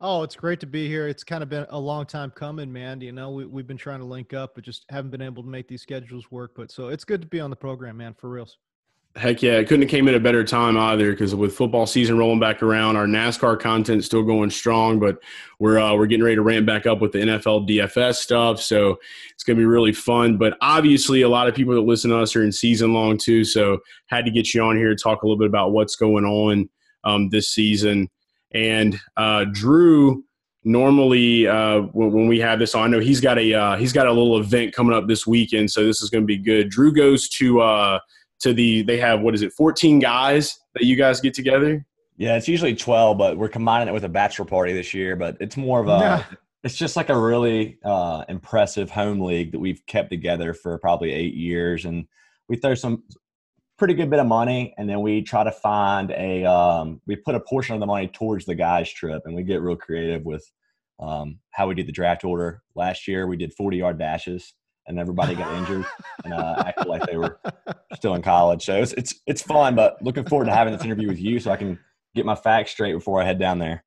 Oh, 0.01 0.23
it's 0.23 0.37
great 0.37 0.61
to 0.61 0.69
be 0.69 0.87
here. 0.87 1.09
It's 1.09 1.25
kind 1.25 1.43
of 1.43 1.49
been 1.49 1.67
a 1.71 1.79
long 1.81 2.07
time 2.07 2.31
coming, 2.31 2.73
man. 2.73 3.01
You 3.01 3.11
know, 3.11 3.33
we, 3.33 3.45
we've 3.45 3.67
been 3.67 3.77
trying 3.77 3.99
to 3.99 4.07
link 4.07 4.35
up, 4.35 4.55
but 4.55 4.63
just 4.63 4.85
haven't 4.89 5.11
been 5.11 5.21
able 5.21 5.43
to 5.43 5.49
make 5.49 5.67
these 5.67 5.83
schedules 5.83 6.31
work. 6.31 6.53
But 6.55 6.71
so 6.71 6.91
it's 6.91 7.03
good 7.05 7.23
to 7.23 7.27
be 7.27 7.41
on 7.41 7.51
the 7.51 7.57
program, 7.57 7.97
man, 7.97 8.15
for 8.15 8.31
reals. 8.31 8.57
Heck 9.17 9.43
yeah, 9.43 9.55
it 9.55 9.67
couldn't 9.67 9.83
have 9.83 9.91
came 9.91 10.07
at 10.07 10.15
a 10.15 10.21
better 10.21 10.45
time 10.45 10.77
either 10.77 11.11
because 11.11 11.35
with 11.35 11.53
football 11.53 11.85
season 11.85 12.17
rolling 12.17 12.39
back 12.39 12.63
around, 12.63 12.95
our 12.95 13.07
NASCAR 13.07 13.59
content 13.59 14.05
still 14.05 14.23
going 14.23 14.51
strong, 14.51 15.01
but 15.01 15.19
we're 15.59 15.81
uh, 15.81 15.97
we're 15.97 16.07
getting 16.07 16.23
ready 16.23 16.37
to 16.37 16.43
ramp 16.43 16.65
back 16.65 16.87
up 16.87 17.01
with 17.01 17.11
the 17.11 17.19
NFL 17.19 17.69
DFS 17.69 18.17
stuff. 18.17 18.61
So 18.61 19.01
it's 19.33 19.43
gonna 19.43 19.57
be 19.57 19.65
really 19.65 19.93
fun. 19.93 20.39
But 20.39 20.57
obviously, 20.61 21.23
a 21.23 21.29
lot 21.29 21.49
of 21.49 21.57
people 21.57 21.75
that 21.75 21.81
listen 21.81 22.11
to 22.11 22.19
us 22.19 22.37
are 22.37 22.45
in 22.45 22.53
season 22.53 22.95
long 22.95 23.19
too. 23.19 23.43
So 23.43 23.81
had 24.07 24.25
to 24.27 24.31
get 24.31 24.55
you 24.55 24.63
on 24.63 24.77
here 24.77 24.91
to 24.91 24.97
talk 24.97 25.23
a 25.23 25.27
little 25.27 25.39
bit 25.39 25.49
about 25.49 25.73
what's 25.73 25.97
going 25.97 26.25
on 26.25 26.69
um, 27.03 27.29
this 27.31 27.49
season. 27.51 28.09
And 28.53 28.99
uh, 29.17 29.47
Drew, 29.53 30.25
normally 30.65 31.47
uh, 31.47 31.81
when, 31.93 32.27
we 32.27 32.39
have 32.41 32.59
this 32.59 32.75
on, 32.75 32.85
I 32.85 32.87
know 32.89 33.01
he's 33.01 33.21
got 33.21 33.39
a 33.39 33.55
uh, 33.55 33.77
he's 33.77 33.93
got 33.93 34.07
a 34.07 34.13
little 34.13 34.39
event 34.39 34.75
coming 34.75 34.95
up 34.95 35.09
this 35.09 35.27
weekend, 35.27 35.71
so 35.71 35.85
this 35.85 36.03
is 36.03 36.11
going 36.11 36.23
to 36.23 36.27
be 36.27 36.39
good. 36.39 36.71
Drew 36.71 36.93
goes 36.93 37.29
to 37.31 37.61
uh, 37.61 37.99
to 38.41 38.53
the 38.53 38.83
they 38.83 38.99
have 38.99 39.21
what 39.21 39.35
is 39.35 39.43
it 39.43 39.53
14 39.53 39.99
guys 39.99 40.59
that 40.75 40.85
you 40.85 40.97
guys 40.97 41.21
get 41.21 41.35
together? 41.35 41.85
Yeah 42.17 42.37
it's 42.37 42.49
usually 42.49 42.75
12 42.75 43.17
but 43.17 43.39
we're 43.39 43.49
combining 43.49 43.89
it 43.89 43.93
with 43.93 44.05
a 44.05 44.09
bachelor 44.09 44.45
party 44.45 44.73
this 44.73 44.93
year 44.93 45.17
but 45.17 45.37
it's 45.41 45.57
more 45.57 45.81
of 45.81 45.89
a 45.89 45.99
yeah. 45.99 46.25
it's 46.65 46.77
just 46.77 46.97
like 46.97 47.09
a 47.09 47.19
really 47.19 47.79
uh, 47.85 48.25
impressive 48.29 48.91
home 48.91 49.21
league 49.21 49.53
that 49.53 49.59
we've 49.59 49.85
kept 49.87 50.11
together 50.11 50.53
for 50.55 50.79
probably 50.79 51.13
eight 51.13 51.35
years 51.35 51.85
and 51.85 52.07
we 52.49 52.57
throw 52.57 52.75
some 52.75 53.05
pretty 53.81 53.95
good 53.95 54.11
bit 54.11 54.21
of 54.21 54.27
money 54.27 54.75
and 54.77 54.91
then 54.91 55.01
we 55.01 55.23
try 55.23 55.43
to 55.43 55.51
find 55.51 56.11
a 56.11 56.45
um, 56.45 57.01
we 57.07 57.17
put 57.17 57.35
a 57.35 57.41
portion 57.41 57.75
of 57.75 57.81
the 57.81 57.87
money 57.87 58.07
towards 58.09 58.45
the 58.45 58.55
guys 58.55 58.93
trip 58.93 59.23
and 59.25 59.35
we 59.35 59.43
get 59.43 59.63
real 59.63 59.75
creative 59.75 60.23
with 60.27 60.45
um, 60.99 61.39
how 61.51 61.67
we 61.67 61.75
did 61.75 61.87
the 61.87 61.93
draft 61.93 62.23
order. 62.23 62.63
Last 62.75 63.09
year 63.09 63.27
we 63.27 63.39
did 63.39 63.55
40 63.55 63.79
yard 63.79 63.99
dashes 63.99 64.53
and 64.87 64.99
everybody 64.99 65.35
got 65.35 65.55
injured 65.55 65.87
and 66.25 66.35
uh, 66.35 66.63
acted 66.67 66.87
like 66.87 67.07
they 67.07 67.17
were 67.17 67.39
still 67.95 68.15
in 68.15 68.23
college. 68.23 68.65
So 68.65 68.81
it's, 68.81 68.93
it's 68.95 69.15
it's 69.27 69.43
fun, 69.43 69.75
but 69.75 70.03
looking 70.03 70.25
forward 70.25 70.47
to 70.47 70.53
having 70.53 70.73
this 70.73 70.85
interview 70.85 71.09
with 71.09 71.21
you 71.21 71.41
so 71.41 71.51
I 71.51 71.57
can 71.57 71.79
get 72.15 72.27
my 72.27 72.35
facts 72.35 72.73
straight 72.73 72.95
before 72.95 73.23
I 73.23 73.25
head 73.25 73.39
down 73.39 73.59
there. 73.59 73.85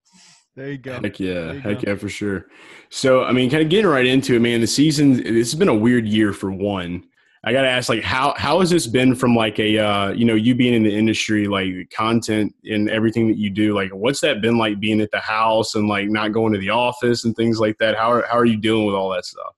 There 0.56 0.72
you 0.72 0.78
go. 0.78 1.00
Heck 1.02 1.20
yeah, 1.20 1.54
heck 1.54 1.82
go. 1.82 1.92
yeah, 1.92 1.96
for 1.96 2.10
sure. 2.10 2.46
So 2.90 3.24
I 3.24 3.32
mean, 3.32 3.50
kind 3.50 3.64
of 3.64 3.70
getting 3.70 3.88
right 3.88 4.06
into 4.06 4.36
it, 4.36 4.40
man. 4.40 4.62
The 4.62 4.68
season 4.68 5.18
this 5.18 5.52
has 5.52 5.56
been 5.56 5.70
a 5.70 5.76
weird 5.76 6.08
year 6.08 6.32
for 6.32 6.52
one. 6.52 7.06
I 7.46 7.52
got 7.52 7.64
to 7.64 7.70
ask, 7.70 7.90
like, 7.90 8.04
how 8.04 8.34
how 8.38 8.62
has 8.62 8.70
this 8.70 8.88
been 8.88 9.16
from 9.16 9.36
like 9.36 9.60
a 9.60 9.78
uh, 9.78 10.10
you 10.12 10.24
know 10.24 10.36
you 10.36 10.56
being 10.56 10.74
in 10.74 10.84
the 10.84 10.96
industry, 10.96 11.48
like 11.48 11.90
content 11.90 12.56
and 12.64 12.90
everything 12.90 13.28
that 13.28 13.38
you 13.38 13.50
do? 13.50 13.74
Like, 13.74 13.90
what's 13.92 14.22
that 14.22 14.42
been 14.42 14.58
like 14.58 14.80
being 14.80 15.02
at 15.02 15.12
the 15.12 15.20
house 15.20 15.76
and 15.76 15.90
like 15.90 16.08
not 16.08 16.32
going 16.32 16.54
to 16.54 16.60
the 16.60 16.70
office 16.70 17.26
and 17.26 17.36
things 17.36 17.60
like 17.60 17.78
that? 17.80 17.98
How 17.98 18.12
are, 18.12 18.26
how 18.30 18.38
are 18.38 18.46
you 18.46 18.56
dealing 18.56 18.86
with 18.86 18.96
all 18.96 19.10
that 19.10 19.26
stuff? 19.26 19.56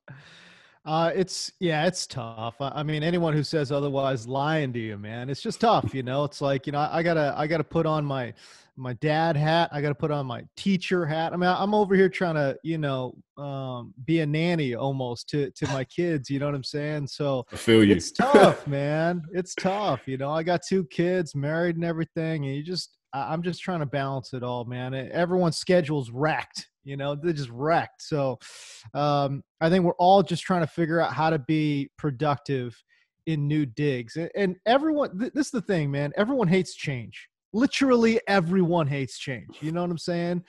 Uh, 0.86 1.12
it's 1.16 1.52
yeah, 1.60 1.88
it's 1.88 2.06
tough. 2.06 2.56
I, 2.60 2.70
I, 2.76 2.84
mean, 2.84 3.02
anyone 3.02 3.34
who 3.34 3.42
says 3.42 3.72
otherwise 3.72 4.28
lying 4.28 4.72
to 4.74 4.80
you, 4.80 4.98
man. 4.98 5.32
It's 5.32 5.42
just 5.42 5.60
tough, 5.60 5.96
you 5.96 6.04
know. 6.04 6.24
It's 6.26 6.42
like 6.42 6.68
you 6.68 6.74
know, 6.74 6.80
I, 6.80 7.00
I 7.00 7.04
gotta 7.04 7.34
I 7.36 7.48
gotta 7.48 7.64
put 7.64 7.88
on 7.88 8.06
my 8.06 8.34
my 8.78 8.94
dad 8.94 9.36
hat. 9.36 9.70
I 9.72 9.82
gotta 9.82 9.96
put 9.96 10.12
on 10.12 10.28
my 10.28 10.44
teacher 10.56 11.04
hat. 11.04 11.34
I 11.34 11.38
mean, 11.38 11.50
I'm 11.50 11.74
over 11.74 11.96
here 11.96 12.08
trying 12.08 12.36
to 12.36 12.56
you 12.62 12.78
know 12.78 13.16
um, 13.36 13.96
be 14.06 14.20
a 14.20 14.28
nanny 14.28 14.76
almost 14.76 15.28
to 15.30 15.50
to 15.52 15.68
my 15.70 15.84
kids. 15.86 16.30
You 16.30 16.38
know 16.38 16.46
what 16.46 16.56
I'm 16.56 16.64
saying? 16.64 17.08
So 17.08 17.48
I 17.52 17.56
feel 17.56 17.84
you. 17.84 17.96
It's 17.96 18.12
tough, 18.12 18.68
man. 18.68 19.24
It's 19.34 19.56
tough. 19.56 20.02
You 20.06 20.18
know, 20.18 20.30
I 20.30 20.44
got 20.44 20.62
two 20.62 20.86
kids, 20.86 21.34
married 21.34 21.78
and 21.78 21.86
everything, 21.86 22.46
and 22.46 22.56
you 22.56 22.62
just 22.62 22.96
I'm 23.12 23.42
just 23.42 23.64
trying 23.64 23.80
to 23.80 23.88
balance 23.88 24.34
it 24.34 24.44
all, 24.44 24.66
man. 24.66 24.94
Everyone's 24.94 25.58
schedule's 25.58 26.12
wrecked 26.12 26.68
you 26.86 26.96
know 26.96 27.16
they're 27.16 27.34
just 27.34 27.50
wrecked 27.50 28.02
so 28.02 28.40
um, 28.94 29.44
i 29.60 29.70
think 29.70 29.84
we're 29.84 29.94
all 29.94 30.24
just 30.24 30.44
trying 30.44 30.62
to 30.62 30.68
figure 30.68 31.02
out 31.02 31.12
how 31.12 31.30
to 31.30 31.40
be 31.40 31.90
productive 31.98 32.82
in 33.26 33.48
new 33.48 33.66
digs 33.66 34.18
and, 34.36 34.56
everyone 34.66 35.18
th- 35.20 35.34
this 35.34 35.48
is 35.48 35.52
the 35.52 35.62
thing 35.62 35.92
man 35.92 36.14
everyone 36.16 36.48
hates 36.48 36.76
change 36.76 37.28
literally 37.54 38.20
everyone 38.28 38.88
hates 38.88 39.18
change 39.18 39.58
you 39.62 39.72
know 39.72 39.82
what 39.82 39.90
i'm 39.90 39.98
saying 39.98 40.42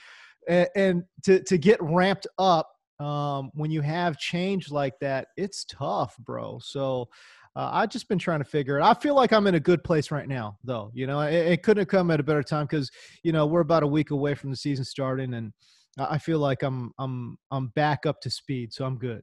and, 0.48 0.68
and 0.76 1.02
to, 1.24 1.42
to 1.42 1.58
get 1.58 1.82
ramped 1.82 2.26
up 2.38 2.70
um, 3.00 3.50
when 3.54 3.70
you 3.70 3.80
have 3.80 4.18
change 4.18 4.70
like 4.70 4.94
that 5.00 5.28
it's 5.36 5.64
tough 5.64 6.16
bro 6.18 6.58
so 6.62 7.08
uh, 7.56 7.70
I've 7.72 7.88
just 7.88 8.06
been 8.06 8.18
trying 8.18 8.40
to 8.40 8.44
figure 8.44 8.78
it. 8.78 8.82
I 8.82 8.92
feel 8.92 9.14
like 9.14 9.32
I'm 9.32 9.46
in 9.46 9.54
a 9.54 9.60
good 9.60 9.82
place 9.82 10.10
right 10.10 10.28
now, 10.28 10.58
though. 10.62 10.90
You 10.92 11.06
know, 11.06 11.20
it, 11.22 11.32
it 11.32 11.62
couldn't 11.62 11.80
have 11.80 11.88
come 11.88 12.10
at 12.10 12.20
a 12.20 12.22
better 12.22 12.42
time 12.42 12.66
because 12.66 12.90
you 13.22 13.32
know 13.32 13.46
we're 13.46 13.62
about 13.62 13.82
a 13.82 13.86
week 13.86 14.10
away 14.10 14.34
from 14.34 14.50
the 14.50 14.56
season 14.56 14.84
starting, 14.84 15.32
and 15.32 15.54
I 15.98 16.18
feel 16.18 16.38
like 16.38 16.62
I'm 16.62 16.92
I'm 16.98 17.38
I'm 17.50 17.68
back 17.68 18.06
up 18.06 18.20
to 18.22 18.30
speed, 18.30 18.72
so 18.72 18.84
I'm 18.84 18.98
good. 18.98 19.22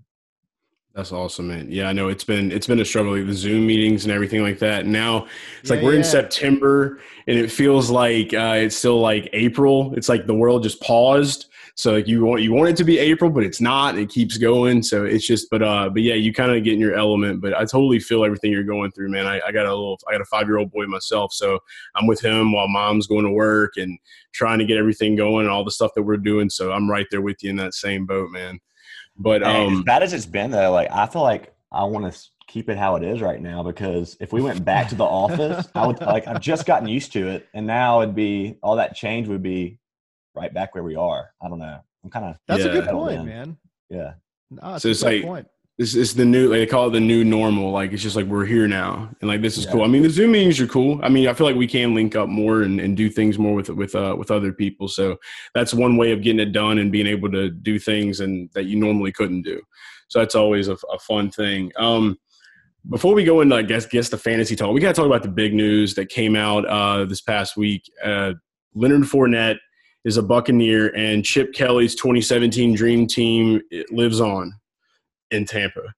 That's 0.94 1.12
awesome, 1.12 1.48
man. 1.48 1.72
Yeah, 1.72 1.90
I 1.90 1.94
know 1.94 2.10
it's 2.10 2.24
been 2.24 2.52
it's 2.52 2.68
been 2.68 2.80
a 2.80 2.86
struggle, 2.86 3.18
like 3.18 3.26
the 3.26 3.34
Zoom 3.34 3.66
meetings 3.66 4.06
and 4.06 4.14
everything 4.14 4.44
like 4.44 4.60
that. 4.60 4.86
Now 4.86 5.26
it's 5.60 5.72
yeah, 5.72 5.78
like 5.78 5.84
we're 5.84 5.94
yeah. 5.94 6.00
in 6.00 6.04
September, 6.04 7.00
and 7.26 7.38
it 7.38 7.52
feels 7.52 7.90
like 7.90 8.32
uh, 8.34 8.58
it's 8.58 8.76
still 8.76 9.00
like 9.00 9.28
April. 9.34 9.92
It's 9.98 10.08
like 10.08 10.28
the 10.28 10.36
world 10.36 10.62
just 10.62 10.80
paused. 10.82 11.48
So 11.74 11.94
like 11.94 12.08
you 12.08 12.24
want 12.24 12.44
you 12.44 12.54
want 12.54 12.70
it 12.70 12.78
to 12.78 12.84
be 12.84 13.00
April, 13.00 13.32
but 13.32 13.44
it's 13.44 13.60
not. 13.60 13.98
It 13.98 14.10
keeps 14.10 14.38
going. 14.38 14.84
So 14.84 15.04
it's 15.04 15.26
just, 15.26 15.50
but 15.50 15.64
uh, 15.64 15.90
but 15.90 16.04
yeah, 16.04 16.14
you 16.14 16.32
kind 16.32 16.52
of 16.56 16.64
get 16.64 16.74
in 16.74 16.80
your 16.80 16.94
element. 16.94 17.42
But 17.42 17.56
I 17.56 17.62
totally 17.62 18.00
feel 18.00 18.24
everything 18.24 18.52
you're 18.52 18.64
going 18.64 18.92
through, 18.92 19.10
man. 19.10 19.26
I, 19.26 19.42
I 19.48 19.52
got 19.52 19.66
a 19.66 19.70
little, 19.70 20.00
I 20.08 20.12
got 20.12 20.22
a 20.22 20.26
five 20.26 20.46
year 20.46 20.60
old 20.60 20.72
boy 20.72 20.86
myself, 20.86 21.34
so 21.34 21.58
I'm 21.96 22.06
with 22.06 22.22
him 22.22 22.52
while 22.52 22.68
mom's 22.68 23.08
going 23.08 23.26
to 23.26 23.32
work 23.32 23.78
and 23.78 23.98
trying 24.32 24.60
to 24.60 24.66
get 24.66 24.78
everything 24.78 25.16
going 25.16 25.48
and 25.48 25.50
all 25.52 25.64
the 25.64 25.72
stuff 25.72 25.96
that 25.96 26.04
we're 26.04 26.18
doing. 26.18 26.52
So 26.52 26.72
I'm 26.72 26.88
right 26.88 27.08
there 27.10 27.22
with 27.22 27.42
you 27.42 27.50
in 27.50 27.56
that 27.56 27.74
same 27.74 28.06
boat, 28.06 28.30
man. 28.30 28.60
But 29.18 29.44
um, 29.44 29.78
as 29.78 29.84
bad 29.84 30.04
as 30.04 30.14
it's 30.14 30.26
been, 30.26 30.52
though, 30.52 30.72
like 30.72 30.90
I 30.92 31.06
feel 31.06 31.22
like 31.22 31.54
I 31.72 31.84
want 31.86 32.12
to 32.12 32.20
keep 32.48 32.70
it 32.70 32.78
how 32.78 32.96
it 32.96 33.04
is 33.04 33.22
right 33.22 33.42
now 33.42 33.64
because 33.64 34.18
if 34.20 34.34
we 34.34 34.42
went 34.42 34.64
back 34.66 34.90
to 34.90 34.96
the 34.96 35.04
office, 35.04 35.68
I 35.76 35.88
would 35.88 36.00
like 36.02 36.28
I've 36.28 36.42
just 36.42 36.66
gotten 36.66 36.88
used 36.88 37.14
to 37.14 37.28
it, 37.28 37.48
and 37.54 37.68
now 37.68 38.02
it'd 38.02 38.16
be 38.16 38.58
all 38.64 38.76
that 38.78 38.96
change 38.96 39.28
would 39.28 39.44
be 39.44 39.80
right 40.36 40.54
back 40.54 40.74
where 40.74 40.84
we 40.84 40.96
are. 40.96 41.32
I 41.42 41.50
don't 41.50 41.60
know. 41.60 41.80
I'm 42.04 42.10
kind 42.10 42.26
of 42.26 42.38
that's 42.48 42.64
yeah. 42.64 42.72
a 42.72 42.74
good 42.74 42.90
point, 42.90 43.26
man. 43.26 43.58
Yeah. 43.90 44.14
No, 44.50 44.78
so 44.78 44.90
it's 44.90 45.04
like 45.04 45.24
point. 45.24 45.48
It's, 45.80 45.96
it's 45.96 46.14
the 46.14 46.26
new 46.26 46.50
like 46.50 46.60
they 46.60 46.66
call 46.68 46.88
it 46.88 46.92
the 46.92 47.00
new 47.00 47.24
normal. 47.24 47.72
Like 47.72 47.94
it's 47.94 48.04
just 48.04 48.16
like 48.16 48.28
we're 48.28 48.46
here 48.46 48.68
now. 48.68 49.10
And 49.22 49.28
like 49.28 49.42
this 49.42 49.58
is 49.58 49.66
yeah. 49.66 49.72
cool. 49.72 49.84
I 49.84 49.88
mean 49.88 50.04
the 50.04 50.10
zoom 50.10 50.34
meetings 50.34 50.62
are 50.62 50.68
cool. 50.68 51.00
I 51.02 51.10
mean 51.10 51.28
i 51.28 51.34
feel 51.34 51.48
like 51.48 51.56
we 51.56 51.66
can 51.68 51.96
link 51.96 52.16
up 52.16 52.30
more 52.30 52.62
and, 52.62 52.80
and 52.80 52.96
do 52.96 53.10
things 53.10 53.40
more 53.40 53.56
with 53.56 53.70
with 53.70 53.96
uh 53.96 54.16
with 54.18 54.30
other 54.30 54.54
people. 54.54 54.88
So 54.88 55.18
that's 55.56 55.74
one 55.74 55.98
way 55.98 56.12
of 56.12 56.22
getting 56.22 56.40
it 56.40 56.52
done 56.52 56.78
and 56.78 56.92
being 56.92 57.08
able 57.08 57.32
to 57.32 57.50
do 57.50 57.80
things 57.80 58.20
and 58.20 58.52
that 58.54 58.66
you 58.66 58.76
normally 58.76 59.12
couldn't 59.12 59.42
do. 59.42 59.60
So 60.10 60.20
that's 60.20 60.36
always 60.36 60.68
a, 60.68 60.78
a 60.92 61.00
fun 61.00 61.32
thing. 61.32 61.72
Um 61.78 62.20
before 62.90 63.14
we 63.16 63.24
go 63.24 63.40
into 63.40 63.56
i 63.56 63.62
guess 63.62 63.86
guess 63.86 64.10
the 64.10 64.18
fantasy 64.18 64.58
talk 64.58 64.74
we 64.74 64.82
got 64.82 64.90
to 64.90 64.94
talk 64.94 65.06
about 65.06 65.24
the 65.24 65.30
big 65.30 65.54
news 65.54 65.96
that 65.96 66.10
came 66.10 66.36
out 66.36 66.68
uh 66.68 67.04
this 67.06 67.22
past 67.22 67.58
week. 67.58 67.90
Uh 68.04 68.34
leonard 68.76 69.04
Fournette 69.04 69.58
is 70.06 70.18
a 70.18 70.22
buccaneer 70.22 70.94
and 70.96 71.26
chip 71.26 71.52
kelly's 71.54 71.96
2017 71.96 72.76
dream 72.76 73.08
team 73.08 73.60
lives 73.90 74.22
on 74.22 74.54
in 75.34 75.46
Tampa. 75.46 75.94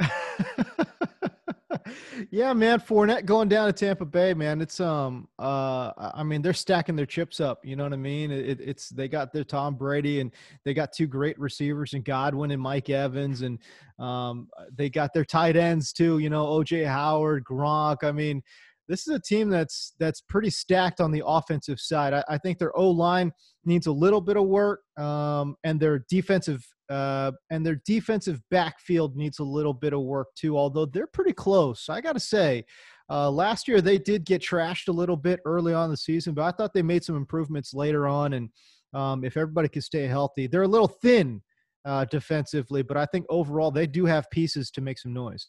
yeah, 2.30 2.52
man, 2.52 2.80
Fournette 2.80 3.24
going 3.24 3.48
down 3.48 3.66
to 3.66 3.72
Tampa 3.72 4.04
Bay, 4.04 4.34
man. 4.34 4.60
It's 4.60 4.80
um, 4.80 5.28
uh, 5.38 5.92
I 6.14 6.22
mean, 6.22 6.42
they're 6.42 6.52
stacking 6.52 6.96
their 6.96 7.06
chips 7.06 7.40
up. 7.40 7.60
You 7.64 7.76
know 7.76 7.84
what 7.84 7.92
I 7.92 7.96
mean? 7.96 8.30
It, 8.30 8.60
it's 8.60 8.88
they 8.88 9.08
got 9.08 9.32
their 9.32 9.44
Tom 9.44 9.74
Brady 9.74 10.20
and 10.20 10.32
they 10.64 10.74
got 10.74 10.92
two 10.92 11.06
great 11.06 11.38
receivers 11.38 11.94
in 11.94 12.02
Godwin 12.02 12.50
and 12.50 12.62
Mike 12.62 12.90
Evans, 12.90 13.42
and 13.42 13.58
um, 13.98 14.48
they 14.74 14.88
got 14.88 15.12
their 15.12 15.24
tight 15.24 15.56
ends 15.56 15.92
too. 15.92 16.18
You 16.18 16.30
know, 16.30 16.46
OJ 16.46 16.86
Howard, 16.86 17.44
Gronk. 17.44 18.02
I 18.02 18.12
mean, 18.12 18.42
this 18.88 19.06
is 19.06 19.14
a 19.14 19.20
team 19.20 19.48
that's 19.48 19.94
that's 19.98 20.20
pretty 20.20 20.50
stacked 20.50 21.00
on 21.00 21.12
the 21.12 21.22
offensive 21.24 21.80
side. 21.80 22.12
I, 22.12 22.24
I 22.28 22.38
think 22.38 22.58
their 22.58 22.76
O 22.76 22.90
line 22.90 23.32
needs 23.64 23.86
a 23.86 23.92
little 23.92 24.20
bit 24.20 24.36
of 24.36 24.46
work, 24.46 24.80
um, 24.96 25.56
and 25.64 25.78
their 25.78 26.04
defensive 26.08 26.66
uh, 26.90 27.32
and 27.50 27.64
their 27.64 27.80
defensive 27.86 28.42
backfield 28.50 29.16
needs 29.16 29.38
a 29.38 29.44
little 29.44 29.72
bit 29.72 29.92
of 29.92 30.00
work 30.02 30.28
too. 30.34 30.58
Although 30.58 30.86
they're 30.86 31.06
pretty 31.06 31.32
close, 31.32 31.88
I 31.88 32.00
got 32.00 32.14
to 32.14 32.20
say. 32.20 32.64
Uh, 33.08 33.30
last 33.30 33.66
year 33.66 33.80
they 33.80 33.98
did 33.98 34.24
get 34.24 34.42
trashed 34.42 34.88
a 34.88 34.92
little 34.92 35.16
bit 35.16 35.40
early 35.44 35.72
on 35.72 35.90
the 35.90 35.96
season, 35.96 36.34
but 36.34 36.42
I 36.42 36.50
thought 36.50 36.72
they 36.74 36.82
made 36.82 37.04
some 37.04 37.16
improvements 37.16 37.74
later 37.74 38.06
on. 38.06 38.34
And 38.34 38.50
um, 38.92 39.24
if 39.24 39.36
everybody 39.36 39.68
can 39.68 39.82
stay 39.82 40.06
healthy, 40.06 40.46
they're 40.46 40.62
a 40.62 40.68
little 40.68 40.88
thin 40.88 41.42
uh, 41.84 42.04
defensively, 42.04 42.82
but 42.82 42.96
I 42.96 43.06
think 43.06 43.26
overall 43.28 43.70
they 43.70 43.86
do 43.86 44.04
have 44.04 44.30
pieces 44.30 44.70
to 44.72 44.80
make 44.80 44.98
some 44.98 45.12
noise. 45.12 45.48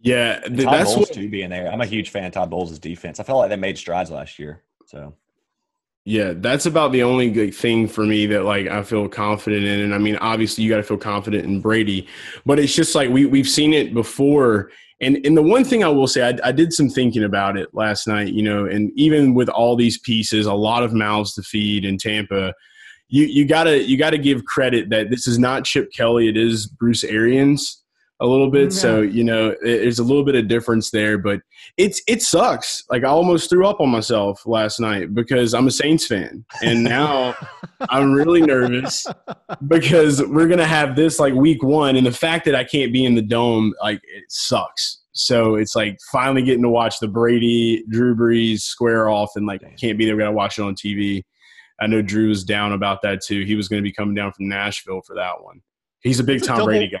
Yeah, 0.00 0.40
th- 0.40 0.62
Todd 0.62 0.74
that's 0.74 0.94
Bowles 0.94 1.08
what 1.08 1.12
too 1.12 1.28
being 1.28 1.50
there. 1.50 1.70
I'm 1.70 1.80
a 1.80 1.86
huge 1.86 2.10
fan 2.10 2.24
of 2.24 2.32
Todd 2.32 2.50
Bowles' 2.50 2.78
defense. 2.78 3.20
I 3.20 3.24
felt 3.24 3.38
like 3.38 3.50
they 3.50 3.56
made 3.56 3.78
strides 3.78 4.10
last 4.10 4.38
year. 4.38 4.62
So 4.86 5.14
yeah, 6.04 6.32
that's 6.34 6.66
about 6.66 6.90
the 6.90 7.04
only 7.04 7.30
good 7.30 7.54
thing 7.54 7.86
for 7.86 8.04
me 8.04 8.26
that 8.26 8.44
like 8.44 8.66
I 8.66 8.82
feel 8.82 9.08
confident 9.08 9.64
in. 9.64 9.80
And 9.80 9.94
I 9.94 9.98
mean, 9.98 10.16
obviously 10.16 10.64
you 10.64 10.70
got 10.70 10.78
to 10.78 10.82
feel 10.82 10.98
confident 10.98 11.44
in 11.44 11.60
Brady, 11.60 12.08
but 12.44 12.58
it's 12.58 12.74
just 12.74 12.94
like 12.94 13.08
we 13.10 13.26
we've 13.26 13.48
seen 13.48 13.72
it 13.72 13.94
before. 13.94 14.70
And 15.00 15.24
and 15.24 15.36
the 15.36 15.42
one 15.42 15.64
thing 15.64 15.84
I 15.84 15.88
will 15.88 16.08
say, 16.08 16.28
I, 16.28 16.48
I 16.48 16.52
did 16.52 16.72
some 16.72 16.88
thinking 16.88 17.22
about 17.22 17.56
it 17.56 17.68
last 17.72 18.08
night, 18.08 18.32
you 18.32 18.42
know, 18.42 18.66
and 18.66 18.90
even 18.96 19.34
with 19.34 19.48
all 19.48 19.76
these 19.76 19.98
pieces, 19.98 20.46
a 20.46 20.54
lot 20.54 20.82
of 20.82 20.92
mouths 20.92 21.34
to 21.34 21.42
feed 21.42 21.84
in 21.84 21.98
Tampa. 21.98 22.52
You 23.08 23.24
you 23.24 23.44
gotta 23.44 23.82
you 23.82 23.96
gotta 23.96 24.18
give 24.18 24.44
credit 24.44 24.90
that 24.90 25.10
this 25.10 25.28
is 25.28 25.38
not 25.38 25.64
Chip 25.64 25.92
Kelly, 25.92 26.28
it 26.28 26.36
is 26.36 26.66
Bruce 26.66 27.04
Arians 27.04 27.81
a 28.20 28.26
little 28.26 28.50
bit. 28.50 28.72
So 28.72 29.00
you 29.00 29.24
know, 29.24 29.54
there's 29.62 29.98
a 29.98 30.04
little 30.04 30.24
bit 30.24 30.34
of 30.34 30.48
difference 30.48 30.90
there, 30.90 31.18
but 31.18 31.40
it's 31.76 32.02
it 32.06 32.22
sucks. 32.22 32.84
Like 32.90 33.04
I 33.04 33.08
almost 33.08 33.50
threw 33.50 33.66
up 33.66 33.80
on 33.80 33.88
myself 33.88 34.46
last 34.46 34.80
night 34.80 35.14
because 35.14 35.54
I'm 35.54 35.66
a 35.66 35.70
Saints 35.70 36.06
fan, 36.06 36.44
and 36.62 36.84
now 36.84 37.34
I'm 37.88 38.12
really 38.12 38.42
nervous 38.42 39.06
because 39.66 40.24
we're 40.26 40.48
gonna 40.48 40.66
have 40.66 40.96
this 40.96 41.18
like 41.18 41.34
week 41.34 41.62
one, 41.62 41.96
and 41.96 42.06
the 42.06 42.12
fact 42.12 42.44
that 42.44 42.54
I 42.54 42.64
can't 42.64 42.92
be 42.92 43.04
in 43.04 43.14
the 43.14 43.22
dome, 43.22 43.74
like 43.82 44.00
it 44.04 44.24
sucks. 44.28 45.00
So 45.14 45.56
it's 45.56 45.76
like 45.76 45.98
finally 46.10 46.42
getting 46.42 46.62
to 46.62 46.70
watch 46.70 46.98
the 46.98 47.08
Brady 47.08 47.84
Drew 47.90 48.14
Brees 48.14 48.60
square 48.60 49.08
off, 49.08 49.32
and 49.36 49.46
like 49.46 49.62
can't 49.78 49.98
be 49.98 50.04
there. 50.04 50.16
We 50.16 50.22
gotta 50.22 50.32
watch 50.32 50.58
it 50.58 50.62
on 50.62 50.74
TV. 50.74 51.24
I 51.82 51.88
know 51.88 52.00
Drew 52.00 52.28
was 52.28 52.44
down 52.44 52.72
about 52.72 53.02
that 53.02 53.22
too. 53.22 53.44
He 53.44 53.56
was 53.56 53.66
going 53.66 53.82
to 53.82 53.82
be 53.82 53.92
coming 53.92 54.14
down 54.14 54.32
from 54.32 54.48
Nashville 54.48 55.02
for 55.04 55.16
that 55.16 55.42
one. 55.42 55.60
He's 56.00 56.20
a 56.20 56.24
big 56.24 56.44
Tom 56.44 56.58
double, 56.58 56.66
Brady 56.66 56.88
guy. 56.88 57.00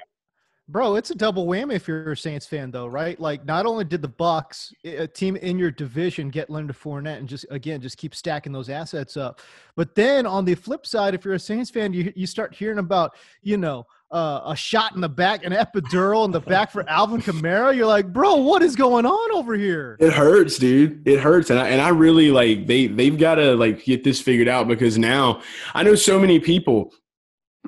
Bro, 0.72 0.94
it's 0.96 1.10
a 1.10 1.14
double 1.14 1.46
whammy 1.46 1.74
if 1.74 1.86
you're 1.86 2.12
a 2.12 2.16
Saints 2.16 2.46
fan, 2.46 2.70
though, 2.70 2.86
right? 2.86 3.20
Like, 3.20 3.44
not 3.44 3.66
only 3.66 3.84
did 3.84 4.00
the 4.00 4.08
Bucs, 4.08 4.72
a 4.84 5.06
team 5.06 5.36
in 5.36 5.58
your 5.58 5.70
division, 5.70 6.30
get 6.30 6.48
Leonard 6.48 6.74
Fournette 6.74 7.18
and 7.18 7.28
just 7.28 7.44
again 7.50 7.82
just 7.82 7.98
keep 7.98 8.14
stacking 8.14 8.52
those 8.52 8.70
assets 8.70 9.18
up, 9.18 9.42
but 9.76 9.94
then 9.94 10.24
on 10.24 10.46
the 10.46 10.54
flip 10.54 10.86
side, 10.86 11.14
if 11.14 11.26
you're 11.26 11.34
a 11.34 11.38
Saints 11.38 11.70
fan, 11.70 11.92
you 11.92 12.10
you 12.16 12.26
start 12.26 12.54
hearing 12.54 12.78
about 12.78 13.16
you 13.42 13.58
know 13.58 13.86
uh, 14.12 14.40
a 14.46 14.56
shot 14.56 14.94
in 14.94 15.02
the 15.02 15.08
back, 15.10 15.44
an 15.44 15.52
epidural 15.52 16.24
in 16.24 16.30
the 16.30 16.40
back 16.40 16.70
for 16.70 16.88
Alvin 16.88 17.20
Kamara. 17.20 17.76
You're 17.76 17.86
like, 17.86 18.10
bro, 18.10 18.36
what 18.36 18.62
is 18.62 18.74
going 18.74 19.04
on 19.04 19.32
over 19.32 19.54
here? 19.54 19.98
It 20.00 20.14
hurts, 20.14 20.56
dude. 20.56 21.06
It 21.06 21.20
hurts, 21.20 21.50
and 21.50 21.58
I 21.58 21.68
and 21.68 21.82
I 21.82 21.90
really 21.90 22.30
like 22.30 22.66
they 22.66 22.86
they've 22.86 23.18
got 23.18 23.34
to 23.34 23.56
like 23.56 23.84
get 23.84 24.04
this 24.04 24.22
figured 24.22 24.48
out 24.48 24.68
because 24.68 24.96
now 24.96 25.42
I 25.74 25.82
know 25.82 25.96
so 25.96 26.18
many 26.18 26.40
people 26.40 26.94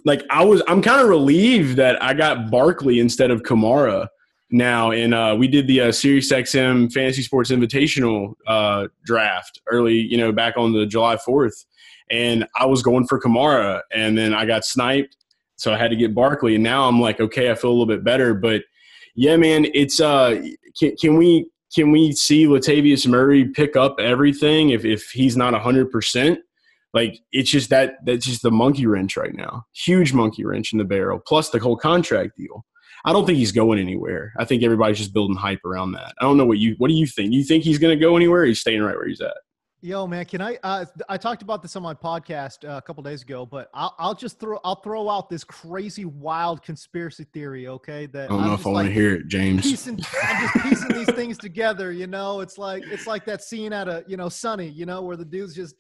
like 0.05 0.23
I 0.31 0.45
was 0.45 0.63
I'm 0.67 0.83
kind 0.83 1.01
of 1.01 1.09
relieved 1.09 1.77
that 1.77 2.03
I 2.03 2.15
got 2.15 2.51
Barkley 2.51 3.01
instead 3.01 3.31
of 3.31 3.43
Kamara 3.43 4.09
now 4.51 4.93
and 4.93 5.15
uh, 5.15 5.35
we 5.39 5.49
did 5.49 5.67
the 5.67 5.81
uh, 5.83 5.93
Sirius 5.93 6.33
XM 6.33 6.93
Fantasy 6.93 7.23
Sports 7.23 7.51
Invitational 7.51 8.35
uh, 8.47 8.89
draft 9.05 9.61
early, 9.67 9.97
you 9.97 10.17
know, 10.17 10.33
back 10.33 10.57
on 10.57 10.73
the 10.73 10.87
July 10.87 11.17
4th. 11.17 11.65
And 12.11 12.47
I 12.55 12.67
was 12.67 12.83
going 12.83 13.07
for 13.07 13.19
Kamara 13.21 13.81
and 13.93 14.17
then 14.17 14.35
I 14.35 14.45
got 14.45 14.65
sniped. 14.65 15.17
So 15.57 15.73
I 15.73 15.79
had 15.79 15.91
to 15.91 15.97
get 15.97 16.15
Barkley. 16.15 16.55
And 16.55 16.65
now 16.65 16.87
I'm 16.89 17.01
like, 17.01 17.21
okay, 17.21 17.51
I 17.51 17.55
feel 17.55 17.71
a 17.71 17.73
little 17.73 17.87
bit 17.87 18.05
better. 18.05 18.35
But 18.35 18.63
yeah, 19.15 19.37
man, 19.37 19.67
it's 19.75 20.01
uh 20.01 20.41
can, 20.79 20.97
can 20.97 21.17
we 21.17 21.49
can 21.75 21.91
we 21.91 22.13
see 22.13 22.47
Latavius 22.47 23.07
Murray 23.07 23.47
pick 23.47 23.77
up 23.77 23.97
everything 23.99 24.71
if, 24.71 24.85
if 24.85 25.11
he's 25.11 25.37
not 25.37 25.55
hundred 25.55 25.91
percent? 25.91 26.41
Like 26.95 27.19
it's 27.33 27.51
just 27.51 27.71
that 27.71 27.97
that's 28.07 28.25
just 28.25 28.43
the 28.43 28.53
monkey 28.53 28.87
wrench 28.87 29.17
right 29.17 29.35
now. 29.35 29.65
Huge 29.75 30.13
monkey 30.13 30.45
wrench 30.45 30.73
in 30.73 30.79
the 30.79 30.85
barrel, 30.85 31.21
plus 31.27 31.51
the 31.51 31.59
whole 31.59 31.77
contract 31.77 32.37
deal. 32.37 32.65
I 33.05 33.13
don't 33.13 33.27
think 33.27 33.37
he's 33.37 33.53
going 33.53 33.79
anywhere. 33.79 34.33
I 34.39 34.45
think 34.45 34.63
everybody's 34.63 34.99
just 34.99 35.13
building 35.13 35.37
hype 35.37 35.65
around 35.65 35.93
that. 35.93 36.15
I 36.21 36.25
don't 36.25 36.39
know 36.39 36.47
what 36.47 36.59
you 36.59 36.77
what 36.79 36.89
do 36.89 36.95
you 36.95 37.07
think? 37.07 37.33
You 37.33 37.43
think 37.43 37.65
he's 37.65 37.79
going 37.79 37.99
to 37.99 38.03
go 38.03 38.17
anywhere? 38.17 38.45
he's 38.45 38.61
staying 38.61 38.83
right 38.83 38.97
where 38.97 39.09
he's 39.09 39.21
at. 39.21 39.35
Yo, 39.85 40.07
man, 40.07 40.25
can 40.25 40.41
I? 40.41 40.57
Uh, 40.63 40.87
I 41.11 41.19
talked 41.19 41.43
about 41.43 41.61
this 41.61 41.77
on 41.77 41.83
my 41.83 41.93
podcast 41.93 42.67
uh, 42.67 42.79
a 42.79 42.81
couple 42.81 43.03
days 43.03 43.21
ago, 43.21 43.45
but 43.45 43.69
I'll, 43.75 43.95
I'll 43.99 44.15
just 44.15 44.41
throw 44.41 44.59
I'll 44.65 44.81
throw 44.81 45.11
out 45.11 45.29
this 45.29 45.45
crazy, 45.45 46.07
wild 46.07 46.63
conspiracy 46.63 47.27
theory. 47.35 47.69
Okay, 47.69 48.07
that 48.07 48.25
I 48.25 48.27
don't 48.29 48.41
I'm 48.41 48.47
know 48.47 48.55
if 48.55 48.67
I 48.67 48.71
like 48.71 48.75
want 48.77 48.89
to 48.89 48.95
hear 48.95 49.17
it, 49.17 49.29
James. 49.29 49.61
Piecing, 49.61 50.01
I'm 50.23 50.41
just 50.41 50.65
piecing 50.65 50.89
these 50.97 51.13
things 51.15 51.37
together. 51.37 51.93
You 51.93 52.07
know, 52.07 52.41
it's 52.41 52.57
like 52.57 52.83
it's 52.87 53.07
like 53.07 53.27
that 53.27 53.43
scene 53.43 53.75
at 53.75 53.87
a 53.87 54.05
you 54.07 54.17
know 54.17 54.31
Sunny, 54.31 54.69
you 54.69 54.87
know, 54.87 55.03
where 55.03 55.19
the 55.19 55.25
dude's 55.27 55.55
just 55.55 55.75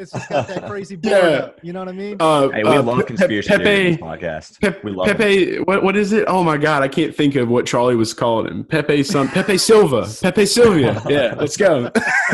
it's 0.00 0.12
just 0.12 0.28
got 0.28 0.48
that 0.48 0.66
crazy 0.66 0.96
board 1.02 1.12
yeah. 1.12 1.38
Up, 1.38 1.60
you 1.62 1.72
know 1.72 1.80
what 1.80 1.88
I 1.88 1.92
mean? 1.92 2.16
Uh, 2.18 2.48
hey, 2.48 2.64
we 2.64 2.70
uh, 2.70 2.82
love 2.82 3.06
conspiracy 3.06 3.48
Pepe, 3.48 3.64
theories 3.64 3.96
podcast. 3.98 4.60
Pe- 4.60 4.80
we 4.82 4.90
love 4.90 5.06
Pepe. 5.06 5.58
What 5.60 5.82
what 5.82 5.96
is 5.96 6.12
it? 6.12 6.24
Oh 6.26 6.42
my 6.42 6.56
god, 6.56 6.82
I 6.82 6.88
can't 6.88 7.14
think 7.14 7.36
of 7.36 7.48
what 7.48 7.66
Charlie 7.66 7.96
was 7.96 8.14
calling 8.14 8.46
him. 8.46 8.64
Pepe 8.64 9.02
son. 9.02 9.28
Pepe 9.28 9.58
Silva. 9.58 10.08
Pepe 10.20 10.46
Sylvia. 10.46 11.02
Yeah, 11.08 11.34
let's 11.38 11.56
go. 11.56 11.90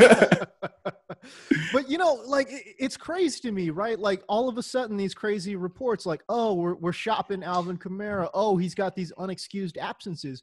but 1.73 1.89
you 1.89 1.99
know, 1.99 2.15
like 2.27 2.49
it's 2.51 2.97
crazy 2.97 3.41
to 3.41 3.53
me, 3.53 3.71
right? 3.71 3.99
Like 3.99 4.23
all 4.29 4.49
of 4.49 4.59
a 4.59 4.63
sudden, 4.63 4.97
these 4.97 5.15
crazy 5.15 5.57
reports, 5.57 6.07
like, 6.07 6.23
oh, 6.29 6.55
we're 6.55 6.75
we're 6.75 6.93
shopping 6.93 7.43
Alvin 7.43 7.77
Kamara. 7.77 8.31
Oh, 8.33 8.57
he's 8.57 8.75
got 8.75 8.95
these 8.95 9.13
unexcused 9.19 9.77
absences. 9.77 10.43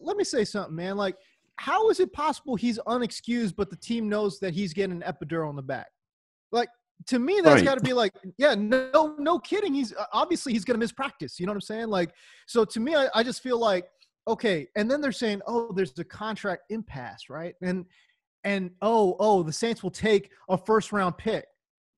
Let 0.00 0.16
me 0.16 0.24
say 0.24 0.44
something, 0.44 0.74
man. 0.74 0.96
Like, 0.96 1.16
how 1.56 1.90
is 1.90 2.00
it 2.00 2.12
possible 2.12 2.56
he's 2.56 2.78
unexcused, 2.86 3.54
but 3.56 3.70
the 3.70 3.76
team 3.76 4.08
knows 4.08 4.40
that 4.40 4.52
he's 4.52 4.72
getting 4.72 5.02
an 5.02 5.04
epidural 5.06 5.50
in 5.50 5.56
the 5.56 5.62
back? 5.62 5.88
Like 6.52 6.68
to 7.06 7.18
me, 7.18 7.40
that's 7.42 7.56
right. 7.56 7.64
got 7.64 7.78
to 7.78 7.84
be 7.84 7.92
like, 7.92 8.14
yeah, 8.38 8.54
no, 8.54 9.14
no 9.18 9.38
kidding. 9.38 9.74
He's 9.74 9.92
uh, 9.92 10.06
obviously 10.12 10.52
he's 10.52 10.64
going 10.64 10.74
to 10.74 10.78
miss 10.78 10.92
practice. 10.92 11.38
You 11.38 11.46
know 11.46 11.52
what 11.52 11.56
I'm 11.56 11.62
saying? 11.62 11.88
Like, 11.88 12.10
so 12.46 12.64
to 12.64 12.80
me, 12.80 12.94
I, 12.94 13.08
I 13.14 13.22
just 13.22 13.42
feel 13.42 13.58
like, 13.58 13.86
okay. 14.26 14.68
And 14.76 14.90
then 14.90 15.00
they're 15.00 15.12
saying, 15.12 15.42
oh, 15.46 15.72
there's 15.72 15.96
a 15.98 16.04
contract 16.04 16.62
impasse, 16.70 17.28
right? 17.28 17.54
And 17.62 17.84
and 18.44 18.70
oh, 18.80 19.16
oh, 19.18 19.42
the 19.42 19.52
Saints 19.52 19.82
will 19.82 19.90
take 19.90 20.30
a 20.48 20.56
first 20.56 20.92
round 20.92 21.18
pick, 21.18 21.46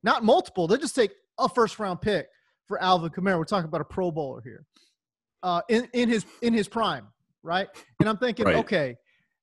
not 0.02 0.24
multiple. 0.24 0.66
They'll 0.66 0.78
just 0.78 0.96
take 0.96 1.12
a 1.38 1.48
first 1.48 1.78
round 1.78 2.00
pick 2.00 2.28
for 2.66 2.82
Alvin 2.82 3.10
Kamara. 3.10 3.38
We're 3.38 3.44
talking 3.44 3.68
about 3.68 3.80
a 3.80 3.84
Pro 3.84 4.10
Bowler 4.10 4.42
here, 4.42 4.64
uh, 5.42 5.62
in 5.68 5.88
in 5.92 6.08
his 6.08 6.26
in 6.42 6.52
his 6.52 6.68
prime, 6.68 7.06
right? 7.42 7.68
And 8.00 8.08
I'm 8.08 8.18
thinking, 8.18 8.46
right. 8.46 8.56
okay, 8.56 8.96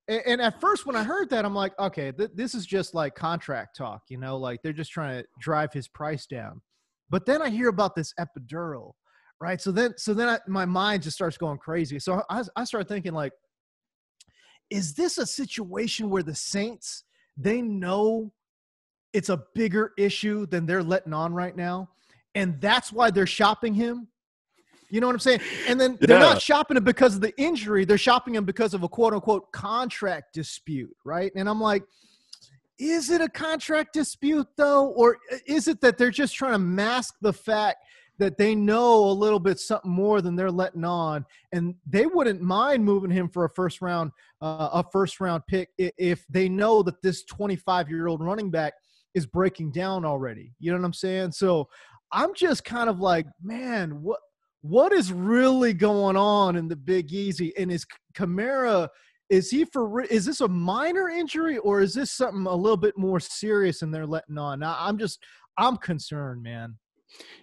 and 0.08 0.42
at 0.42 0.62
first 0.62 0.86
when 0.86 0.96
i 0.96 1.04
heard 1.04 1.30
that 1.30 1.46
i'm 1.46 1.56
like 1.56 1.74
okay 1.80 2.12
th- 2.12 2.32
this 2.36 2.54
is 2.54 2.66
just 2.66 2.94
like 2.94 3.16
contract 3.16 3.76
talk 3.76 4.02
you 4.10 4.18
know 4.18 4.38
like 4.38 4.60
they're 4.62 4.74
just 4.74 4.92
trying 4.92 5.22
to 5.22 5.28
drive 5.40 5.74
his 5.74 5.88
price 5.88 6.26
down. 6.26 6.62
But 7.10 7.26
then 7.26 7.42
i 7.42 7.50
hear 7.50 7.70
about 7.70 7.96
this 7.96 8.14
epidural 8.20 8.94
right? 9.40 9.60
So 9.62 9.72
then 9.72 9.94
so 9.98 10.14
then 10.14 10.30
I, 10.30 10.40
my 10.48 10.66
mind 10.66 11.04
just 11.04 11.16
starts 11.16 11.38
going 11.38 11.58
crazy. 11.58 12.00
So 12.00 12.24
I, 12.30 12.44
I 12.56 12.64
start 12.64 12.88
thinking 12.88 13.14
like 13.14 13.34
is 14.70 14.94
this 14.94 15.18
a 15.18 15.26
situation 15.26 16.10
where 16.10 16.24
the 16.24 16.36
saints 16.36 17.04
they 17.38 17.62
know 17.62 18.32
it's 19.14 19.30
a 19.30 19.44
bigger 19.54 19.92
issue 19.98 20.46
than 20.48 20.66
they're 20.66 20.84
letting 20.84 21.14
on 21.14 21.34
right 21.34 21.56
now? 21.56 21.90
And 22.34 22.60
that's 22.60 22.92
why 22.92 23.12
they're 23.12 23.28
shopping 23.28 23.74
him 23.74 24.08
you 24.90 25.02
know 25.02 25.08
what 25.08 25.14
I'm 25.14 25.20
saying? 25.20 25.42
And 25.68 25.80
then 25.80 25.98
they're 26.02 26.20
not 26.20 26.42
shopping 26.42 26.78
him 26.78 26.84
because 26.84 27.16
of 27.16 27.22
the 27.22 27.36
injury. 27.40 27.86
They're 27.86 27.98
shopping 27.98 28.36
him 28.36 28.46
because 28.46 28.74
of 28.74 28.84
a 28.84 28.90
quote 28.90 29.14
unquote 29.14 29.52
contract 29.52 30.34
dispute, 30.34 30.96
right? 31.04 31.32
And 31.36 31.50
I'm 31.50 31.62
like, 31.62 31.84
is 32.78 33.10
it 33.10 33.22
a 33.22 33.30
contract 33.30 33.94
dispute 33.94 34.48
though? 34.58 34.88
Or 34.88 35.18
is 35.48 35.68
it 35.68 35.82
that 35.82 35.98
they're 35.98 36.12
just 36.12 36.36
trying 36.36 36.54
to 36.54 36.60
mask 36.60 37.16
the 37.22 37.34
fact 37.34 37.78
that 38.18 38.38
they 38.38 38.56
know 38.56 39.06
a 39.06 39.12
little 39.12 39.40
bit 39.40 39.60
something 39.60 39.92
more 39.92 40.22
than 40.22 40.36
they're 40.36 40.52
letting 40.52 40.84
on 40.84 41.26
and 41.52 41.76
they 41.86 42.06
wouldn't 42.06 42.42
mind 42.42 42.84
moving 42.84 43.12
him 43.12 43.28
for 43.30 43.46
a 43.46 43.50
first 43.50 43.82
round 43.82 44.12
uh, 44.42 44.70
a 44.74 44.86
first 44.92 45.20
round 45.20 45.44
pick 45.48 45.70
if 45.78 46.26
they 46.30 46.48
know 46.48 46.82
that 46.82 47.02
this 47.02 47.24
25 47.26 47.90
year 47.90 48.08
old 48.08 48.22
running 48.22 48.50
back 48.50 48.74
is 49.14 49.26
breaking 49.26 49.72
down 49.72 50.06
already 50.06 50.54
you 50.60 50.72
know 50.72 50.78
what 50.78 50.86
i'm 50.86 50.94
saying 50.94 51.32
so 51.32 51.68
i'm 52.12 52.34
just 52.34 52.64
kind 52.64 52.90
of 52.90 53.00
like 53.00 53.26
man 53.44 54.02
what 54.02 54.20
what 54.70 54.92
is 54.92 55.14
really 55.14 55.74
going 55.74 56.18
on 56.18 56.56
in 56.56 56.68
the 56.68 56.76
Big 56.76 57.12
Easy? 57.14 57.56
And 57.58 57.72
is 57.72 57.86
Kamara 58.14 58.90
is 59.30 59.50
he 59.50 59.66
for 59.66 60.02
is 60.02 60.26
this 60.26 60.42
a 60.42 60.48
minor 60.48 61.10
injury 61.10 61.58
or 61.60 61.82
is 61.82 61.94
this 61.94 62.12
something 62.12 62.46
a 62.46 62.56
little 62.56 62.78
bit 62.78 62.98
more 62.98 63.20
serious 63.20 63.82
and 63.82 63.94
they're 63.94 64.06
letting 64.06 64.38
on? 64.38 64.60
Now, 64.60 64.76
I'm 64.80 64.98
just 64.98 65.24
I'm 65.58 65.78
concerned, 65.78 66.44
man. 66.44 66.76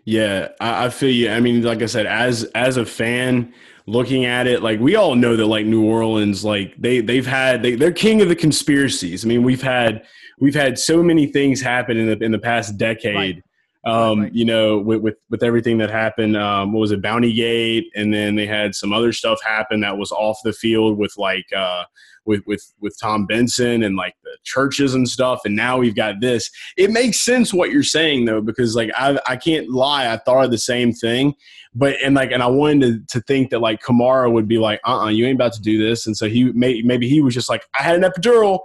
Yeah, 0.05 0.49
I, 0.61 0.87
I 0.87 0.91
feel 0.91 1.11
you. 1.11 1.31
I 1.31 1.41
mean, 1.41 1.63
like 1.63 1.83
I 1.83 1.87
said, 1.87 2.07
as 2.07 2.45
as 2.55 2.77
a 2.77 2.85
fan 2.85 3.55
looking 3.87 4.25
at 4.25 4.47
it, 4.47 4.63
like 4.63 4.81
we 4.81 4.97
all 4.97 5.15
know 5.15 5.37
that 5.37 5.47
like 5.47 5.67
New 5.67 5.85
Orleans, 5.85 6.45
like 6.45 6.75
they 6.79 7.01
they've 7.01 7.27
had 7.27 7.63
they, 7.63 7.75
they're 7.77 7.93
king 7.93 8.21
of 8.21 8.29
the 8.29 8.37
conspiracies. 8.37 9.25
I 9.25 9.29
mean, 9.29 9.43
we've 9.43 9.63
had 9.63 10.05
we've 10.41 10.55
had 10.55 10.79
so 10.79 11.03
many 11.03 11.27
things 11.27 11.61
happen 11.61 11.97
in 11.97 12.07
the 12.07 12.25
in 12.25 12.33
the 12.33 12.39
past 12.39 12.77
decade. 12.77 13.15
Right 13.15 13.43
um, 13.85 14.21
right. 14.21 14.35
you 14.35 14.45
know, 14.45 14.79
with, 14.79 15.01
with, 15.01 15.17
with 15.31 15.43
everything 15.43 15.79
that 15.79 15.91
happened. 15.91 16.37
Um, 16.37 16.73
what 16.73 16.81
was 16.81 16.93
it, 16.93 17.03
Bounty 17.03 17.33
Gate, 17.33 17.87
and 17.97 18.15
then 18.15 18.37
they 18.37 18.47
had 18.47 18.75
some 18.75 18.93
other 18.93 19.13
stuff 19.13 19.43
happen 19.43 19.81
that 19.81 19.99
was 19.99 20.13
off 20.13 20.39
the 20.45 20.53
field 20.53 20.99
with 20.99 21.15
like 21.17 21.47
uh, 21.57 21.85
with 22.25 22.43
with 22.47 22.73
with 22.81 22.97
Tom 23.01 23.27
Benson 23.27 23.83
and 23.83 23.97
like 23.97 24.15
the 24.23 24.37
churches 24.45 24.95
and 24.95 25.09
stuff. 25.09 25.41
And 25.45 25.57
now 25.57 25.79
we've 25.79 25.97
got 25.97 26.21
this. 26.21 26.51
It 26.77 26.91
makes 26.91 27.21
sense 27.21 27.53
what 27.53 27.73
you're 27.73 27.83
saying 27.83 28.27
though, 28.27 28.41
because 28.41 28.77
like 28.77 28.91
I 28.97 29.19
I 29.27 29.37
can't 29.37 29.69
lie, 29.69 30.13
I 30.13 30.17
thought 30.19 30.45
of 30.45 30.51
the 30.51 30.59
same 30.59 30.93
thing. 30.93 31.35
But 31.75 31.97
and 32.05 32.15
like 32.15 32.31
and 32.31 32.43
I 32.43 32.49
wanted 32.49 33.09
to, 33.09 33.19
to 33.19 33.25
think 33.25 33.51
that 33.51 33.61
like 33.61 33.83
Kamara 33.83 34.31
would 34.31 34.47
be 34.47 34.59
like, 34.59 34.81
uh, 34.87 34.99
uh-uh, 34.99 35.09
you 35.09 35.27
ain't 35.27 35.37
about 35.37 35.55
to 35.55 35.63
do 35.63 35.83
this. 35.85 36.07
And 36.07 36.17
so 36.17 36.29
he 36.29 36.53
may, 36.53 36.83
maybe 36.83 37.09
he 37.09 37.23
was 37.23 37.35
just 37.35 37.49
like, 37.49 37.65
I 37.79 37.83
had 37.83 37.97
an 37.97 38.03
epidural, 38.03 38.61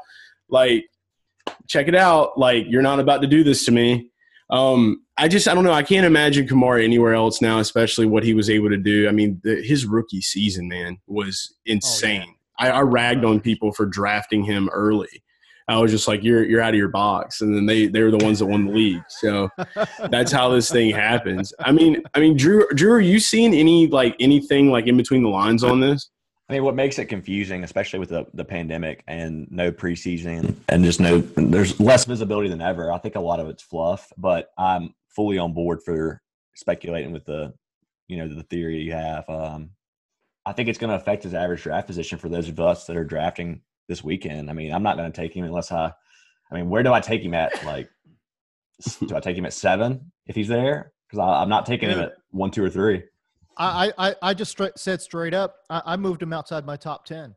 like 0.49 0.85
check 1.67 1.87
it 1.87 1.95
out, 1.95 2.37
like 2.37 2.65
you're 2.67 2.81
not 2.81 2.99
about 2.99 3.21
to 3.21 3.27
do 3.27 3.43
this 3.43 3.65
to 3.65 3.71
me. 3.71 4.11
Um, 4.49 5.03
I 5.17 5.27
just 5.27 5.47
I 5.47 5.55
don't 5.55 5.63
know. 5.63 5.73
I 5.73 5.83
can't 5.83 6.05
imagine 6.05 6.47
Kamara 6.47 6.83
anywhere 6.83 7.13
else 7.13 7.41
now, 7.41 7.59
especially 7.59 8.05
what 8.05 8.23
he 8.23 8.33
was 8.33 8.49
able 8.49 8.69
to 8.69 8.77
do. 8.77 9.07
I 9.07 9.11
mean, 9.11 9.41
the, 9.43 9.61
his 9.61 9.85
rookie 9.85 10.21
season, 10.21 10.67
man, 10.67 10.97
was 11.07 11.55
insane. 11.65 12.35
Oh, 12.59 12.65
yeah. 12.65 12.73
I, 12.73 12.79
I 12.79 12.81
ragged 12.81 13.25
on 13.25 13.39
people 13.39 13.71
for 13.71 13.85
drafting 13.85 14.43
him 14.43 14.69
early. 14.73 15.23
I 15.69 15.79
was 15.79 15.91
just 15.91 16.07
like, 16.07 16.23
"You're 16.23 16.45
you're 16.45 16.61
out 16.61 16.69
of 16.69 16.77
your 16.77 16.87
box," 16.87 17.41
and 17.41 17.55
then 17.55 17.65
they 17.65 17.87
they're 17.87 18.11
the 18.11 18.23
ones 18.23 18.39
that 18.39 18.45
won 18.45 18.65
the 18.65 18.71
league. 18.71 19.03
So 19.09 19.49
that's 20.09 20.31
how 20.31 20.49
this 20.49 20.71
thing 20.71 20.91
happens. 20.91 21.53
I 21.59 21.71
mean, 21.71 22.03
I 22.13 22.19
mean, 22.19 22.37
Drew, 22.37 22.67
Drew, 22.69 22.93
are 22.93 23.01
you 23.01 23.19
seeing 23.19 23.53
any 23.53 23.87
like 23.87 24.15
anything 24.19 24.71
like 24.71 24.87
in 24.87 24.95
between 24.95 25.23
the 25.23 25.29
lines 25.29 25.63
on 25.63 25.81
this? 25.81 26.09
I 26.49 26.53
mean, 26.53 26.63
what 26.63 26.75
makes 26.75 26.97
it 26.97 27.05
confusing, 27.05 27.65
especially 27.65 27.99
with 27.99 28.09
the, 28.09 28.25
the 28.33 28.45
pandemic 28.45 29.03
and 29.07 29.47
no 29.51 29.69
preseason 29.69 30.55
and 30.69 30.83
just 30.85 31.01
no, 31.01 31.19
there's 31.19 31.77
less 31.77 32.05
visibility 32.05 32.47
than 32.47 32.61
ever. 32.61 32.93
I 32.93 32.97
think 32.99 33.15
a 33.15 33.19
lot 33.19 33.41
of 33.41 33.49
it's 33.49 33.61
fluff, 33.61 34.13
but 34.17 34.51
I'm 34.57 34.93
fully 35.17 35.39
on 35.39 35.51
board 35.51 35.81
for 35.83 36.21
speculating 36.55 37.11
with 37.11 37.25
the, 37.25 37.53
you 38.07 38.17
know, 38.17 38.33
the 38.33 38.43
theory 38.43 38.77
you 38.77 38.93
have. 38.93 39.27
Um, 39.27 39.71
I 40.45 40.53
think 40.53 40.69
it's 40.69 40.77
going 40.77 40.91
to 40.91 40.95
affect 40.95 41.23
his 41.23 41.33
average 41.33 41.63
draft 41.63 41.87
position 41.87 42.19
for 42.19 42.29
those 42.29 42.47
of 42.47 42.59
us 42.59 42.85
that 42.85 42.95
are 42.95 43.03
drafting 43.03 43.61
this 43.89 44.03
weekend. 44.03 44.49
I 44.49 44.53
mean, 44.53 44.71
I'm 44.71 44.83
not 44.83 44.95
going 44.95 45.11
to 45.11 45.21
take 45.21 45.35
him 45.35 45.43
unless 45.43 45.71
I, 45.71 45.91
I 46.49 46.55
mean, 46.55 46.69
where 46.69 46.83
do 46.83 46.93
I 46.93 47.01
take 47.01 47.21
him 47.21 47.33
at? 47.33 47.65
Like, 47.65 47.89
do 49.07 49.15
I 49.15 49.19
take 49.19 49.35
him 49.35 49.45
at 49.45 49.53
seven 49.53 50.11
if 50.27 50.35
he's 50.35 50.47
there? 50.47 50.93
Because 51.09 51.19
I'm 51.19 51.49
not 51.49 51.65
taking 51.65 51.89
him 51.89 51.99
at 51.99 52.13
one, 52.29 52.51
two, 52.51 52.63
or 52.63 52.69
three. 52.69 53.03
I, 53.57 53.91
I, 53.97 54.15
I 54.21 54.33
just 54.35 54.51
straight, 54.51 54.77
said 54.77 55.01
straight 55.01 55.33
up, 55.33 55.55
I, 55.69 55.81
I, 55.83 55.97
moved 55.97 56.21
him 56.21 56.31
outside 56.31 56.63
my 56.63 56.77
top 56.77 57.05
10. 57.05 57.33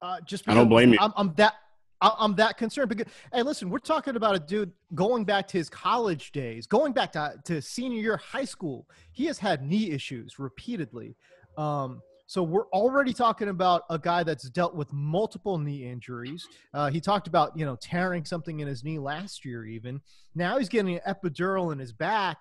Uh, 0.00 0.20
just 0.22 0.48
I 0.48 0.54
don't 0.54 0.68
blame 0.68 0.92
you. 0.92 0.98
I'm, 1.00 1.12
I'm 1.16 1.32
that 1.34 1.54
I'm 2.02 2.34
that 2.36 2.58
concerned 2.58 2.88
because 2.88 3.12
hey, 3.32 3.42
listen, 3.42 3.70
we're 3.70 3.78
talking 3.78 4.16
about 4.16 4.34
a 4.34 4.40
dude 4.40 4.72
going 4.94 5.24
back 5.24 5.46
to 5.48 5.58
his 5.58 5.70
college 5.70 6.32
days, 6.32 6.66
going 6.66 6.92
back 6.92 7.12
to, 7.12 7.34
to 7.44 7.62
senior 7.62 8.00
year 8.00 8.16
high 8.16 8.44
school. 8.44 8.88
He 9.12 9.26
has 9.26 9.38
had 9.38 9.62
knee 9.62 9.90
issues 9.90 10.38
repeatedly. 10.38 11.16
Um, 11.56 12.02
so 12.26 12.42
we're 12.42 12.68
already 12.68 13.12
talking 13.12 13.48
about 13.48 13.82
a 13.90 13.98
guy 13.98 14.22
that's 14.22 14.48
dealt 14.48 14.74
with 14.74 14.90
multiple 14.92 15.58
knee 15.58 15.86
injuries. 15.86 16.48
Uh, 16.72 16.90
he 16.90 17.00
talked 17.00 17.26
about 17.26 17.56
you 17.56 17.64
know 17.64 17.76
tearing 17.76 18.24
something 18.24 18.60
in 18.60 18.66
his 18.66 18.82
knee 18.82 18.98
last 18.98 19.44
year. 19.44 19.66
Even 19.66 20.00
now 20.34 20.58
he's 20.58 20.68
getting 20.68 20.94
an 20.94 21.00
epidural 21.06 21.72
in 21.72 21.78
his 21.78 21.92
back. 21.92 22.38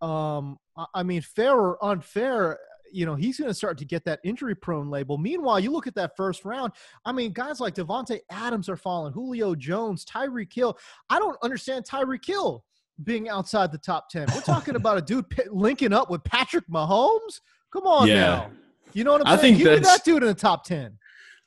Um, 0.00 0.58
I 0.94 1.02
mean, 1.02 1.22
fair 1.22 1.54
or 1.54 1.84
unfair, 1.84 2.58
you 2.92 3.06
know, 3.06 3.14
he's 3.14 3.38
going 3.38 3.48
to 3.50 3.54
start 3.54 3.78
to 3.78 3.84
get 3.84 4.04
that 4.04 4.20
injury 4.24 4.54
prone 4.54 4.90
label. 4.90 5.18
Meanwhile, 5.18 5.60
you 5.60 5.70
look 5.70 5.86
at 5.86 5.94
that 5.96 6.16
first 6.16 6.44
round. 6.44 6.72
I 7.04 7.12
mean, 7.12 7.32
guys 7.32 7.60
like 7.60 7.74
Davante 7.74 8.20
Adams 8.30 8.68
are 8.68 8.76
falling, 8.76 9.12
Julio 9.12 9.54
Jones, 9.54 10.04
Tyreek 10.04 10.52
Hill. 10.52 10.78
I 11.10 11.18
don't 11.18 11.36
understand 11.42 11.84
Tyreek 11.84 12.24
Hill 12.24 12.64
being 13.02 13.28
outside 13.28 13.72
the 13.72 13.78
top 13.78 14.08
10. 14.10 14.28
We're 14.34 14.40
talking 14.42 14.76
about 14.76 14.98
a 14.98 15.02
dude 15.02 15.26
linking 15.50 15.92
up 15.92 16.10
with 16.10 16.22
Patrick 16.24 16.68
Mahomes. 16.68 17.40
Come 17.72 17.84
on 17.84 18.08
yeah. 18.08 18.14
now. 18.14 18.50
You 18.92 19.04
know 19.04 19.12
what 19.12 19.26
I'm 19.26 19.38
saying? 19.38 19.54
I 19.54 19.58
think 19.58 19.58
Give 19.58 19.80
me 19.80 19.84
that 19.84 20.04
dude 20.04 20.22
in 20.22 20.28
the 20.28 20.34
top 20.34 20.64
10. 20.64 20.98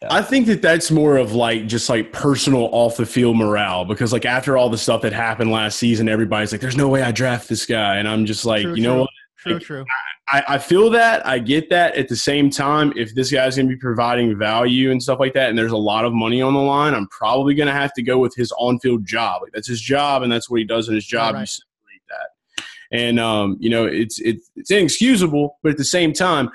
I 0.10 0.22
think 0.22 0.46
that 0.48 0.62
that's 0.62 0.92
more 0.92 1.18
of 1.18 1.34
like 1.34 1.68
just 1.68 1.90
like 1.90 2.12
personal 2.12 2.70
off 2.72 2.98
the 2.98 3.06
field 3.06 3.38
morale 3.38 3.86
because 3.86 4.12
like 4.12 4.26
after 4.26 4.58
all 4.58 4.70
the 4.70 4.78
stuff 4.78 5.02
that 5.02 5.14
happened 5.14 5.52
last 5.52 5.80
season, 5.80 6.10
everybody's 6.10 6.52
like, 6.52 6.62
"There's 6.62 6.78
no 6.78 6.90
way 6.90 7.02
I 7.02 7.12
draft 7.12 7.48
this 7.48 7.66
guy," 7.66 7.98
and 7.98 8.08
I'm 8.08 8.26
just 8.26 8.46
like, 8.46 8.64
true, 8.64 8.76
you 8.76 8.84
know 8.84 9.02
what? 9.02 9.10
True, 9.38 9.54
like, 9.54 9.64
true. 9.64 9.86
I, 10.28 10.44
I 10.48 10.58
feel 10.58 10.90
that 10.90 11.26
I 11.26 11.40
get 11.40 11.70
that. 11.70 11.96
At 11.96 12.08
the 12.08 12.16
same 12.16 12.50
time, 12.50 12.94
if 12.96 13.14
this 13.14 13.32
guy's 13.32 13.56
going 13.56 13.68
to 13.68 13.76
be 13.76 13.80
providing 13.80 14.38
value 14.38 14.92
and 14.92 15.02
stuff 15.02 15.20
like 15.20 15.34
that, 15.34 15.50
and 15.50 15.58
there's 15.58 15.72
a 15.72 15.78
lot 15.78 16.06
of 16.06 16.14
money 16.14 16.42
on 16.42 16.54
the 16.54 16.60
line, 16.60 16.94
I'm 16.94 17.08
probably 17.08 17.54
going 17.54 17.68
to 17.68 17.74
have 17.74 17.94
to 17.94 18.02
go 18.02 18.18
with 18.18 18.34
his 18.36 18.52
on-field 18.58 19.06
job. 19.06 19.44
Like 19.44 19.52
that's 19.54 19.68
his 19.68 19.82
job, 19.82 20.24
and 20.24 20.32
that's 20.32 20.50
what 20.50 20.60
he 20.60 20.66
does 20.66 20.90
in 20.90 20.96
his 20.96 21.06
job. 21.06 21.36
Right. 21.36 21.42
You 21.42 21.46
separate 21.46 22.02
that, 22.10 22.66
and 22.92 23.20
um, 23.20 23.58
you 23.60 23.70
know, 23.70 23.86
it's 23.86 24.20
it's 24.20 24.50
it's 24.56 24.72
inexcusable, 24.72 25.60
but 25.62 25.74
at 25.74 25.78
the 25.78 25.86
same 25.86 26.12
time, 26.12 26.50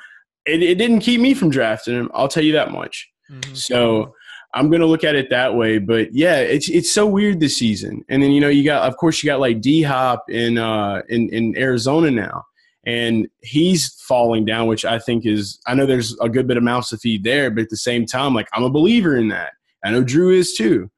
it, 0.47 0.63
it 0.63 0.77
didn't 0.77 1.01
keep 1.01 1.21
me 1.21 1.35
from 1.35 1.51
drafting 1.51 1.95
him. 1.95 2.11
I'll 2.13 2.29
tell 2.29 2.45
you 2.45 2.53
that 2.55 2.73
much. 2.73 3.09
Mm-hmm. 3.31 3.55
So 3.55 4.15
I'm 4.55 4.69
going 4.69 4.81
to 4.81 4.87
look 4.87 5.05
at 5.05 5.15
it 5.15 5.31
that 5.31 5.55
way. 5.55 5.79
But 5.79 6.13
yeah, 6.13 6.39
it's 6.39 6.69
it's 6.69 6.93
so 6.93 7.07
weird 7.07 7.41
this 7.41 7.57
season. 7.57 8.05
And 8.09 8.23
then 8.23 8.33
you 8.33 8.41
know 8.41 8.49
you 8.49 8.65
got 8.65 8.89
of 8.89 8.97
course 8.97 9.23
you 9.23 9.29
got 9.29 9.41
like 9.41 9.61
D 9.61 9.83
Hop 9.83 10.25
in 10.29 10.59
uh 10.59 11.03
in 11.09 11.29
in 11.29 11.57
Arizona 11.57 12.11
now, 12.11 12.45
and 12.87 13.29
he's 13.43 13.95
falling 14.07 14.45
down, 14.45 14.67
which 14.67 14.85
I 14.85 14.99
think 14.99 15.27
is 15.27 15.59
I 15.67 15.75
know 15.75 15.87
there's 15.87 16.17
a 16.21 16.29
good 16.29 16.47
bit 16.47 16.57
of 16.57 16.63
mouths 16.63 16.89
to 16.91 16.99
feed 16.99 17.25
there, 17.25 17.51
but 17.51 17.63
at 17.63 17.71
the 17.71 17.77
same 17.77 18.07
time, 18.07 18.35
like 18.35 18.49
I'm 18.53 18.65
a 18.65 18.71
believer 18.71 19.17
in 19.17 19.29
that. 19.29 19.53
I 19.85 19.91
know 19.91 20.03
Drew 20.03 20.31
is 20.31 20.55
too. 20.55 20.91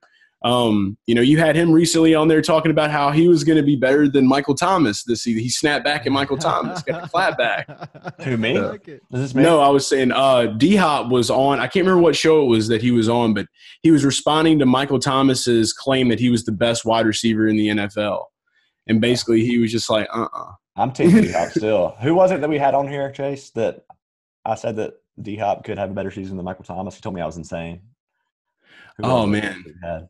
Um, 0.44 0.98
you 1.06 1.14
know, 1.14 1.20
you 1.20 1.38
had 1.38 1.54
him 1.54 1.70
recently 1.70 2.16
on 2.16 2.26
there 2.26 2.42
talking 2.42 2.72
about 2.72 2.90
how 2.90 3.12
he 3.12 3.28
was 3.28 3.44
going 3.44 3.58
to 3.58 3.62
be 3.62 3.76
better 3.76 4.08
than 4.08 4.26
Michael 4.26 4.56
Thomas 4.56 5.04
this 5.04 5.22
season. 5.22 5.40
He 5.40 5.48
snapped 5.48 5.84
back 5.84 6.04
at 6.04 6.10
Michael 6.10 6.36
Thomas, 6.36 6.82
got 6.82 7.02
the 7.02 7.08
flat 7.08 7.38
back. 7.38 7.68
Who 8.22 8.36
me? 8.36 8.58
Uh, 8.58 8.76
no, 9.34 9.60
I 9.60 9.68
was 9.68 9.86
saying 9.86 10.10
uh, 10.10 10.46
D 10.46 10.74
Hop 10.74 11.10
was 11.10 11.30
on. 11.30 11.60
I 11.60 11.68
can't 11.68 11.86
remember 11.86 12.02
what 12.02 12.16
show 12.16 12.42
it 12.42 12.46
was 12.46 12.66
that 12.68 12.82
he 12.82 12.90
was 12.90 13.08
on, 13.08 13.34
but 13.34 13.46
he 13.82 13.92
was 13.92 14.04
responding 14.04 14.58
to 14.58 14.66
Michael 14.66 14.98
Thomas's 14.98 15.72
claim 15.72 16.08
that 16.08 16.18
he 16.18 16.28
was 16.28 16.44
the 16.44 16.52
best 16.52 16.84
wide 16.84 17.06
receiver 17.06 17.46
in 17.46 17.56
the 17.56 17.68
NFL, 17.68 18.24
and 18.88 19.00
basically 19.00 19.44
he 19.44 19.58
was 19.58 19.70
just 19.70 19.88
like, 19.88 20.08
uh, 20.12 20.22
uh-uh. 20.22 20.50
uh 20.50 20.52
I'm 20.76 20.92
team 20.92 21.10
D 21.10 21.32
Hop 21.32 21.50
still. 21.50 21.96
Who 22.00 22.14
was 22.14 22.30
it 22.30 22.40
that 22.40 22.50
we 22.50 22.58
had 22.58 22.74
on 22.74 22.88
here, 22.88 23.10
Chase? 23.10 23.50
That 23.50 23.84
I 24.44 24.54
said 24.54 24.76
that 24.76 24.94
D 25.20 25.36
Hop 25.36 25.64
could 25.64 25.78
have 25.78 25.90
a 25.90 25.94
better 25.94 26.10
season 26.10 26.36
than 26.36 26.44
Michael 26.44 26.64
Thomas. 26.64 26.94
He 26.94 27.00
told 27.00 27.14
me 27.14 27.20
I 27.20 27.26
was 27.26 27.36
insane. 27.36 27.82
Who 28.98 29.04
oh 29.04 29.26
man, 29.26 29.64
I'm 29.84 30.08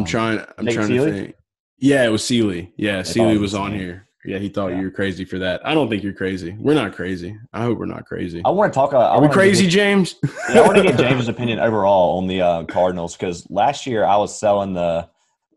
um, 0.00 0.04
trying. 0.04 0.44
I'm 0.58 0.66
trying 0.66 0.88
to 0.88 1.12
think. 1.12 1.34
Yeah, 1.78 2.04
it 2.04 2.08
was 2.08 2.24
Sealy. 2.24 2.72
Yeah, 2.76 3.02
Sealy 3.02 3.38
was 3.38 3.54
on 3.54 3.72
here. 3.72 4.06
Yeah, 4.26 4.38
he 4.38 4.48
thought 4.48 4.68
yeah. 4.68 4.78
you 4.78 4.84
were 4.84 4.90
crazy 4.90 5.24
for 5.24 5.38
that. 5.38 5.64
I 5.64 5.72
don't 5.72 5.88
think 5.88 6.02
you're 6.02 6.12
crazy. 6.12 6.56
We're 6.58 6.74
not 6.74 6.94
crazy. 6.94 7.38
I 7.52 7.62
hope 7.62 7.78
we're 7.78 7.86
not 7.86 8.06
crazy. 8.06 8.42
I 8.44 8.50
want 8.50 8.72
to 8.72 8.74
talk. 8.74 8.92
Uh, 8.92 8.98
Are 8.98 9.22
we 9.22 9.28
crazy, 9.28 9.64
get, 9.66 9.70
James? 9.70 10.16
yeah, 10.50 10.60
I 10.60 10.66
want 10.66 10.76
to 10.76 10.82
get 10.82 10.98
James' 10.98 11.28
opinion 11.28 11.60
overall 11.60 12.18
on 12.18 12.26
the 12.26 12.40
uh, 12.42 12.64
Cardinals 12.64 13.16
because 13.16 13.48
last 13.50 13.86
year 13.86 14.04
I 14.04 14.16
was 14.16 14.36
selling 14.36 14.72
the 14.74 15.08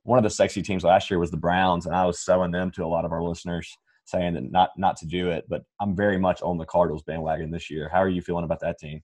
one 0.04 0.19
of 0.19 0.23
the 0.23 0.30
sexy 0.30 0.62
teams 0.62 0.84
last 0.84 1.10
year 1.10 1.19
was 1.19 1.32
the 1.32 1.38
Browns, 1.38 1.88
and 1.88 1.95
I 1.95 2.06
was 2.06 2.23
selling 2.23 2.52
them 2.52 2.69
to 2.71 2.86
a 2.86 2.88
lot 2.88 3.06
of 3.06 3.12
our 3.12 3.23
listeners, 3.23 3.75
saying 4.10 4.34
that 4.34 4.52
not 4.52 4.72
not 4.78 4.98
to 4.98 5.06
do 5.06 5.30
it. 5.30 5.45
But 5.48 5.63
I'm 5.80 5.95
very 5.95 6.17
much 6.17 6.41
on 6.41 6.58
the 6.58 6.65
Cardinals 6.65 7.04
bandwagon 7.04 7.52
this 7.52 7.69
year. 7.69 7.89
How 7.91 8.00
are 8.00 8.10
you 8.10 8.22
feeling 8.22 8.45
about 8.45 8.60
that 8.62 8.80
team? 8.80 9.02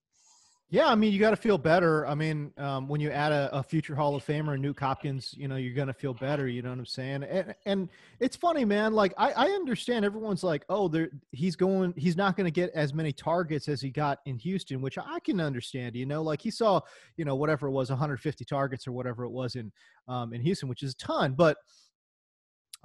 Yeah, 0.72 0.88
I 0.88 0.96
mean, 0.96 1.14
you 1.14 1.20
got 1.20 1.30
to 1.30 1.36
feel 1.36 1.60
better. 1.60 2.08
I 2.08 2.16
mean, 2.16 2.52
um, 2.58 2.88
when 2.88 3.00
you 3.00 3.12
add 3.12 3.32
a, 3.32 3.56
a, 3.56 3.62
future 3.62 3.94
Hall 3.94 4.16
of 4.16 4.26
Famer, 4.26 4.60
Nuk 4.60 4.80
Hopkins, 4.80 5.32
you 5.38 5.48
know, 5.48 5.58
you're 5.58 5.76
going 5.76 5.88
to 5.88 5.94
feel 5.94 6.16
better. 6.16 6.48
You 6.48 6.64
know 6.64 6.72
what 6.72 6.80
I'm 6.80 6.86
saying? 6.88 7.24
And, 7.24 7.54
and 7.68 7.90
it's 8.20 8.36
funny, 8.36 8.66
man. 8.66 8.92
Like, 8.92 9.14
I, 9.16 9.32
I 9.34 9.46
understand 9.50 10.04
everyone's 10.04 10.44
like, 10.44 10.66
oh, 10.68 10.88
there, 10.88 11.12
he's 11.32 11.56
going, 11.56 11.94
he's 11.96 12.18
not 12.18 12.36
going 12.36 12.46
to 12.46 12.52
get 12.52 12.72
as 12.72 12.96
many 12.96 13.14
targets 13.14 13.70
as 13.70 13.80
he 13.80 13.92
got 13.92 14.20
in 14.26 14.40
Houston, 14.40 14.82
which 14.82 14.98
I 14.98 15.20
can 15.20 15.40
understand. 15.40 15.96
You 15.96 16.08
know, 16.08 16.24
like 16.24 16.42
he 16.42 16.50
saw, 16.50 16.82
you 17.16 17.26
know, 17.26 17.36
whatever 17.36 17.68
it 17.68 17.72
was, 17.72 17.92
150 17.92 18.44
targets 18.44 18.88
or 18.88 18.92
whatever 18.92 19.24
it 19.24 19.32
was 19.32 19.56
in, 19.56 19.72
um, 20.08 20.34
in 20.34 20.42
Houston, 20.42 20.68
which 20.68 20.82
is 20.82 20.94
a 20.94 20.98
ton. 20.98 21.36
But 21.38 21.58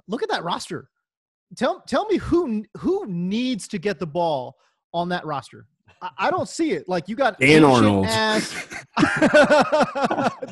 look 0.07 0.21
at 0.21 0.29
that 0.29 0.43
roster. 0.43 0.87
Tell, 1.57 1.81
tell 1.81 2.05
me 2.07 2.17
who, 2.17 2.63
who 2.77 3.05
needs 3.07 3.67
to 3.69 3.77
get 3.77 3.99
the 3.99 4.07
ball 4.07 4.55
on 4.93 5.09
that 5.09 5.25
roster. 5.25 5.67
I 6.17 6.31
don't 6.31 6.49
see 6.49 6.71
it. 6.71 6.89
Like 6.89 7.07
you 7.07 7.15
got 7.15 7.39
Dan 7.39 7.63
Arnold, 7.63 8.07
ass, 8.07 8.67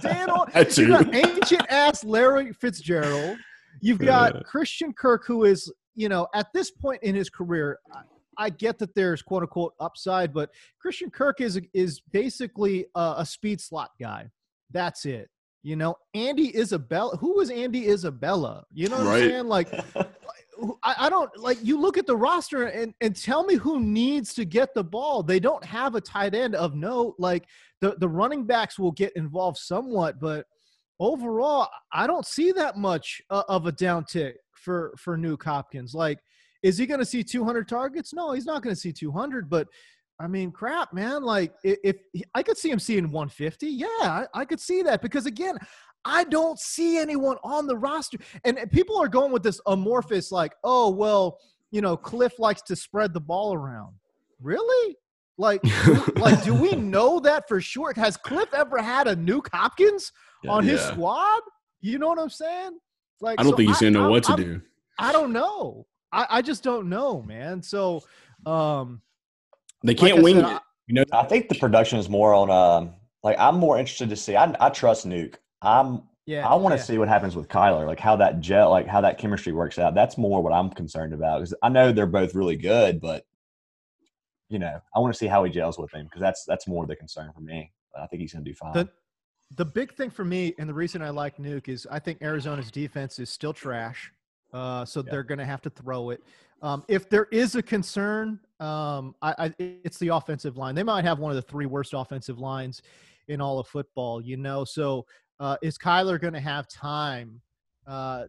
Dan 0.01 0.29
Arnold. 0.29 0.77
You 0.77 0.87
got 0.89 1.13
ancient 1.13 1.65
ass 1.69 2.03
Larry 2.03 2.53
Fitzgerald. 2.53 3.37
You've 3.81 3.99
got 3.99 4.45
Christian 4.45 4.93
Kirk, 4.93 5.25
who 5.25 5.45
is 5.45 5.71
you 5.95 6.07
know 6.07 6.27
at 6.35 6.47
this 6.53 6.69
point 6.69 7.01
in 7.01 7.15
his 7.15 7.31
career. 7.31 7.79
I, 7.91 8.01
I 8.45 8.49
get 8.49 8.77
that 8.79 8.93
there's 8.93 9.23
quote 9.23 9.41
unquote 9.41 9.73
upside, 9.79 10.33
but 10.33 10.51
Christian 10.79 11.09
Kirk 11.09 11.41
is 11.41 11.59
is 11.73 11.99
basically 12.11 12.85
a, 12.93 13.15
a 13.17 13.25
speed 13.25 13.59
slot 13.59 13.89
guy. 13.99 14.29
That's 14.71 15.05
it. 15.05 15.29
You 15.63 15.75
know, 15.75 15.95
Andy 16.13 16.55
Isabella. 16.57 17.17
Who 17.17 17.35
was 17.35 17.49
Andy 17.49 17.89
Isabella? 17.89 18.63
You 18.71 18.87
know 18.89 18.97
what 18.97 19.07
right. 19.07 19.23
I'm 19.23 19.29
saying? 19.29 19.47
Like, 19.47 19.69
I, 20.83 20.95
I, 20.99 21.09
don't 21.09 21.29
like 21.37 21.57
you 21.63 21.79
look 21.79 21.97
at 21.97 22.07
the 22.07 22.15
roster 22.15 22.65
and, 22.65 22.93
and 23.01 23.15
tell 23.15 23.43
me 23.43 23.55
who 23.55 23.79
needs 23.79 24.33
to 24.35 24.45
get 24.45 24.73
the 24.73 24.83
ball. 24.83 25.23
They 25.23 25.39
don't 25.39 25.63
have 25.63 25.95
a 25.95 26.01
tight 26.01 26.35
end 26.35 26.55
of 26.55 26.75
note. 26.75 27.15
Like 27.17 27.45
the, 27.81 27.95
the 27.99 28.09
running 28.09 28.45
backs 28.45 28.77
will 28.77 28.91
get 28.91 29.15
involved 29.15 29.57
somewhat, 29.57 30.19
but 30.19 30.45
overall, 30.99 31.67
I 31.91 32.07
don't 32.07 32.25
see 32.25 32.51
that 32.53 32.77
much 32.77 33.21
uh, 33.29 33.43
of 33.47 33.65
a 33.67 33.71
downtick 33.71 34.33
for 34.53 34.93
for 34.97 35.17
Nuk 35.17 35.43
Hopkins. 35.43 35.93
Like, 35.93 36.19
is 36.63 36.77
he 36.77 36.85
going 36.85 36.99
to 36.99 37.05
see 37.05 37.23
200 37.23 37.67
targets? 37.67 38.13
No, 38.13 38.33
he's 38.33 38.45
not 38.45 38.61
going 38.61 38.75
to 38.75 38.79
see 38.79 38.91
200. 38.91 39.49
But 39.49 39.67
I 40.19 40.27
mean, 40.27 40.51
crap, 40.51 40.93
man. 40.93 41.23
Like, 41.23 41.53
if, 41.63 41.77
if 41.83 42.23
I 42.35 42.43
could 42.43 42.57
see 42.57 42.69
him 42.69 42.79
seeing 42.79 43.11
150, 43.11 43.67
yeah, 43.67 43.87
I, 44.01 44.25
I 44.33 44.45
could 44.45 44.59
see 44.59 44.81
that 44.83 45.01
because 45.01 45.25
again, 45.25 45.57
I 46.05 46.23
don't 46.25 46.59
see 46.59 46.97
anyone 46.97 47.37
on 47.43 47.67
the 47.67 47.77
roster. 47.77 48.17
And 48.43 48.59
people 48.71 48.97
are 48.97 49.07
going 49.07 49.31
with 49.31 49.43
this 49.43 49.59
amorphous, 49.67 50.31
like, 50.31 50.53
oh, 50.63 50.89
well, 50.89 51.39
you 51.71 51.81
know, 51.81 51.97
Cliff 51.97 52.39
likes 52.39 52.61
to 52.63 52.75
spread 52.75 53.13
the 53.13 53.19
ball 53.19 53.53
around. 53.53 53.93
Really? 54.41 54.95
Like, 55.37 55.61
like, 56.15 56.43
do 56.43 56.53
we 56.53 56.73
know 56.73 57.19
that 57.21 57.47
for 57.47 57.61
sure? 57.61 57.93
Has 57.95 58.17
Cliff 58.17 58.53
ever 58.53 58.81
had 58.81 59.07
a 59.07 59.15
Nuk 59.15 59.47
Hopkins 59.53 60.11
on 60.47 60.65
yeah. 60.65 60.73
his 60.73 60.81
squad? 60.81 61.41
You 61.81 61.97
know 61.97 62.07
what 62.07 62.19
I'm 62.19 62.29
saying? 62.29 62.79
Like, 63.21 63.39
I 63.39 63.43
don't 63.43 63.51
so 63.53 63.57
think 63.57 63.69
he's 63.69 63.79
gonna 63.79 63.91
know 63.91 64.07
I, 64.07 64.09
what 64.09 64.23
to 64.23 64.31
I'm, 64.33 64.37
do. 64.37 64.61
I 64.97 65.11
don't 65.11 65.31
know. 65.31 65.85
I, 66.11 66.27
I 66.29 66.41
just 66.41 66.63
don't 66.63 66.89
know, 66.89 67.21
man. 67.21 67.61
So, 67.61 68.03
um, 68.45 69.01
they 69.83 69.93
can't 69.93 70.15
like 70.15 70.23
wing 70.23 70.35
said, 70.41 70.55
it. 70.55 70.61
You 70.87 70.95
know, 70.95 71.03
I 71.13 71.23
think 71.23 71.49
the 71.49 71.55
production 71.55 71.99
is 71.99 72.09
more 72.09 72.33
on. 72.33 72.49
Um, 72.49 72.93
like, 73.23 73.37
I'm 73.37 73.55
more 73.55 73.77
interested 73.77 74.09
to 74.09 74.15
see. 74.15 74.35
I, 74.35 74.53
I 74.59 74.69
trust 74.69 75.07
Nuk. 75.07 75.35
I'm 75.61 76.03
yeah, 76.25 76.47
I 76.47 76.53
want 76.55 76.73
to 76.73 76.77
yeah. 76.77 76.83
see 76.83 76.97
what 76.99 77.07
happens 77.07 77.35
with 77.35 77.47
Kyler, 77.47 77.87
like 77.87 77.99
how 77.99 78.15
that 78.17 78.39
gel, 78.39 78.69
like 78.69 78.85
how 78.85 79.01
that 79.01 79.17
chemistry 79.17 79.51
works 79.51 79.79
out. 79.79 79.95
That's 79.95 80.15
more 80.15 80.43
what 80.43 80.53
I'm 80.53 80.69
concerned 80.69 81.11
about 81.11 81.39
because 81.39 81.55
I 81.63 81.69
know 81.69 81.91
they're 81.91 82.05
both 82.05 82.35
really 82.35 82.55
good, 82.55 83.01
but 83.01 83.25
you 84.49 84.59
know, 84.59 84.79
I 84.95 84.99
want 84.99 85.13
to 85.13 85.17
see 85.17 85.27
how 85.27 85.43
he 85.43 85.51
gels 85.51 85.79
with 85.79 85.91
him 85.91 86.05
because 86.05 86.21
that's 86.21 86.45
that's 86.45 86.67
more 86.67 86.85
the 86.85 86.95
concern 86.95 87.31
for 87.33 87.41
me. 87.41 87.71
I 87.99 88.05
think 88.07 88.21
he's 88.21 88.33
going 88.33 88.45
to 88.45 88.51
do 88.51 88.55
fine. 88.55 88.73
The, 88.73 88.89
the 89.55 89.65
big 89.65 89.93
thing 89.93 90.09
for 90.09 90.23
me, 90.23 90.53
and 90.59 90.69
the 90.69 90.73
reason 90.73 91.01
I 91.01 91.09
like 91.09 91.37
Nuk 91.37 91.67
is 91.67 91.87
I 91.89 91.99
think 91.99 92.21
Arizona's 92.21 92.69
defense 92.69 93.17
is 93.19 93.29
still 93.29 93.53
trash. 93.53 94.11
Uh, 94.53 94.85
so 94.85 95.01
yeah. 95.01 95.11
they're 95.11 95.23
going 95.23 95.39
to 95.39 95.45
have 95.45 95.61
to 95.63 95.69
throw 95.69 96.11
it. 96.11 96.23
Um, 96.61 96.83
if 96.87 97.09
there 97.09 97.27
is 97.31 97.55
a 97.55 97.63
concern, 97.63 98.39
um, 98.59 99.15
I, 99.21 99.33
I, 99.37 99.53
it's 99.59 99.97
the 99.97 100.09
offensive 100.09 100.57
line. 100.57 100.75
They 100.75 100.83
might 100.83 101.05
have 101.05 101.19
one 101.19 101.31
of 101.31 101.35
the 101.35 101.41
three 101.41 101.65
worst 101.65 101.93
offensive 101.95 102.39
lines 102.39 102.81
in 103.27 103.41
all 103.41 103.59
of 103.59 103.67
football. 103.67 104.21
You 104.21 104.37
know, 104.37 104.65
so 104.65 105.05
uh, 105.39 105.57
is 105.61 105.77
Kyler 105.77 106.19
going 106.19 106.33
to 106.33 106.39
have 106.39 106.67
time 106.67 107.41
uh, 107.87 108.25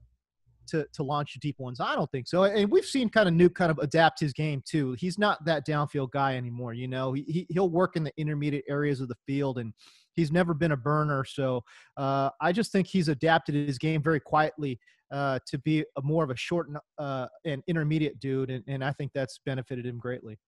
to 0.68 0.86
to 0.92 1.02
launch 1.02 1.34
deep 1.40 1.58
ones? 1.58 1.80
I 1.80 1.94
don't 1.94 2.10
think 2.10 2.28
so. 2.28 2.44
And 2.44 2.70
we've 2.70 2.84
seen 2.84 3.08
kind 3.08 3.28
of 3.28 3.34
Nuk 3.34 3.54
kind 3.54 3.70
of 3.70 3.78
adapt 3.78 4.20
his 4.20 4.32
game 4.32 4.62
too. 4.66 4.96
He's 4.98 5.18
not 5.18 5.44
that 5.44 5.66
downfield 5.66 6.10
guy 6.10 6.36
anymore. 6.36 6.74
You 6.74 6.88
know, 6.88 7.12
he 7.12 7.46
he'll 7.50 7.70
work 7.70 7.96
in 7.96 8.04
the 8.04 8.12
intermediate 8.16 8.64
areas 8.68 9.00
of 9.00 9.08
the 9.08 9.16
field 9.26 9.58
and. 9.58 9.72
He's 10.14 10.32
never 10.32 10.54
been 10.54 10.72
a 10.72 10.76
burner, 10.76 11.24
so 11.24 11.62
uh, 11.96 12.30
I 12.40 12.50
just 12.50 12.72
think 12.72 12.88
he's 12.88 13.08
adapted 13.08 13.54
his 13.54 13.78
game 13.78 14.02
very 14.02 14.18
quietly 14.18 14.78
uh, 15.10 15.38
to 15.46 15.58
be 15.58 15.84
a 15.96 16.02
more 16.02 16.24
of 16.24 16.30
a 16.30 16.36
short 16.36 16.68
uh, 16.98 17.26
and 17.44 17.62
intermediate 17.68 18.18
dude, 18.20 18.50
and, 18.50 18.64
and 18.66 18.84
I 18.84 18.92
think 18.92 19.12
that's 19.14 19.40
benefited 19.46 19.86
him 19.86 19.98
greatly. 19.98 20.38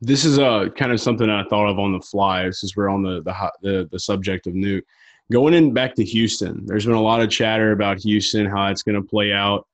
This 0.00 0.24
is 0.24 0.38
uh, 0.38 0.68
kind 0.76 0.92
of 0.92 1.00
something 1.00 1.28
I 1.28 1.44
thought 1.44 1.68
of 1.68 1.78
on 1.78 1.92
the 1.92 2.00
fly. 2.00 2.48
Since 2.50 2.76
we're 2.76 2.88
on 2.88 3.02
the 3.02 3.22
the 3.22 3.52
the, 3.62 3.88
the 3.90 3.98
subject 3.98 4.46
of 4.46 4.54
Nuk, 4.54 4.82
going 5.30 5.54
in 5.54 5.72
back 5.72 5.94
to 5.96 6.04
Houston, 6.04 6.64
there's 6.66 6.86
been 6.86 6.94
a 6.94 7.02
lot 7.02 7.20
of 7.20 7.30
chatter 7.30 7.72
about 7.72 8.00
Houston, 8.00 8.46
how 8.46 8.66
it's 8.66 8.82
going 8.82 9.00
to 9.00 9.08
play 9.08 9.32
out. 9.32 9.66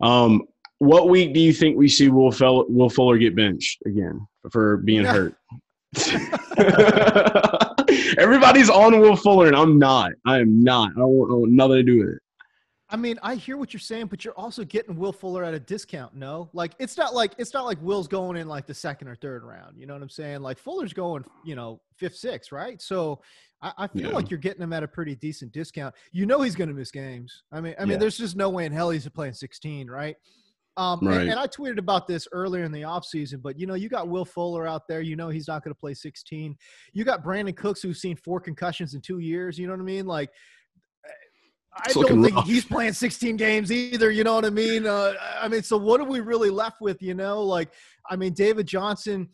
Um, 0.00 0.42
what 0.78 1.08
week 1.08 1.32
do 1.32 1.40
you 1.40 1.52
think 1.52 1.76
we 1.76 1.88
see 1.88 2.08
Will, 2.08 2.30
Fel- 2.30 2.66
Will 2.68 2.90
Fuller 2.90 3.16
get 3.16 3.34
benched 3.34 3.82
again 3.86 4.26
for 4.50 4.76
being 4.78 5.04
hurt? 5.04 5.34
Everybody's 8.18 8.68
on 8.68 9.00
Will 9.00 9.16
Fuller, 9.16 9.46
and 9.46 9.56
I'm 9.56 9.78
not. 9.78 10.12
I 10.26 10.40
am 10.40 10.62
not. 10.62 10.90
I 10.96 11.00
don't 11.00 11.08
want 11.08 11.50
nothing 11.50 11.76
to 11.76 11.82
do 11.82 12.00
with 12.00 12.08
it. 12.10 12.18
I 12.88 12.96
mean, 12.96 13.18
I 13.20 13.34
hear 13.34 13.56
what 13.56 13.72
you're 13.72 13.80
saying, 13.80 14.06
but 14.06 14.24
you're 14.24 14.38
also 14.38 14.64
getting 14.64 14.96
Will 14.96 15.12
Fuller 15.12 15.42
at 15.42 15.54
a 15.54 15.58
discount. 15.58 16.14
No, 16.14 16.48
like 16.52 16.72
it's 16.78 16.96
not 16.96 17.14
like 17.14 17.32
it's 17.36 17.52
not 17.52 17.64
like 17.64 17.78
Will's 17.82 18.06
going 18.06 18.36
in 18.36 18.46
like 18.46 18.66
the 18.66 18.74
second 18.74 19.08
or 19.08 19.16
third 19.16 19.42
round. 19.42 19.76
You 19.76 19.86
know 19.86 19.94
what 19.94 20.02
I'm 20.02 20.08
saying? 20.08 20.40
Like 20.40 20.56
Fuller's 20.56 20.92
going, 20.92 21.24
you 21.44 21.56
know, 21.56 21.80
fifth, 21.96 22.16
sixth, 22.16 22.52
right? 22.52 22.80
So 22.80 23.22
I, 23.62 23.72
I 23.78 23.86
feel 23.86 24.08
yeah. 24.08 24.14
like 24.14 24.30
you're 24.30 24.38
getting 24.38 24.62
him 24.62 24.72
at 24.72 24.82
a 24.82 24.88
pretty 24.88 25.14
decent 25.14 25.52
discount. 25.52 25.94
You 26.12 26.26
know, 26.26 26.42
he's 26.42 26.54
going 26.54 26.68
to 26.68 26.74
miss 26.74 26.90
games. 26.90 27.42
I 27.52 27.60
mean, 27.60 27.74
I 27.78 27.82
mean, 27.82 27.92
yeah. 27.92 27.98
there's 27.98 28.18
just 28.18 28.36
no 28.36 28.50
way 28.50 28.66
in 28.66 28.72
hell 28.72 28.90
he's 28.90 29.08
playing 29.08 29.34
16, 29.34 29.88
right? 29.88 30.16
Um, 30.78 31.00
right. 31.02 31.22
And, 31.22 31.30
and, 31.30 31.40
I 31.40 31.46
tweeted 31.46 31.78
about 31.78 32.06
this 32.06 32.28
earlier 32.32 32.64
in 32.64 32.70
the 32.70 32.82
offseason, 32.82 33.40
but 33.40 33.58
you 33.58 33.66
know, 33.66 33.74
you 33.74 33.88
got 33.88 34.08
Will 34.08 34.26
Fuller 34.26 34.66
out 34.66 34.82
there. 34.86 35.00
You 35.00 35.16
know, 35.16 35.30
he's 35.30 35.48
not 35.48 35.64
going 35.64 35.74
to 35.74 35.78
play 35.78 35.94
16. 35.94 36.54
You 36.92 37.04
got 37.04 37.24
Brandin 37.24 37.56
Cooks, 37.56 37.80
who's 37.80 38.00
seen 38.00 38.14
four 38.16 38.40
concussions 38.40 38.94
in 38.94 39.00
two 39.00 39.18
years. 39.20 39.58
You 39.58 39.66
know 39.68 39.72
what 39.72 39.80
I 39.80 39.84
mean? 39.84 40.06
Like, 40.06 40.30
I 41.78 41.92
don't 41.92 42.22
think 42.22 42.36
rough. 42.36 42.46
he's 42.46 42.64
playing 42.64 42.92
16 42.92 43.36
games 43.36 43.70
either. 43.70 44.10
You 44.10 44.24
know 44.24 44.34
what 44.34 44.44
I 44.44 44.50
mean? 44.50 44.86
Uh, 44.86 45.14
I 45.40 45.48
mean, 45.48 45.62
so 45.62 45.76
what 45.76 46.00
are 46.00 46.04
we 46.04 46.20
really 46.20 46.50
left 46.50 46.80
with? 46.80 47.02
You 47.02 47.14
know, 47.14 47.42
like, 47.42 47.70
I 48.08 48.16
mean, 48.16 48.32
David 48.32 48.66
Johnson, 48.66 49.28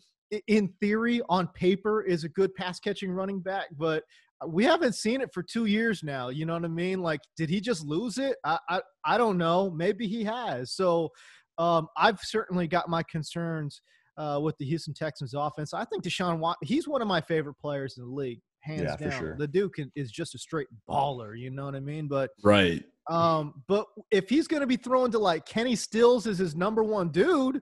in 0.47 0.73
theory, 0.79 1.21
on 1.29 1.47
paper, 1.49 2.01
is 2.01 2.23
a 2.23 2.29
good 2.29 2.53
pass 2.55 2.79
catching 2.79 3.11
running 3.11 3.39
back, 3.39 3.67
but 3.77 4.03
we 4.47 4.63
haven't 4.63 4.93
seen 4.93 5.21
it 5.21 5.29
for 5.33 5.41
two 5.41 5.65
years 5.65 6.03
now. 6.03 6.29
You 6.29 6.45
know 6.45 6.53
what 6.53 6.65
I 6.65 6.69
mean? 6.69 7.01
Like, 7.01 7.21
did 7.37 7.49
he 7.49 7.61
just 7.61 7.85
lose 7.85 8.17
it? 8.17 8.35
I 8.43 8.57
I, 8.69 8.81
I 9.05 9.17
don't 9.17 9.37
know. 9.37 9.69
Maybe 9.71 10.07
he 10.07 10.23
has. 10.23 10.73
So, 10.73 11.09
um, 11.57 11.87
I've 11.97 12.19
certainly 12.19 12.67
got 12.67 12.89
my 12.89 13.03
concerns 13.03 13.81
uh, 14.17 14.39
with 14.41 14.57
the 14.57 14.65
Houston 14.65 14.93
Texans 14.93 15.33
offense. 15.33 15.73
I 15.73 15.85
think 15.85 16.03
Deshaun 16.03 16.39
Watt, 16.39 16.57
he's 16.61 16.87
one 16.87 17.01
of 17.01 17.07
my 17.07 17.21
favorite 17.21 17.55
players 17.55 17.97
in 17.97 18.05
the 18.05 18.11
league 18.11 18.41
hands 18.59 18.81
yeah, 18.83 19.09
down. 19.09 19.19
Sure. 19.19 19.35
The 19.37 19.47
Duke 19.47 19.75
is 19.95 20.11
just 20.11 20.35
a 20.35 20.37
straight 20.37 20.67
baller, 20.89 21.37
you 21.37 21.49
know 21.49 21.65
what 21.65 21.75
I 21.75 21.79
mean? 21.79 22.07
But 22.07 22.31
right. 22.43 22.83
Um, 23.09 23.61
but 23.67 23.85
if 24.11 24.29
he's 24.29 24.47
going 24.47 24.61
to 24.61 24.67
be 24.67 24.77
thrown 24.77 25.11
to 25.11 25.19
like 25.19 25.45
Kenny 25.45 25.75
Stills 25.75 26.25
as 26.25 26.37
his 26.37 26.55
number 26.55 26.83
one 26.83 27.09
dude, 27.09 27.61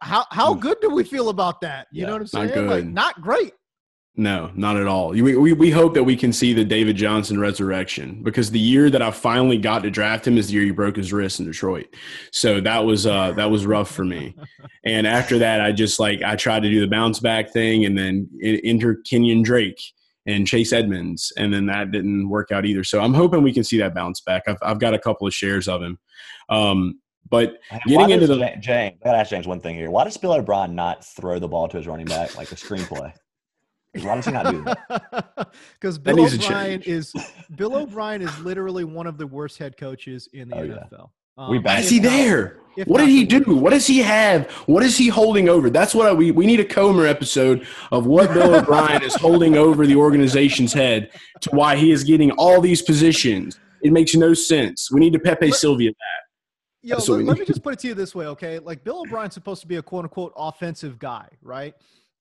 how 0.00 0.24
how 0.30 0.54
good 0.54 0.78
do 0.80 0.90
we 0.90 1.04
feel 1.04 1.28
about 1.28 1.60
that? 1.60 1.88
You 1.92 2.02
yeah, 2.02 2.06
know 2.06 2.12
what 2.14 2.20
I'm 2.22 2.26
saying? 2.26 2.46
Not 2.48 2.54
good. 2.54 2.68
Like 2.68 2.84
not 2.86 3.20
great. 3.20 3.52
No, 4.16 4.52
not 4.54 4.76
at 4.76 4.86
all. 4.86 5.08
We, 5.08 5.22
we, 5.36 5.52
we 5.54 5.70
hope 5.72 5.92
that 5.94 6.04
we 6.04 6.16
can 6.16 6.32
see 6.32 6.52
the 6.52 6.64
David 6.64 6.94
Johnson 6.94 7.40
resurrection 7.40 8.22
because 8.22 8.48
the 8.48 8.60
year 8.60 8.88
that 8.88 9.02
I 9.02 9.10
finally 9.10 9.58
got 9.58 9.82
to 9.82 9.90
draft 9.90 10.24
him 10.24 10.38
is 10.38 10.46
the 10.46 10.54
year 10.54 10.62
he 10.62 10.70
broke 10.70 10.94
his 10.94 11.12
wrist 11.12 11.40
in 11.40 11.46
Detroit. 11.46 11.86
So 12.30 12.60
that 12.60 12.84
was 12.84 13.08
uh, 13.08 13.32
that 13.32 13.50
was 13.50 13.66
rough 13.66 13.90
for 13.90 14.04
me. 14.04 14.36
And 14.86 15.06
after 15.06 15.38
that, 15.38 15.62
I 15.62 15.72
just 15.72 15.98
like 15.98 16.20
I 16.22 16.36
tried 16.36 16.62
to 16.62 16.68
do 16.68 16.78
the 16.78 16.86
bounce 16.86 17.18
back 17.18 17.50
thing 17.50 17.86
and 17.86 17.96
then 17.96 18.28
enter 18.42 18.96
Kenyon 19.08 19.40
Drake 19.40 19.80
and 20.26 20.46
Chase 20.46 20.74
Edmonds, 20.74 21.32
and 21.38 21.54
then 21.54 21.64
that 21.66 21.90
didn't 21.90 22.28
work 22.28 22.52
out 22.52 22.66
either. 22.66 22.84
So 22.84 23.00
I'm 23.00 23.14
hoping 23.14 23.42
we 23.42 23.54
can 23.54 23.64
see 23.64 23.78
that 23.78 23.94
bounce 23.94 24.20
back. 24.20 24.42
I've, 24.46 24.58
I've 24.60 24.78
got 24.78 24.92
a 24.92 24.98
couple 24.98 25.26
of 25.26 25.32
shares 25.32 25.68
of 25.68 25.82
him. 25.82 25.98
Um, 26.50 27.00
but 27.34 27.58
getting 27.88 28.10
into 28.10 28.28
the 28.28 28.36
James, 28.60 28.96
I 29.02 29.04
gotta 29.04 29.18
ask 29.18 29.30
James 29.30 29.46
one 29.46 29.58
thing 29.58 29.74
here. 29.74 29.90
Why 29.90 30.04
does 30.04 30.16
Bill 30.16 30.34
O'Brien 30.34 30.74
not 30.76 31.04
throw 31.04 31.40
the 31.40 31.48
ball 31.48 31.66
to 31.66 31.76
his 31.76 31.86
running 31.88 32.06
back 32.06 32.36
like 32.36 32.52
a 32.52 32.54
screenplay? 32.54 33.12
Why 34.00 34.14
does 34.14 34.26
he 34.26 34.32
not 34.32 34.50
do 34.50 34.62
that? 34.64 35.48
Because 35.80 35.98
Bill 35.98 36.24
O'Brien 36.24 36.82
is 36.82 37.12
Bill 37.56 37.74
O'Brien 37.74 38.22
is 38.22 38.38
literally 38.38 38.84
one 38.84 39.08
of 39.08 39.18
the 39.18 39.26
worst 39.26 39.58
head 39.58 39.76
coaches 39.76 40.28
in 40.32 40.48
the 40.48 40.56
oh, 40.56 40.68
NFL. 40.68 40.90
Yeah. 40.92 41.44
Um, 41.44 41.50
we 41.50 41.58
Why 41.58 41.80
is 41.80 41.90
he 41.90 41.98
there? 41.98 42.60
what 42.86 42.98
did 42.98 43.08
he 43.08 43.24
do? 43.24 43.40
What 43.56 43.70
does 43.70 43.86
he 43.86 43.98
have? 43.98 44.48
What 44.66 44.84
is 44.84 44.96
he 44.96 45.08
holding 45.08 45.48
over? 45.48 45.70
That's 45.70 45.92
what 45.92 46.06
I, 46.06 46.12
we 46.12 46.30
we 46.30 46.46
need 46.46 46.60
a 46.60 46.64
Comer 46.64 47.06
episode 47.06 47.66
of 47.90 48.06
what 48.06 48.32
Bill 48.32 48.54
O'Brien 48.60 49.02
is 49.02 49.16
holding 49.16 49.56
over 49.56 49.86
the 49.86 49.96
organization's 49.96 50.72
head 50.72 51.10
to 51.40 51.50
why 51.50 51.74
he 51.74 51.90
is 51.90 52.04
getting 52.04 52.30
all 52.32 52.60
these 52.60 52.82
positions. 52.82 53.58
It 53.82 53.92
makes 53.92 54.14
no 54.14 54.34
sense. 54.34 54.90
We 54.92 55.00
need 55.00 55.12
to 55.14 55.18
Pepe 55.18 55.46
let, 55.46 55.56
Sylvia 55.56 55.90
that. 55.90 56.23
Yo, 56.84 56.96
let, 56.96 57.24
let 57.24 57.38
me 57.38 57.44
just 57.44 57.62
put 57.62 57.72
it 57.72 57.78
to 57.80 57.88
you 57.88 57.94
this 57.94 58.14
way, 58.14 58.26
okay? 58.26 58.58
Like 58.58 58.84
Bill 58.84 59.00
O'Brien's 59.00 59.34
supposed 59.34 59.62
to 59.62 59.66
be 59.66 59.76
a 59.76 59.82
quote 59.82 60.04
unquote 60.04 60.32
offensive 60.36 60.98
guy, 60.98 61.28
right? 61.42 61.74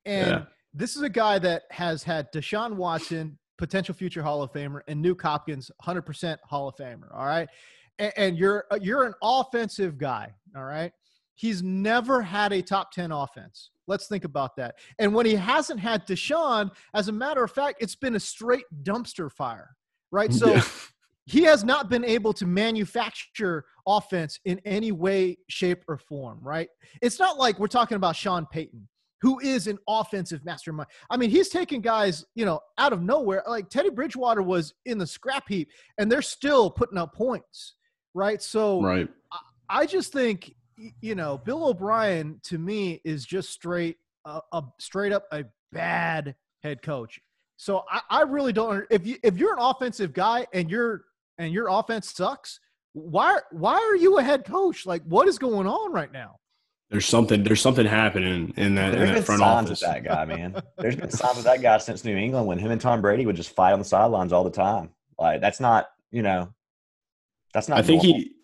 And 0.05 0.27
yeah. 0.27 0.43
this 0.73 0.95
is 0.95 1.01
a 1.01 1.09
guy 1.09 1.37
that 1.39 1.63
has 1.69 2.03
had 2.03 2.31
Deshaun 2.31 2.75
Watson, 2.75 3.37
potential 3.57 3.93
future 3.93 4.23
Hall 4.23 4.41
of 4.41 4.51
Famer, 4.53 4.81
and 4.87 5.03
Nuk 5.03 5.21
Hopkins, 5.21 5.69
100% 5.83 6.37
Hall 6.45 6.67
of 6.67 6.75
Famer, 6.75 7.13
all 7.13 7.25
right? 7.25 7.49
and, 7.99 8.13
and 8.17 8.37
you're 8.37 8.65
uh, 8.71 8.79
you're 8.81 9.03
an 9.03 9.13
offensive 9.21 9.97
guy, 9.97 10.33
all 10.55 10.63
right? 10.63 10.91
He's 11.35 11.63
never 11.63 12.21
had 12.21 12.53
a 12.53 12.61
top 12.61 12.91
10 12.91 13.11
offense. 13.11 13.71
Let's 13.87 14.07
think 14.07 14.23
about 14.23 14.55
that. 14.57 14.75
And 14.99 15.13
when 15.13 15.25
he 15.25 15.33
hasn't 15.33 15.79
had 15.79 16.05
Deshaun, 16.07 16.71
as 16.93 17.07
a 17.07 17.11
matter 17.11 17.43
of 17.43 17.51
fact, 17.51 17.81
it's 17.81 17.95
been 17.95 18.15
a 18.15 18.19
straight 18.19 18.65
dumpster 18.83 19.31
fire, 19.31 19.75
right? 20.11 20.31
So 20.33 20.53
yeah. 20.53 20.63
He 21.25 21.43
has 21.43 21.63
not 21.63 21.89
been 21.89 22.03
able 22.03 22.33
to 22.33 22.45
manufacture 22.45 23.65
offense 23.87 24.39
in 24.45 24.59
any 24.65 24.91
way, 24.91 25.37
shape, 25.49 25.83
or 25.87 25.97
form, 25.97 26.39
right? 26.41 26.69
It's 27.01 27.19
not 27.19 27.37
like 27.37 27.59
we're 27.59 27.67
talking 27.67 27.95
about 27.95 28.15
Sean 28.15 28.45
Payton, 28.51 28.87
who 29.21 29.39
is 29.39 29.67
an 29.67 29.77
offensive 29.87 30.43
mastermind. 30.43 30.89
I 31.09 31.17
mean, 31.17 31.29
he's 31.29 31.49
taking 31.49 31.81
guys, 31.81 32.25
you 32.35 32.45
know, 32.45 32.59
out 32.77 32.93
of 32.93 33.01
nowhere. 33.01 33.43
Like 33.47 33.69
Teddy 33.69 33.89
Bridgewater 33.89 34.41
was 34.41 34.73
in 34.85 34.97
the 34.97 35.07
scrap 35.07 35.47
heap, 35.47 35.69
and 35.97 36.11
they're 36.11 36.21
still 36.21 36.69
putting 36.69 36.97
up 36.97 37.13
points 37.15 37.75
right? 38.13 38.41
So 38.41 38.81
right. 38.81 39.09
I, 39.31 39.39
I 39.69 39.85
just 39.85 40.13
think 40.13 40.53
you 41.01 41.15
know 41.15 41.37
Bill 41.37 41.65
O'Brien 41.65 42.39
to 42.43 42.57
me 42.57 43.01
is 43.03 43.25
just 43.25 43.49
straight 43.49 43.97
uh, 44.25 44.41
a 44.51 44.63
straight 44.79 45.11
up 45.11 45.25
a 45.31 45.45
bad 45.71 46.35
head 46.61 46.81
coach. 46.81 47.19
So 47.57 47.83
I, 47.89 48.01
I 48.09 48.21
really 48.21 48.53
don't. 48.53 48.85
If 48.89 49.05
you 49.05 49.17
if 49.23 49.37
you're 49.37 49.53
an 49.53 49.59
offensive 49.61 50.13
guy 50.13 50.47
and 50.53 50.69
you're 50.69 51.05
and 51.37 51.53
your 51.53 51.67
offense 51.69 52.13
sucks, 52.13 52.59
why 52.93 53.39
why 53.51 53.75
are 53.75 53.95
you 53.95 54.17
a 54.17 54.23
head 54.23 54.45
coach? 54.45 54.85
Like 54.85 55.03
what 55.03 55.27
is 55.27 55.37
going 55.37 55.67
on 55.67 55.91
right 55.91 56.11
now? 56.11 56.39
There's 56.89 57.07
something 57.07 57.43
there's 57.43 57.61
something 57.61 57.87
happening 57.87 58.53
in 58.55 58.75
that, 58.75 58.93
in 58.93 58.99
that 59.15 59.23
front 59.23 59.39
signs 59.39 59.67
office. 59.67 59.81
Of 59.81 59.89
that 59.89 60.03
guy, 60.03 60.25
man. 60.25 60.61
There's 60.77 60.95
been 60.95 61.09
signs 61.09 61.39
of 61.39 61.43
that 61.45 61.59
guy 61.59 61.79
since 61.79 62.03
New 62.03 62.15
England 62.15 62.45
when 62.45 62.59
him 62.59 62.69
and 62.69 62.79
Tom 62.79 63.01
Brady 63.01 63.25
would 63.25 63.35
just 63.35 63.49
fight 63.49 63.73
on 63.73 63.79
the 63.79 63.85
sidelines 63.85 64.31
all 64.31 64.43
the 64.43 64.51
time. 64.51 64.91
Like 65.17 65.41
that's 65.41 65.59
not 65.59 65.87
you 66.11 66.21
know 66.21 66.53
that's 67.51 67.67
not. 67.67 67.79
I 67.79 67.81
think 67.81 68.03
he 68.03 68.35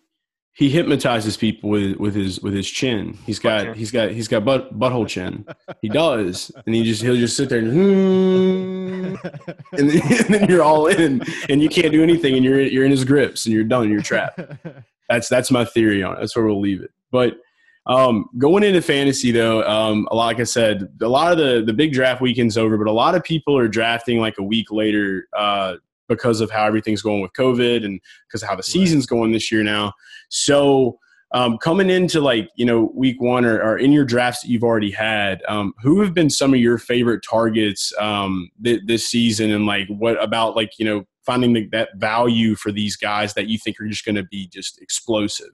he 0.52 0.68
hypnotizes 0.68 1.36
people 1.36 1.70
with 1.70 1.96
with 1.96 2.14
his 2.14 2.40
with 2.40 2.52
his 2.52 2.68
chin. 2.68 3.16
He's 3.24 3.38
got 3.38 3.76
he's 3.76 3.90
got 3.90 4.10
he's 4.10 4.28
got 4.28 4.44
butt 4.44 4.78
butthole 4.78 5.08
chin. 5.08 5.46
He 5.80 5.88
does, 6.02 6.50
and 6.66 6.74
he 6.74 6.84
just 6.84 7.02
he'll 7.02 7.16
just 7.16 7.36
sit 7.36 7.48
there 7.48 7.60
and, 7.60 7.72
hmm, 7.72 9.28
and, 9.72 9.90
then, 9.90 10.02
and 10.24 10.34
then 10.34 10.48
you're 10.48 10.62
all 10.62 10.86
in, 10.86 11.22
and 11.48 11.62
you 11.62 11.68
can't 11.68 11.92
do 11.92 12.02
anything, 12.02 12.34
and 12.34 12.44
you're 12.44 12.60
you're 12.60 12.84
in 12.84 12.90
his 12.90 13.04
grips, 13.04 13.46
and 13.46 13.54
you're 13.54 13.64
done. 13.64 13.90
You're 13.90 14.02
trapped. 14.02 14.40
That's 15.08 15.28
that's 15.28 15.50
my 15.50 15.64
theory 15.64 16.04
on 16.04 16.16
it. 16.16 16.20
That's 16.20 16.36
where 16.36 16.46
we'll 16.46 16.60
leave 16.60 16.82
it. 16.82 16.92
But 17.10 17.38
um, 17.86 18.28
going 18.38 18.62
into 18.62 18.80
fantasy 18.80 19.32
though, 19.32 19.64
um, 19.64 20.06
like 20.12 20.38
I 20.38 20.44
said, 20.44 20.86
a 21.00 21.08
lot 21.08 21.32
of 21.32 21.38
the 21.38 21.64
the 21.66 21.72
big 21.72 21.92
draft 21.92 22.20
weekend's 22.20 22.56
over, 22.56 22.78
but 22.78 22.86
a 22.86 22.92
lot 22.92 23.16
of 23.16 23.24
people 23.24 23.58
are 23.58 23.66
drafting 23.66 24.20
like 24.20 24.38
a 24.38 24.42
week 24.44 24.70
later 24.70 25.26
uh, 25.36 25.78
because 26.08 26.40
of 26.40 26.52
how 26.52 26.64
everything's 26.64 27.02
going 27.02 27.22
with 27.22 27.32
COVID 27.32 27.84
and 27.84 28.00
because 28.28 28.44
of 28.44 28.48
how 28.48 28.54
the 28.54 28.62
season's 28.62 29.06
going 29.06 29.32
this 29.32 29.50
year 29.50 29.64
now. 29.64 29.92
So 30.30 30.98
um, 31.32 31.58
coming 31.58 31.90
into 31.90 32.20
like 32.20 32.48
you 32.56 32.64
know 32.64 32.90
week 32.94 33.20
one 33.20 33.44
or, 33.44 33.60
or, 33.62 33.78
in 33.78 33.92
your 33.92 34.04
drafts 34.04 34.42
that 34.42 34.48
you've 34.48 34.64
already 34.64 34.90
had, 34.90 35.42
um, 35.46 35.74
who 35.80 36.00
have 36.00 36.12
been 36.12 36.30
some 36.30 36.52
of 36.52 36.60
your 36.60 36.78
favorite 36.78 37.22
targets 37.28 37.92
um, 38.00 38.50
th- 38.64 38.82
this 38.86 39.06
season, 39.08 39.50
and 39.50 39.66
like 39.66 39.86
what 39.88 40.20
about 40.22 40.56
like 40.56 40.72
you 40.78 40.84
know 40.84 41.04
finding 41.24 41.52
the, 41.52 41.68
that 41.70 41.90
value 41.96 42.56
for 42.56 42.72
these 42.72 42.96
guys 42.96 43.34
that 43.34 43.46
you 43.46 43.58
think 43.58 43.80
are 43.80 43.86
just 43.86 44.04
going 44.04 44.16
to 44.16 44.24
be 44.24 44.48
just 44.48 44.80
explosive? 44.82 45.52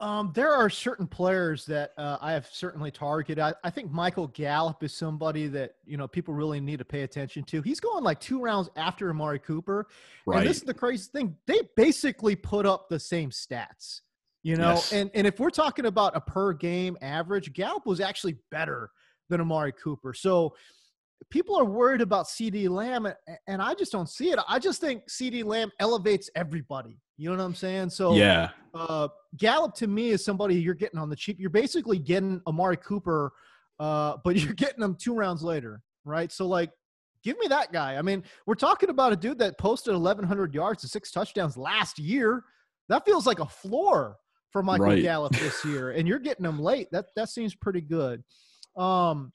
Um, 0.00 0.30
there 0.32 0.52
are 0.52 0.70
certain 0.70 1.08
players 1.08 1.66
that 1.66 1.90
uh, 1.98 2.18
I 2.20 2.32
have 2.32 2.48
certainly 2.52 2.92
targeted. 2.92 3.40
I, 3.40 3.54
I, 3.64 3.70
think 3.70 3.90
Michael 3.90 4.28
Gallup 4.28 4.84
is 4.84 4.94
somebody 4.94 5.48
that 5.48 5.74
you 5.84 5.96
know 5.96 6.06
people 6.06 6.34
really 6.34 6.60
need 6.60 6.78
to 6.78 6.84
pay 6.84 7.02
attention 7.02 7.42
to. 7.44 7.62
He's 7.62 7.80
going 7.80 8.04
like 8.04 8.20
two 8.20 8.40
rounds 8.40 8.70
after 8.76 9.10
Amari 9.10 9.40
Cooper, 9.40 9.88
right. 10.24 10.38
and 10.38 10.48
this 10.48 10.58
is 10.58 10.62
the 10.62 10.74
crazy 10.74 11.08
thing. 11.12 11.36
They 11.48 11.62
basically 11.76 12.36
put 12.36 12.64
up 12.64 12.88
the 12.88 13.00
same 13.00 13.30
stats, 13.30 14.02
you 14.44 14.54
know. 14.54 14.74
Yes. 14.74 14.92
And 14.92 15.10
and 15.14 15.26
if 15.26 15.40
we're 15.40 15.50
talking 15.50 15.86
about 15.86 16.16
a 16.16 16.20
per 16.20 16.52
game 16.52 16.96
average, 17.02 17.52
Gallup 17.52 17.84
was 17.84 18.00
actually 18.00 18.36
better 18.52 18.90
than 19.28 19.40
Amari 19.40 19.72
Cooper. 19.72 20.14
So 20.14 20.54
people 21.28 21.56
are 21.56 21.64
worried 21.64 22.02
about 22.02 22.26
CeeDee 22.26 22.68
Lamb, 22.68 23.08
and 23.48 23.60
I 23.60 23.74
just 23.74 23.90
don't 23.90 24.08
see 24.08 24.30
it. 24.30 24.38
I 24.48 24.60
just 24.60 24.80
think 24.80 25.08
CeeDee 25.08 25.44
Lamb 25.44 25.72
elevates 25.80 26.30
everybody. 26.36 27.00
You 27.18 27.28
know 27.30 27.36
what 27.36 27.44
I'm 27.44 27.54
saying? 27.54 27.90
So 27.90 28.14
yeah, 28.14 28.50
uh, 28.72 29.08
Gallup 29.36 29.74
to 29.74 29.88
me 29.88 30.10
is 30.10 30.24
somebody 30.24 30.54
you're 30.54 30.74
getting 30.74 31.00
on 31.00 31.10
the 31.10 31.16
cheap. 31.16 31.38
You're 31.40 31.50
basically 31.50 31.98
getting 31.98 32.40
Amari 32.46 32.76
Cooper, 32.76 33.32
uh, 33.80 34.16
but 34.24 34.36
you're 34.42 34.54
getting 34.54 34.82
him 34.82 34.94
two 34.94 35.14
rounds 35.14 35.42
later, 35.42 35.82
right? 36.04 36.30
So 36.30 36.46
like, 36.46 36.70
give 37.24 37.36
me 37.38 37.48
that 37.48 37.72
guy. 37.72 37.96
I 37.96 38.02
mean, 38.02 38.22
we're 38.46 38.54
talking 38.54 38.88
about 38.88 39.12
a 39.12 39.16
dude 39.16 39.38
that 39.40 39.58
posted 39.58 39.94
1,100 39.94 40.54
yards 40.54 40.84
and 40.84 40.90
six 40.90 41.10
touchdowns 41.10 41.56
last 41.56 41.98
year. 41.98 42.44
That 42.88 43.04
feels 43.04 43.26
like 43.26 43.40
a 43.40 43.46
floor 43.46 44.16
for 44.50 44.62
Michael 44.62 44.86
right. 44.86 45.02
Gallup 45.02 45.32
this 45.32 45.64
year, 45.64 45.90
and 45.90 46.06
you're 46.06 46.20
getting 46.20 46.46
him 46.46 46.60
late. 46.60 46.86
That 46.92 47.06
that 47.16 47.28
seems 47.30 47.54
pretty 47.54 47.80
good. 47.80 48.22
Um, 48.76 49.32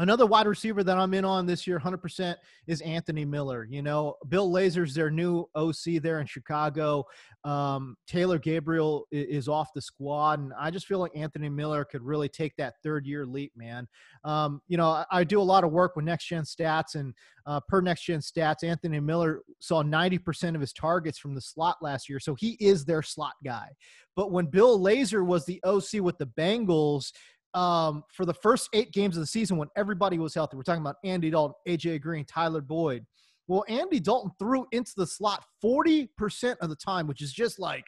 Another 0.00 0.26
wide 0.26 0.46
receiver 0.46 0.84
that 0.84 0.96
I'm 0.96 1.12
in 1.12 1.24
on 1.24 1.44
this 1.44 1.66
year, 1.66 1.80
100%, 1.80 2.36
is 2.68 2.80
Anthony 2.82 3.24
Miller. 3.24 3.66
You 3.68 3.82
know, 3.82 4.14
Bill 4.28 4.48
Lazor's 4.48 4.94
their 4.94 5.10
new 5.10 5.44
OC 5.56 6.00
there 6.02 6.20
in 6.20 6.26
Chicago. 6.26 7.04
Um, 7.42 7.96
Taylor 8.06 8.38
Gabriel 8.38 9.06
is 9.10 9.48
off 9.48 9.70
the 9.74 9.80
squad, 9.80 10.38
and 10.38 10.52
I 10.58 10.70
just 10.70 10.86
feel 10.86 11.00
like 11.00 11.16
Anthony 11.16 11.48
Miller 11.48 11.84
could 11.84 12.02
really 12.02 12.28
take 12.28 12.54
that 12.58 12.74
third 12.82 13.06
year 13.06 13.26
leap, 13.26 13.52
man. 13.56 13.88
Um, 14.24 14.60
you 14.68 14.76
know, 14.76 14.88
I, 14.88 15.04
I, 15.10 15.24
do 15.24 15.40
a 15.40 15.42
lot 15.42 15.64
of 15.64 15.72
work 15.72 15.96
with 15.96 16.04
Next 16.04 16.26
Gen 16.26 16.44
Stats, 16.44 16.94
and 16.94 17.12
uh, 17.46 17.60
per 17.68 17.80
Next 17.80 18.02
Gen 18.02 18.20
Stats, 18.20 18.62
Anthony 18.62 19.00
Miller 19.00 19.42
saw 19.58 19.82
90% 19.82 20.54
of 20.54 20.60
his 20.60 20.72
targets 20.72 21.18
from 21.18 21.34
the 21.34 21.40
slot 21.40 21.76
last 21.80 22.08
year, 22.08 22.20
so 22.20 22.34
he 22.34 22.56
is 22.60 22.84
their 22.84 23.02
slot 23.02 23.34
guy. 23.44 23.68
But 24.14 24.32
when 24.32 24.46
Bill 24.46 24.78
Lazor 24.78 25.24
was 25.24 25.46
the 25.46 25.60
OC 25.64 26.02
with 26.02 26.18
the 26.18 26.26
Bengals, 26.26 27.12
um, 27.54 28.04
for 28.12 28.24
the 28.24 28.34
first 28.34 28.68
eight 28.72 28.92
games 28.92 29.16
of 29.16 29.22
the 29.22 29.26
season 29.26 29.56
when 29.56 29.68
everybody 29.76 30.18
was 30.18 30.34
healthy. 30.34 30.56
We're 30.56 30.62
talking 30.62 30.82
about 30.82 30.96
Andy 31.04 31.30
Dalton, 31.30 31.54
AJ 31.66 32.00
Green, 32.00 32.24
Tyler 32.24 32.60
Boyd. 32.60 33.04
Well, 33.46 33.64
Andy 33.68 33.98
Dalton 33.98 34.30
threw 34.38 34.66
into 34.72 34.92
the 34.96 35.06
slot 35.06 35.44
40% 35.64 36.56
of 36.60 36.68
the 36.68 36.76
time, 36.76 37.06
which 37.06 37.22
is 37.22 37.32
just 37.32 37.58
like 37.58 37.84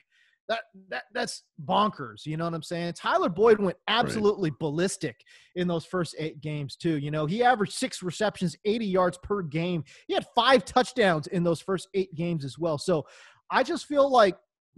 that, 0.49 0.63
that 0.89 1.05
that's 1.13 1.45
bonkers. 1.65 2.27
You 2.27 2.37
know 2.37 2.45
what 2.45 2.55
I'm 2.55 2.63
saying? 2.63 2.95
Tyler 2.95 3.29
Boyd 3.29 3.61
went 3.61 3.77
absolutely 3.87 4.51
right. 4.51 4.59
ballistic 4.59 5.17
in 5.55 5.69
those 5.69 5.85
first 5.85 6.17
eight 6.19 6.41
games, 6.41 6.77
too. 6.77 6.99
You 6.99 7.11
know, 7.11 7.27
he 7.27 7.43
averaged 7.43 7.75
six 7.75 8.03
receptions, 8.03 8.57
80 8.65 8.87
yards 8.87 9.19
per 9.23 9.43
game. 9.43 9.85
He 10.09 10.15
had 10.15 10.27
five 10.35 10.65
touchdowns 10.65 11.29
in 11.29 11.45
those 11.45 11.61
first 11.61 11.89
eight 11.95 12.15
games 12.15 12.45
as 12.45 12.59
well. 12.59 12.79
So 12.79 13.07
I 13.51 13.63
just 13.63 13.87
feel 13.87 14.11
like 14.11 14.37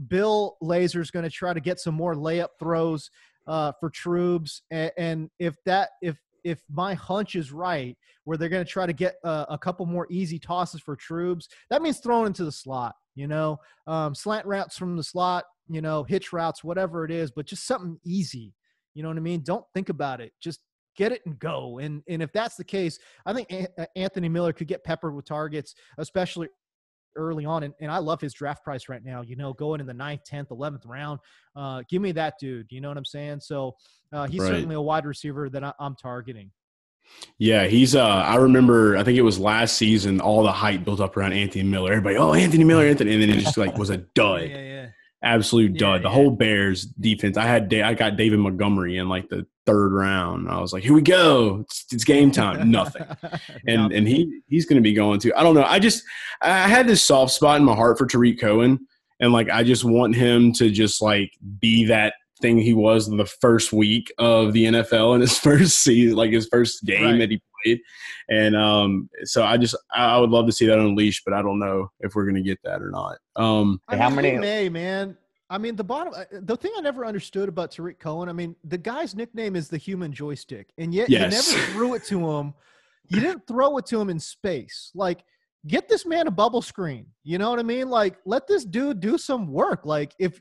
Bill 0.09 0.57
Lazor's 0.63 1.11
going 1.11 1.25
to 1.25 1.31
try 1.31 1.55
to 1.55 1.61
get 1.61 1.81
some 1.81 1.95
more 1.95 2.15
layup 2.15 2.49
throws 2.59 3.11
uh, 3.47 3.73
for 3.81 3.91
troops, 3.91 4.63
and, 4.71 4.91
and, 4.97 5.31
if 5.39 5.57
that 5.65 5.91
if 6.01 6.17
if 6.45 6.61
my 6.71 6.95
hunch 6.95 7.35
is 7.37 7.53
right, 7.53 7.97
where 8.25 8.37
they're 8.37 8.49
going 8.49 8.65
to 8.65 8.71
try 8.71 8.87
to 8.87 8.93
get 8.93 9.17
uh, 9.25 9.47
a 9.49 9.59
couple 9.59 9.87
more 9.87 10.07
easy 10.11 10.39
tosses 10.39 10.81
for 10.81 10.97
troops, 10.97 11.49
that 11.71 11.83
means 11.83 11.99
throwing 11.99 12.29
into 12.29 12.45
the 12.45 12.53
slot. 12.53 12.95
You 13.15 13.29
know, 13.29 13.59
um, 13.87 14.15
slant 14.15 14.47
routes 14.47 14.79
from 14.79 14.97
the 14.97 15.03
slot, 15.03 15.45
you 15.69 15.83
know, 15.83 16.03
hitch 16.03 16.33
routes, 16.33 16.65
whatever 16.65 17.05
it 17.05 17.11
is, 17.11 17.31
but 17.31 17.47
just 17.47 17.67
something 17.67 17.99
easy. 18.05 18.55
You 18.95 19.03
know 19.03 19.09
what 19.09 19.19
I 19.19 19.21
mean? 19.21 19.43
Don't 19.43 19.65
think 19.75 19.89
about 19.89 20.21
it. 20.21 20.33
Just 20.41 20.61
get 20.97 21.13
it 21.13 21.23
and 21.27 21.39
go. 21.39 21.79
And 21.79 22.03
and 22.09 22.23
if 22.23 22.33
that's 22.33 22.57
the 22.57 22.65
case, 22.65 22.99
I 23.27 23.33
think 23.33 23.53
Anthony 23.97 24.29
Miller 24.29 24.53
could 24.53 24.69
get 24.69 24.85
peppered 24.85 25.15
with 25.15 25.25
targets, 25.25 25.75
especially 25.99 26.49
early 27.17 27.45
on. 27.45 27.63
And, 27.63 27.75
and 27.81 27.91
I 27.91 27.99
love 27.99 28.21
his 28.21 28.33
draft 28.33 28.65
price 28.65 28.89
right 28.89 29.05
now, 29.05 29.23
you 29.23 29.37
know, 29.37 29.53
going 29.53 29.81
in 29.81 29.87
the 29.87 29.95
ninth, 29.95 30.23
10th, 30.31 30.49
11th 30.49 30.87
round. 30.87 31.21
Uh, 31.57 31.83
give 31.89 32.03
me 32.03 32.13
that 32.13 32.35
dude. 32.41 32.67
You 32.71 32.81
know 32.81 32.89
what 32.89 32.97
I'm 32.97 33.05
saying? 33.05 33.41
So 33.41 33.77
uh, 34.13 34.27
he's 34.27 34.41
right. 34.41 34.49
certainly 34.49 34.75
a 34.75 34.81
wide 34.81 35.07
receiver 35.07 35.49
that 35.51 35.65
I, 35.65 35.73
I'm 35.79 35.97
targeting. 35.97 36.51
Yeah, 37.39 37.67
he's. 37.67 37.97
Uh, 37.97 38.07
I 38.07 38.37
remember. 38.37 38.97
I 38.97 39.03
think 39.03 39.19
it 39.19 39.23
was 39.23 39.39
last 39.39 39.77
season. 39.77 40.21
All 40.21 40.45
the 40.45 40.53
hype 40.53 40.85
built 40.85 41.01
up 41.01 41.17
around 41.17 41.33
Anthony 41.33 41.65
Miller. 41.65 41.91
Everybody, 41.91 42.17
oh, 42.17 42.33
Anthony 42.33 42.65
Miller, 42.65 42.87
Anthony, 42.87 43.13
and 43.13 43.23
then 43.23 43.29
it 43.29 43.41
just 43.41 43.59
like 43.59 43.77
was 43.77 43.91
a 43.91 43.97
dud. 44.15 44.43
yeah, 44.43 44.57
yeah 44.57 44.87
absolute 45.23 45.79
dud. 45.79 46.01
Yeah, 46.01 46.03
the 46.03 46.11
whole 46.11 46.31
Bears 46.31 46.85
defense. 46.85 47.37
I 47.37 47.47
had 47.47 47.73
I 47.73 47.95
got 47.95 48.17
David 48.17 48.39
Montgomery 48.39 48.99
in 48.99 49.09
like 49.09 49.29
the 49.29 49.47
third 49.67 49.93
round. 49.93 50.49
I 50.49 50.61
was 50.61 50.73
like, 50.73 50.83
here 50.83 50.95
we 50.95 51.03
go. 51.03 51.61
It's, 51.61 51.87
it's 51.93 52.05
game 52.05 52.31
time. 52.31 52.71
Nothing. 52.71 53.07
and 53.67 53.93
and 53.93 54.07
he 54.09 54.41
he's 54.49 54.67
going 54.67 54.77
to 54.77 54.83
be 54.83 54.95
going 54.95 55.21
to. 55.21 55.35
I 55.35 55.43
don't 55.43 55.55
know. 55.55 55.65
I 55.65 55.79
just 55.79 56.03
I 56.41 56.69
had 56.69 56.87
this 56.87 57.05
soft 57.05 57.33
spot 57.33 57.59
in 57.59 57.65
my 57.65 57.75
heart 57.75 57.99
for 57.99 58.07
Tarik 58.07 58.41
Cohen, 58.41 58.87
and 59.21 59.33
like 59.33 59.51
I 59.51 59.63
just 59.63 59.85
want 59.85 60.15
him 60.15 60.53
to 60.55 60.71
just 60.71 61.01
like 61.01 61.33
be 61.61 61.85
that 61.87 62.15
thing 62.41 62.59
he 62.59 62.75
was 62.75 63.09
the 63.09 63.25
first 63.41 63.73
week 63.73 64.13
of 64.19 64.53
the 64.53 64.65
NFL 64.65 65.15
in 65.15 65.21
his 65.21 65.39
first 65.39 65.83
season, 65.83 66.17
like 66.17 66.33
his 66.33 66.49
first 66.49 66.85
game 66.85 67.05
right. 67.05 67.19
that 67.19 67.31
he 67.31 67.41
played. 67.65 67.81
And 68.29 68.57
um, 68.57 69.09
so 69.25 69.45
I 69.45 69.57
just 69.57 69.77
I 69.95 70.19
would 70.19 70.31
love 70.31 70.47
to 70.47 70.53
see 70.53 70.67
that 70.67 70.79
unleashed, 70.79 71.23
but 71.25 71.35
I 71.35 71.43
don't 71.43 71.59
know 71.59 71.91
if 72.01 72.15
we're 72.15 72.27
gonna 72.27 72.43
get 72.43 72.59
that 72.65 72.83
or 72.83 72.91
not. 72.91 73.19
Um, 73.37 73.81
I 73.89 73.93
mean, 73.95 74.03
how 74.03 74.11
many? 74.11 74.39
May 74.39 74.69
man. 74.69 75.17
I 75.51 75.59
mean, 75.59 75.77
the 75.77 75.85
bottom, 75.85 76.15
uh, 76.17 76.25
the 76.33 76.57
thing 76.57 76.73
I 76.79 76.81
never 76.81 77.05
understood 77.05 77.47
about 77.47 77.73
Tarik 77.73 77.99
Cohen. 77.99 78.31
I 78.31 78.33
mean, 78.33 78.57
the 78.65 78.79
guy's 78.79 79.15
nickname 79.15 79.55
is 79.55 79.69
the 79.69 79.77
human 79.77 80.11
joystick, 80.11 80.73
and 80.79 80.95
yet 80.95 81.11
yes. 81.11 81.53
you 81.53 81.59
never 81.59 81.73
threw 81.73 81.95
it 81.95 82.05
to 82.05 82.31
him. 82.31 82.55
You 83.09 83.21
didn't 83.21 83.47
throw 83.47 83.77
it 83.77 83.85
to 83.87 84.01
him 84.01 84.09
in 84.09 84.19
space. 84.19 84.91
Like, 84.95 85.25
get 85.67 85.91
this 85.91 86.07
man 86.07 86.27
a 86.27 86.31
bubble 86.31 86.63
screen. 86.63 87.07
You 87.23 87.37
know 87.37 87.51
what 87.51 87.59
I 87.59 87.65
mean? 87.65 87.91
Like, 87.91 88.17
let 88.25 88.47
this 88.47 88.65
dude 88.65 89.01
do 89.01 89.19
some 89.19 89.47
work. 89.53 89.85
Like, 89.85 90.15
if 90.19 90.41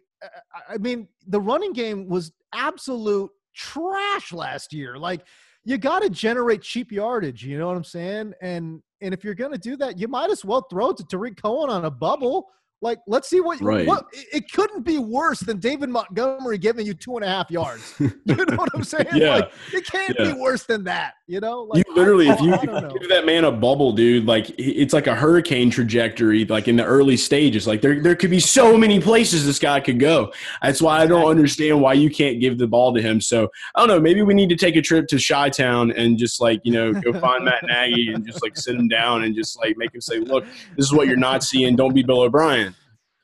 I 0.69 0.77
mean, 0.77 1.09
the 1.27 1.41
running 1.41 1.73
game 1.73 2.07
was 2.07 2.31
absolute 2.53 3.31
trash 3.53 4.31
last 4.31 4.71
year. 4.71 4.97
Like, 4.97 5.21
you 5.63 5.77
got 5.77 6.01
to 6.01 6.09
generate 6.09 6.61
cheap 6.61 6.91
yardage. 6.91 7.43
You 7.43 7.57
know 7.57 7.67
what 7.67 7.77
I'm 7.77 7.83
saying? 7.83 8.33
And 8.41 8.81
and 9.01 9.13
if 9.13 9.23
you're 9.23 9.35
going 9.35 9.51
to 9.51 9.57
do 9.57 9.75
that, 9.77 9.97
you 9.97 10.07
might 10.07 10.29
as 10.29 10.45
well 10.45 10.61
throw 10.69 10.89
it 10.89 10.97
to 10.97 11.03
Tarik 11.03 11.41
Cohen 11.41 11.69
on 11.69 11.85
a 11.85 11.91
bubble 11.91 12.49
like, 12.81 12.99
let's 13.05 13.29
see 13.29 13.41
what, 13.41 13.61
right. 13.61 13.85
what 13.85 14.05
it 14.11 14.51
couldn't 14.51 14.81
be 14.81 14.97
worse 14.97 15.39
than 15.39 15.59
David 15.59 15.89
Montgomery 15.89 16.57
giving 16.57 16.85
you 16.85 16.95
two 16.95 17.15
and 17.15 17.23
a 17.23 17.27
half 17.27 17.51
yards. 17.51 17.93
you 17.99 18.11
know 18.25 18.55
what 18.55 18.69
I'm 18.73 18.83
saying? 18.83 19.05
yeah. 19.13 19.35
Like, 19.35 19.51
it 19.71 19.85
can't 19.85 20.15
yeah. 20.17 20.33
be 20.33 20.39
worse 20.39 20.63
than 20.63 20.83
that. 20.85 21.13
You 21.27 21.39
know, 21.39 21.61
like, 21.61 21.85
you 21.87 21.95
literally, 21.95 22.29
I, 22.29 22.33
if 22.33 22.41
you, 22.41 22.51
give 22.99 23.09
that 23.09 23.25
man 23.25 23.45
a 23.45 23.51
bubble, 23.51 23.93
dude, 23.93 24.25
like 24.25 24.53
it's 24.57 24.93
like 24.93 25.07
a 25.07 25.15
hurricane 25.15 25.69
trajectory, 25.69 26.43
like 26.43 26.67
in 26.67 26.75
the 26.75 26.83
early 26.83 27.15
stages. 27.15 27.67
Like 27.67 27.81
there, 27.81 28.01
there 28.01 28.15
could 28.15 28.31
be 28.31 28.39
so 28.39 28.75
many 28.77 28.99
places 28.99 29.45
this 29.45 29.59
guy 29.59 29.79
could 29.79 29.99
go. 29.99 30.33
That's 30.61 30.81
why 30.81 30.99
I 30.99 31.05
don't 31.05 31.25
understand 31.25 31.79
why 31.79 31.93
you 31.93 32.09
can't 32.09 32.41
give 32.41 32.57
the 32.57 32.67
ball 32.67 32.93
to 32.93 33.01
him. 33.01 33.21
So 33.21 33.49
I 33.75 33.79
don't 33.79 33.87
know. 33.87 33.99
Maybe 33.99 34.23
we 34.23 34.33
need 34.33 34.49
to 34.49 34.57
take 34.57 34.75
a 34.75 34.81
trip 34.81 35.07
to 35.07 35.23
Chi 35.25 35.49
Town 35.51 35.91
and 35.91 36.17
just 36.17 36.41
like 36.41 36.59
you 36.63 36.73
know 36.73 36.91
go 36.93 37.17
find 37.19 37.45
Matt 37.45 37.63
Nagy 37.63 38.11
and 38.11 38.25
just 38.25 38.41
like 38.43 38.57
sit 38.57 38.75
him 38.75 38.89
down 38.89 39.23
and 39.23 39.33
just 39.33 39.57
like 39.57 39.77
make 39.77 39.93
him 39.93 40.01
say, 40.01 40.19
"Look, 40.19 40.45
this 40.75 40.85
is 40.85 40.93
what 40.93 41.07
you're 41.07 41.15
not 41.15 41.43
seeing. 41.43 41.77
Don't 41.77 41.93
be 41.93 42.03
Bill 42.03 42.21
O'Brien." 42.21 42.70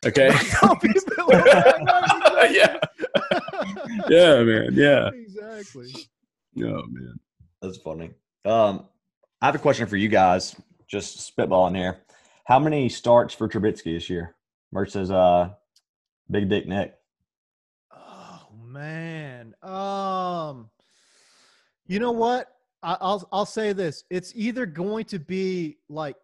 Okay. 0.05 0.27
yeah. 2.51 2.77
yeah, 4.09 4.43
man. 4.43 4.69
Yeah. 4.73 5.09
Exactly. 5.13 5.91
Oh 6.57 6.83
man. 6.87 7.19
That's 7.61 7.77
funny. 7.77 8.11
Um, 8.45 8.85
I 9.41 9.47
have 9.47 9.55
a 9.55 9.59
question 9.59 9.87
for 9.87 9.97
you 9.97 10.07
guys. 10.07 10.55
Just 10.87 11.35
spitballing 11.35 11.75
here. 11.75 11.97
How 12.45 12.59
many 12.59 12.89
starts 12.89 13.33
for 13.33 13.49
Trubisky 13.49 13.95
this 13.95 14.09
year 14.09 14.35
versus 14.71 15.09
uh 15.09 15.49
Big 16.29 16.47
Dick 16.47 16.67
Nick? 16.67 16.93
Oh 17.91 18.47
man. 18.63 19.55
Um 19.63 20.69
you 21.87 21.99
know 21.99 22.11
what? 22.11 22.51
I, 22.83 22.97
I'll 23.01 23.27
I'll 23.31 23.45
say 23.45 23.73
this. 23.73 24.03
It's 24.11 24.31
either 24.35 24.67
going 24.67 25.05
to 25.05 25.17
be 25.17 25.77
like 25.89 26.15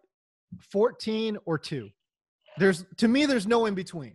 14 0.70 1.38
or 1.44 1.58
2 1.58 1.90
there's 2.58 2.84
to 2.96 3.08
me 3.08 3.26
there's 3.26 3.46
no 3.46 3.66
in 3.66 3.74
between 3.74 4.14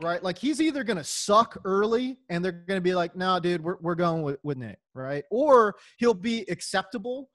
right 0.00 0.22
like 0.22 0.38
he's 0.38 0.60
either 0.60 0.82
going 0.84 0.96
to 0.96 1.04
suck 1.04 1.60
early 1.64 2.18
and 2.28 2.44
they're 2.44 2.52
going 2.52 2.78
to 2.78 2.82
be 2.82 2.94
like 2.94 3.14
no 3.16 3.26
nah, 3.26 3.38
dude 3.38 3.62
we're, 3.62 3.76
we're 3.80 3.94
going 3.94 4.22
with, 4.22 4.38
with 4.42 4.56
nick 4.56 4.78
right 4.94 5.24
or 5.30 5.74
he'll 5.98 6.14
be 6.14 6.44
acceptable 6.48 7.28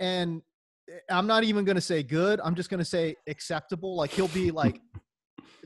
and 0.00 0.42
eh, 0.90 0.98
i'm 1.10 1.26
not 1.26 1.44
even 1.44 1.64
going 1.64 1.74
to 1.74 1.80
say 1.80 2.02
good 2.02 2.40
i'm 2.44 2.54
just 2.54 2.70
going 2.70 2.78
to 2.78 2.84
say 2.84 3.14
acceptable 3.26 3.96
like 3.96 4.10
he'll 4.10 4.28
be 4.28 4.50
like 4.50 4.80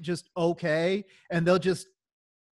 just 0.01 0.31
okay 0.37 1.05
and 1.31 1.47
they'll 1.47 1.59
just 1.59 1.87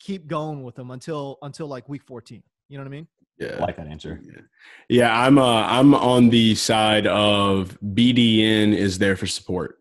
keep 0.04 0.28
going 0.28 0.64
with 0.64 0.78
him 0.78 0.92
until 0.92 1.38
until 1.42 1.68
like 1.68 1.88
week 1.88 2.04
14. 2.06 2.44
You 2.70 2.78
know 2.78 2.84
what 2.84 2.88
I 2.88 2.92
mean? 2.92 3.08
Yeah. 3.40 3.56
I 3.58 3.62
like 3.62 3.78
that 3.78 3.88
answer. 3.88 4.20
Yeah. 4.24 4.42
yeah, 4.90 5.20
I'm 5.20 5.38
uh 5.38 5.66
I'm 5.66 5.96
on 5.96 6.30
the 6.30 6.56
side 6.56 7.08
of 7.08 7.78
BDN 7.82 8.76
is 8.76 9.00
there 9.00 9.16
for 9.16 9.28
support. 9.28 9.80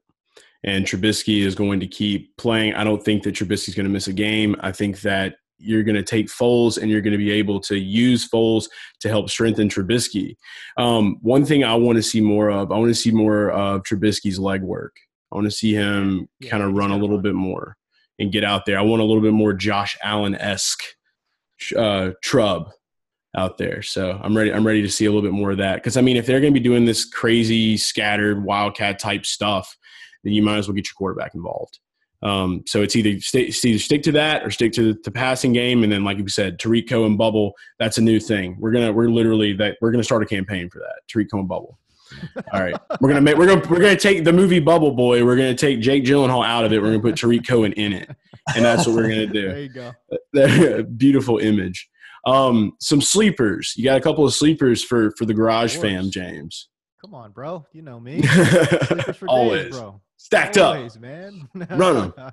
And 0.64 0.84
Trubisky 0.84 1.42
is 1.42 1.54
going 1.54 1.80
to 1.80 1.86
keep 1.86 2.36
playing. 2.36 2.74
I 2.74 2.84
don't 2.84 3.02
think 3.02 3.24
that 3.24 3.34
Trubisky's 3.34 3.74
going 3.74 3.86
to 3.86 3.92
miss 3.92 4.06
a 4.06 4.12
game. 4.12 4.54
I 4.60 4.70
think 4.70 5.00
that 5.00 5.34
you're 5.58 5.82
going 5.82 5.96
to 5.96 6.02
take 6.02 6.26
Foles 6.26 6.80
and 6.80 6.90
you're 6.90 7.00
going 7.00 7.12
to 7.12 7.18
be 7.18 7.30
able 7.30 7.60
to 7.60 7.78
use 7.78 8.28
Foles 8.28 8.68
to 9.00 9.08
help 9.08 9.30
strengthen 9.30 9.68
Trubisky. 9.68 10.36
Um, 10.76 11.18
one 11.20 11.44
thing 11.44 11.64
I 11.64 11.74
want 11.74 11.96
to 11.96 12.02
see 12.02 12.20
more 12.20 12.50
of, 12.50 12.72
I 12.72 12.78
want 12.78 12.90
to 12.90 12.94
see 12.94 13.10
more 13.10 13.50
of 13.50 13.82
Trubisky's 13.82 14.38
leg 14.38 14.62
work. 14.62 14.96
I 15.30 15.36
want 15.36 15.46
to 15.46 15.50
see 15.50 15.72
him 15.72 16.28
yeah, 16.40 16.50
kind 16.50 16.62
of 16.62 16.74
run 16.74 16.90
a 16.90 16.96
little 16.96 17.16
run. 17.16 17.22
bit 17.22 17.34
more 17.34 17.76
and 18.18 18.32
get 18.32 18.44
out 18.44 18.66
there. 18.66 18.78
I 18.78 18.82
want 18.82 19.02
a 19.02 19.04
little 19.04 19.22
bit 19.22 19.32
more 19.32 19.52
Josh 19.52 19.96
Allen 20.02 20.34
esque 20.34 20.82
uh, 21.76 22.10
Trub 22.24 22.70
out 23.36 23.56
there. 23.56 23.82
So 23.82 24.18
I'm 24.22 24.36
ready. 24.36 24.52
I'm 24.52 24.66
ready 24.66 24.82
to 24.82 24.90
see 24.90 25.06
a 25.06 25.10
little 25.10 25.22
bit 25.22 25.32
more 25.32 25.52
of 25.52 25.58
that. 25.58 25.76
Because 25.76 25.96
I 25.96 26.02
mean, 26.02 26.16
if 26.16 26.26
they're 26.26 26.40
going 26.40 26.52
to 26.52 26.60
be 26.60 26.62
doing 26.62 26.84
this 26.84 27.04
crazy, 27.04 27.76
scattered 27.76 28.44
wildcat 28.44 28.98
type 28.98 29.24
stuff, 29.24 29.74
then 30.24 30.32
you 30.32 30.42
might 30.42 30.58
as 30.58 30.68
well 30.68 30.74
get 30.74 30.86
your 30.86 30.94
quarterback 30.94 31.34
involved. 31.34 31.78
Um, 32.22 32.62
so 32.66 32.82
it's 32.82 32.94
either, 32.94 33.20
stay, 33.20 33.42
it's 33.42 33.64
either 33.64 33.78
stick 33.80 34.02
to 34.04 34.12
that 34.12 34.44
or 34.44 34.50
stick 34.50 34.72
to 34.74 34.94
the 34.94 35.10
passing 35.10 35.52
game, 35.52 35.82
and 35.82 35.92
then, 35.92 36.04
like 36.04 36.18
you 36.18 36.28
said, 36.28 36.58
Tarik 36.58 36.88
Cohen 36.88 37.16
bubble. 37.16 37.52
That's 37.78 37.98
a 37.98 38.00
new 38.00 38.20
thing. 38.20 38.56
We're 38.60 38.70
gonna 38.70 38.92
we're 38.92 39.08
literally 39.08 39.52
that 39.54 39.76
we're 39.80 39.90
gonna 39.90 40.04
start 40.04 40.22
a 40.22 40.26
campaign 40.26 40.70
for 40.70 40.78
that 40.78 41.00
Tarik 41.08 41.30
Cohen 41.30 41.46
bubble. 41.46 41.78
All 42.52 42.60
right, 42.60 42.76
we're 43.00 43.08
gonna 43.08 43.20
make 43.20 43.36
we're 43.36 43.46
gonna 43.46 43.68
we're 43.68 43.80
gonna 43.80 43.96
take 43.96 44.22
the 44.24 44.32
movie 44.32 44.60
Bubble 44.60 44.92
Boy. 44.92 45.24
We're 45.24 45.36
gonna 45.36 45.54
take 45.54 45.80
Jake 45.80 46.04
Gyllenhaal 46.04 46.46
out 46.46 46.64
of 46.64 46.72
it. 46.72 46.80
We're 46.80 46.90
gonna 46.90 47.02
put 47.02 47.16
Tarik 47.16 47.44
Cohen 47.46 47.72
in 47.72 47.92
it, 47.92 48.08
and 48.54 48.64
that's 48.64 48.86
what 48.86 48.94
we're 48.94 49.08
gonna 49.08 49.26
do. 49.26 49.48
there 49.48 49.60
you 49.60 50.72
go. 50.72 50.82
Beautiful 50.96 51.38
image. 51.38 51.88
Um, 52.24 52.74
some 52.78 53.00
sleepers. 53.00 53.74
You 53.76 53.84
got 53.84 53.96
a 53.96 54.00
couple 54.00 54.24
of 54.24 54.32
sleepers 54.32 54.84
for 54.84 55.10
for 55.18 55.24
the 55.24 55.34
Garage 55.34 55.76
Fam, 55.76 56.10
James. 56.10 56.68
Come 57.00 57.14
on, 57.14 57.32
bro. 57.32 57.66
You 57.72 57.82
know 57.82 57.98
me. 57.98 58.22
sleepers 58.26 59.16
for 59.16 59.28
Always. 59.28 59.64
Days, 59.64 59.80
bro. 59.80 60.00
Stacked 60.22 60.56
Always, 60.56 60.94
up, 60.94 61.02
man. 61.02 61.48
Run 61.70 62.12
them. 62.16 62.32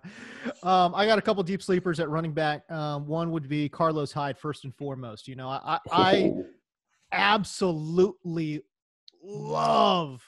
um, 0.62 0.94
I 0.94 1.08
got 1.08 1.18
a 1.18 1.24
couple 1.24 1.42
deep 1.42 1.64
sleepers 1.64 2.00
at 2.00 2.08
running 2.08 2.34
back. 2.34 2.70
Um, 2.70 3.08
one 3.08 3.32
would 3.32 3.50
be 3.50 3.68
Carlos 3.68 4.12
Hyde 4.12 4.38
first 4.38 4.64
and 4.64 4.76
foremost. 4.76 5.28
You 5.28 5.36
know, 5.36 5.50
I, 5.50 5.80
I 5.92 6.32
oh. 6.36 6.46
absolutely 7.12 8.62
love 9.24 10.22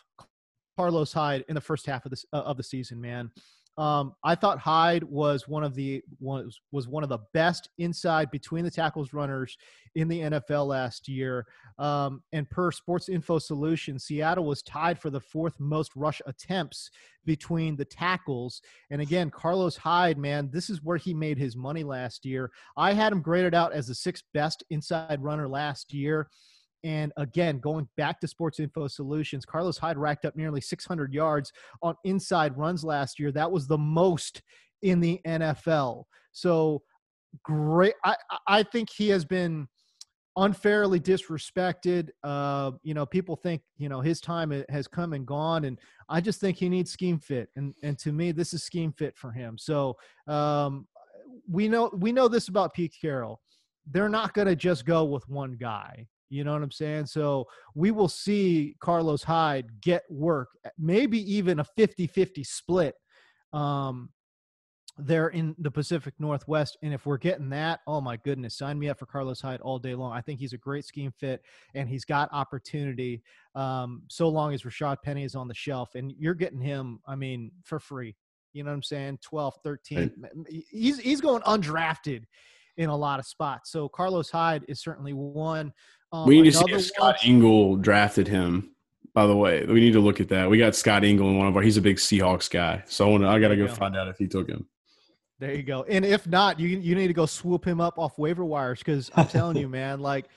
Carlos 0.76 1.14
Hyde 1.14 1.46
in 1.50 1.56
the 1.56 1.62
first 1.62 1.86
half 1.86 2.04
of 2.04 2.10
this 2.10 2.26
uh, 2.34 2.38
of 2.38 2.58
the 2.58 2.64
season, 2.64 3.00
man. 3.00 3.30
Um, 3.78 4.14
I 4.24 4.36
thought 4.36 4.60
Hyde 4.60 5.04
was 5.04 5.48
one 5.48 5.64
of 5.64 5.76
the 5.76 6.04
was 6.20 6.60
was 6.72 6.88
one 6.88 7.04
of 7.04 7.10
the 7.10 7.20
best 7.34 7.70
inside 7.78 8.30
between 8.30 8.66
the 8.66 8.72
tackles 8.72 9.14
runners 9.14 9.58
in 9.96 10.08
the 10.08 10.20
NFL 10.20 10.68
last 10.68 11.08
year. 11.08 11.46
Um, 11.80 12.22
and 12.34 12.50
per 12.50 12.72
Sports 12.72 13.10
Info 13.10 13.40
Solutions, 13.40 14.06
Seattle 14.06 14.46
was 14.46 14.62
tied 14.62 15.00
for 15.00 15.10
the 15.10 15.20
fourth 15.20 15.60
most 15.60 15.92
rush 15.96 16.22
attempts 16.26 16.90
between 17.26 17.76
the 17.76 17.86
tackles. 17.86 18.62
And 18.90 19.02
again, 19.02 19.30
Carlos 19.30 19.78
Hyde, 19.78 20.18
man, 20.18 20.50
this 20.52 20.70
is 20.70 20.84
where 20.84 20.98
he 20.98 21.14
made 21.14 21.38
his 21.38 21.56
money 21.56 21.84
last 21.84 22.26
year. 22.26 22.52
I 22.78 22.94
had 22.94 23.14
him 23.14 23.22
graded 23.22 23.54
out 23.54 23.74
as 23.74 23.88
the 23.88 23.96
sixth 23.96 24.24
best 24.34 24.64
inside 24.70 25.22
runner 25.22 25.48
last 25.48 25.94
year. 25.94 26.30
And 26.84 27.12
again, 27.18 27.60
going 27.60 27.88
back 27.98 28.20
to 28.22 28.28
Sports 28.28 28.60
Info 28.60 28.88
Solutions, 28.88 29.46
Carlos 29.46 29.78
Hyde 29.78 29.98
racked 29.98 30.26
up 30.26 30.36
nearly 30.36 30.62
600 30.62 31.14
yards 31.14 31.52
on 31.82 31.96
inside 32.04 32.58
runs 32.58 32.84
last 32.84 33.20
year. 33.20 33.32
That 33.32 33.52
was 33.52 33.68
the 33.68 33.78
most 33.78 34.42
in 34.82 35.00
the 35.00 35.20
NFL. 35.26 36.06
So 36.32 36.82
great. 37.44 37.94
I, 38.04 38.16
I 38.48 38.64
think 38.64 38.90
he 38.90 39.10
has 39.10 39.26
been 39.26 39.68
unfairly 40.38 41.00
disrespected. 41.00 42.10
Uh, 42.24 42.72
you 42.84 42.94
know, 42.94 43.06
people 43.06 43.36
think 43.36 43.62
you 43.78 43.90
know 43.90 44.02
his 44.02 44.22
time 44.22 44.64
has 44.70 44.88
come 44.88 45.14
and 45.14 45.26
gone, 45.26 45.66
and 45.66 45.80
I 46.10 46.22
just 46.22 46.40
think 46.40 46.58
he 46.58 46.70
needs 46.70 46.92
scheme 46.92 47.20
fit. 47.20 47.50
And 47.56 47.74
and 47.84 47.98
to 48.00 48.12
me, 48.12 48.32
this 48.32 48.54
is 48.54 48.64
scheme 48.64 48.94
fit 48.94 49.18
for 49.18 49.32
him. 49.32 49.58
So 49.58 49.98
um, 50.28 50.88
we 51.50 51.68
know 51.68 51.90
we 51.94 52.12
know 52.12 52.28
this 52.28 52.48
about 52.48 52.74
Pete 52.74 52.96
Carroll. 53.00 53.42
They're 53.90 54.10
not 54.10 54.34
going 54.34 54.48
to 54.48 54.56
just 54.56 54.86
go 54.86 55.04
with 55.06 55.28
one 55.28 55.58
guy. 55.60 56.08
You 56.32 56.46
know 56.46 56.54
what 56.54 56.64
I'm 56.64 56.72
saying? 56.72 57.08
So 57.08 57.46
we 57.76 57.92
will 57.92 58.08
see 58.08 58.76
Carlos 58.80 59.22
Hyde 59.22 59.82
get 59.82 60.04
work, 60.10 60.48
maybe 60.80 61.20
even 61.32 61.60
a 61.60 61.66
50 61.66 62.08
50 62.08 62.44
split 62.46 62.96
um, 63.52 64.10
there 64.98 65.28
in 65.28 65.54
the 65.60 65.70
Pacific 65.70 66.14
Northwest. 66.20 66.78
And 66.84 66.94
if 66.94 67.06
we're 67.06 67.18
getting 67.18 67.50
that, 67.50 67.82
oh 67.86 68.00
my 68.00 68.16
goodness, 68.16 68.58
sign 68.58 68.80
me 68.80 68.88
up 68.88 68.98
for 68.98 69.06
Carlos 69.06 69.42
Hyde 69.42 69.60
all 69.60 69.78
day 69.78 69.94
long. 69.94 70.14
I 70.14 70.22
think 70.22 70.40
he's 70.40 70.54
a 70.54 70.58
great 70.58 70.86
scheme 70.86 71.12
fit 71.12 71.42
and 71.76 71.90
he's 71.90 72.06
got 72.06 72.30
opportunity 72.32 73.22
um, 73.54 74.04
so 74.08 74.30
long 74.30 74.54
as 74.54 74.64
Rashaad 74.64 74.98
Penny 75.04 75.26
is 75.26 75.36
on 75.36 75.50
the 75.50 75.54
shelf. 75.54 75.96
And 75.96 76.14
you're 76.18 76.34
getting 76.34 76.62
him, 76.62 77.02
I 77.06 77.16
mean, 77.16 77.52
for 77.66 77.78
free. 77.78 78.16
You 78.54 78.64
know 78.64 78.70
what 78.70 78.76
I'm 78.76 78.84
saying? 78.84 79.20
12, 79.22 79.56
13. 79.66 80.12
He's, 80.70 80.98
he's 80.98 81.20
going 81.20 81.42
undrafted 81.44 82.24
in 82.78 82.90
a 82.90 82.96
lot 82.96 83.20
of 83.20 83.26
spots. 83.26 83.72
So 83.72 83.90
Carlos 83.90 84.30
Hyde 84.30 84.66
is 84.68 84.82
certainly 84.82 85.14
one. 85.14 85.74
Um, 86.12 86.28
we 86.28 86.42
need 86.42 86.52
to 86.52 86.58
see 86.58 86.72
if 86.72 86.84
Scott 86.84 87.24
Ingle 87.26 87.78
drafted 87.78 88.28
him. 88.28 88.72
By 89.14 89.28
the 89.28 89.36
way, 89.36 89.66
we 89.66 89.80
need 89.82 89.94
to 89.94 90.00
look 90.00 90.22
at 90.22 90.30
that. 90.30 90.50
We 90.50 90.58
got 90.58 90.76
Scott 90.76 91.04
Ingle 91.04 91.30
in 91.30 91.38
one 91.38 91.48
of 91.48 91.56
our. 91.56 91.62
He's 91.62 91.78
a 91.78 91.82
big 91.82 91.98
Seahawks 91.98 92.50
guy, 92.50 92.84
so 92.88 93.08
I 93.08 93.12
want 93.12 93.24
to. 93.24 93.30
I 93.30 93.40
got 93.40 93.50
to 93.50 93.58
go, 93.58 93.68
go 93.68 93.74
find 93.74 93.98
out 93.98 94.08
if 94.08 94.18
he 94.18 94.28
took 94.28 94.48
him. 94.48 94.68
There 95.42 95.56
you 95.56 95.64
go. 95.64 95.84
And 95.90 96.06
if 96.06 96.28
not, 96.28 96.60
you 96.60 96.68
you 96.68 96.94
need 96.94 97.08
to 97.08 97.14
go 97.14 97.26
swoop 97.26 97.66
him 97.66 97.82
up 97.82 97.98
off 97.98 98.18
waiver 98.20 98.46
wires 98.46 98.80
because 98.80 99.10
I'm 99.16 99.28
telling 99.28 99.58
you, 99.58 99.68
man, 99.68 100.00
like 100.00 100.28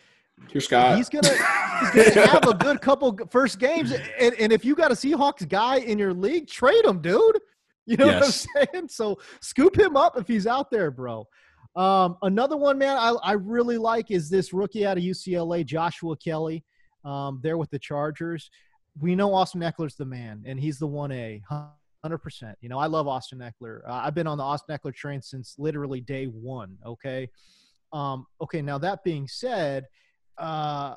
Here, 0.49 0.63
Scott. 0.63 0.97
He's 0.97 1.11
gonna 1.11 1.29
he's 1.29 2.15
gonna 2.15 2.27
have 2.33 2.49
a 2.49 2.55
good 2.55 2.81
couple 2.81 3.17
first 3.31 3.59
games. 3.59 3.93
And, 4.19 4.35
and 4.41 4.51
if 4.51 4.65
you 4.65 4.75
got 4.75 4.91
a 4.91 4.95
Seahawks 4.95 5.47
guy 5.47 5.77
in 5.77 5.99
your 5.99 6.15
league, 6.15 6.49
trade 6.49 6.85
him, 6.85 7.01
dude. 7.01 7.39
You 7.87 7.99
know 7.99 8.07
yes. 8.07 8.47
what 8.55 8.63
I'm 8.63 8.69
saying? 8.73 8.89
So 8.89 9.19
scoop 9.41 9.79
him 9.79 9.95
up 9.95 10.17
if 10.19 10.27
he's 10.27 10.47
out 10.47 10.71
there, 10.71 10.91
bro. 10.91 11.29
Um, 11.77 12.17
another 12.23 12.57
one, 12.57 12.79
man, 12.79 12.97
I, 12.97 13.15
I 13.23 13.33
really 13.33 13.79
like 13.79 14.11
is 14.11 14.31
this 14.31 14.53
rookie 14.53 14.87
out 14.87 14.97
of 14.97 15.03
UCLA, 15.03 15.65
Joshua 15.67 16.17
Kelley, 16.17 16.65
Um, 17.05 17.41
there 17.43 17.59
with 17.59 17.71
the 17.71 17.79
Chargers. 17.79 18.51
We 19.01 19.17
know 19.17 19.35
Austin 19.35 19.61
Ekeler's 19.61 19.97
the 19.97 20.05
man, 20.05 20.45
and 20.47 20.59
he's 20.59 20.79
the 20.79 20.87
one 20.87 21.11
A, 21.11 21.43
hundred 22.03 22.19
percent. 22.19 22.57
You 22.61 22.69
know, 22.69 22.79
I 22.79 22.87
love 22.87 23.09
Austin 23.09 23.41
Ekeler. 23.41 23.81
Uh, 23.89 24.01
I've 24.05 24.15
been 24.15 24.29
on 24.29 24.39
the 24.39 24.45
Austin 24.45 24.77
Ekeler 24.77 24.95
train 24.95 25.21
since 25.21 25.57
literally 25.59 26.01
day 26.01 26.27
one. 26.27 26.79
Okay, 26.87 27.29
um, 27.93 28.27
okay. 28.41 28.63
Now 28.63 28.79
that 28.79 29.03
being 29.03 29.27
said, 29.27 29.87
uh, 30.39 30.95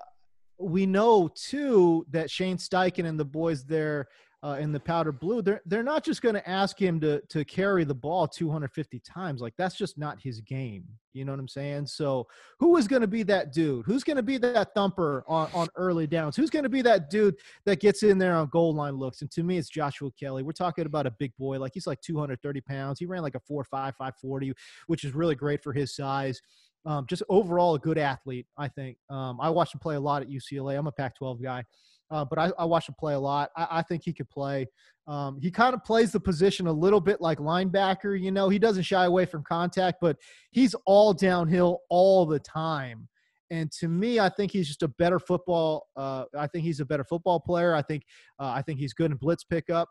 we 0.59 0.86
know 0.86 1.28
too 1.36 2.05
that 2.11 2.30
Shane 2.30 2.57
Steichen 2.57 3.05
and 3.05 3.19
the 3.19 3.25
boys 3.25 3.63
there 3.65 4.07
uh, 4.43 4.57
in 4.59 4.71
the 4.71 4.79
powder 4.79 5.11
blue, 5.11 5.41
they're 5.41 5.61
they're 5.65 5.83
not 5.83 6.03
just 6.03 6.21
going 6.21 6.35
to 6.35 6.47
ask 6.47 6.79
him 6.79 6.99
to 6.99 7.21
to 7.29 7.43
carry 7.43 7.83
the 7.83 7.95
ball 7.95 8.27
250 8.27 8.99
times. 8.99 9.41
Like 9.41 9.55
that's 9.57 9.75
just 9.75 9.97
not 9.97 10.19
his 10.21 10.41
game. 10.41 10.83
You 11.13 11.25
know 11.25 11.31
what 11.31 11.39
I'm 11.39 11.47
saying? 11.47 11.88
So 11.88 12.27
who 12.59 12.77
is 12.77 12.88
going 12.88 13.01
to 13.01 13.07
be 13.07 13.23
that 13.23 13.51
dude? 13.51 13.85
Who's 13.85 14.03
going 14.03 14.17
to 14.17 14.23
be 14.23 14.38
that 14.38 14.75
thumper 14.75 15.23
on, 15.27 15.49
on 15.53 15.67
early 15.75 16.05
downs? 16.05 16.35
Who's 16.35 16.51
going 16.51 16.63
to 16.63 16.69
be 16.69 16.83
that 16.83 17.09
dude 17.09 17.35
that 17.65 17.79
gets 17.79 18.03
in 18.03 18.19
there 18.19 18.35
on 18.35 18.49
goal 18.49 18.75
line 18.75 18.97
looks? 18.97 19.21
And 19.21 19.31
to 19.31 19.41
me, 19.41 19.57
it's 19.57 19.69
Joshua 19.69 20.11
Kelley. 20.11 20.43
We're 20.43 20.51
talking 20.51 20.85
about 20.85 21.07
a 21.07 21.11
big 21.11 21.35
boy. 21.38 21.57
Like 21.59 21.71
he's 21.73 21.88
like 21.88 22.01
230 22.01 22.61
pounds. 22.61 22.99
He 22.99 23.07
ran 23.07 23.23
like 23.23 23.35
a 23.35 23.39
four 23.39 23.63
five 23.63 23.95
five 23.95 24.13
forty, 24.21 24.53
which 24.85 25.03
is 25.03 25.15
really 25.15 25.35
great 25.35 25.63
for 25.63 25.73
his 25.73 25.95
size. 25.95 26.39
Um, 26.88 27.05
just 27.07 27.21
overall 27.29 27.75
a 27.75 27.79
good 27.79 27.97
athlete, 27.97 28.47
I 28.57 28.69
think. 28.69 28.97
Um, 29.09 29.39
I 29.41 29.49
watched 29.49 29.75
him 29.75 29.79
play 29.79 29.95
a 29.95 29.99
lot 29.99 30.21
at 30.21 30.29
UCLA. 30.29 30.79
I'm 30.79 30.88
a 30.88 30.91
Pac-12 30.91 31.43
guy 31.43 31.63
uh, 32.09 32.25
but 32.25 32.39
I, 32.39 32.51
I 32.57 32.65
watched 32.65 32.89
him 32.89 32.95
play 32.97 33.13
a 33.13 33.19
lot. 33.19 33.51
I, 33.55 33.67
I 33.71 33.81
think 33.81 34.03
he 34.03 34.13
could 34.13 34.29
play. 34.29 34.67
Um, 35.07 35.39
he 35.41 35.51
kind 35.51 35.73
of 35.73 35.83
plays 35.83 36.11
the 36.11 36.19
position 36.19 36.67
a 36.67 36.71
little 36.71 36.99
bit 36.99 37.21
like 37.21 37.38
linebacker. 37.39 38.19
You 38.19 38.31
know, 38.31 38.49
he 38.49 38.59
doesn't 38.59 38.83
shy 38.83 39.05
away 39.05 39.25
from 39.25 39.43
contact, 39.43 39.97
but 40.01 40.17
he's 40.51 40.75
all 40.85 41.13
downhill 41.13 41.79
all 41.89 42.25
the 42.25 42.39
time. 42.39 43.07
And 43.49 43.71
to 43.73 43.88
me, 43.88 44.19
I 44.19 44.27
think 44.27 44.51
he's 44.51 44.67
just 44.67 44.83
a 44.83 44.89
better 44.89 45.19
football. 45.19 45.88
Uh, 45.95 46.25
I 46.38 46.47
think 46.47 46.65
he's 46.65 46.81
a 46.81 46.85
better 46.85 47.05
football 47.05 47.39
player. 47.39 47.73
I 47.73 47.81
think 47.81 48.03
uh, 48.39 48.51
I 48.53 48.61
think 48.61 48.79
he's 48.79 48.93
good 48.93 49.11
in 49.11 49.17
blitz 49.17 49.45
pickup. 49.45 49.88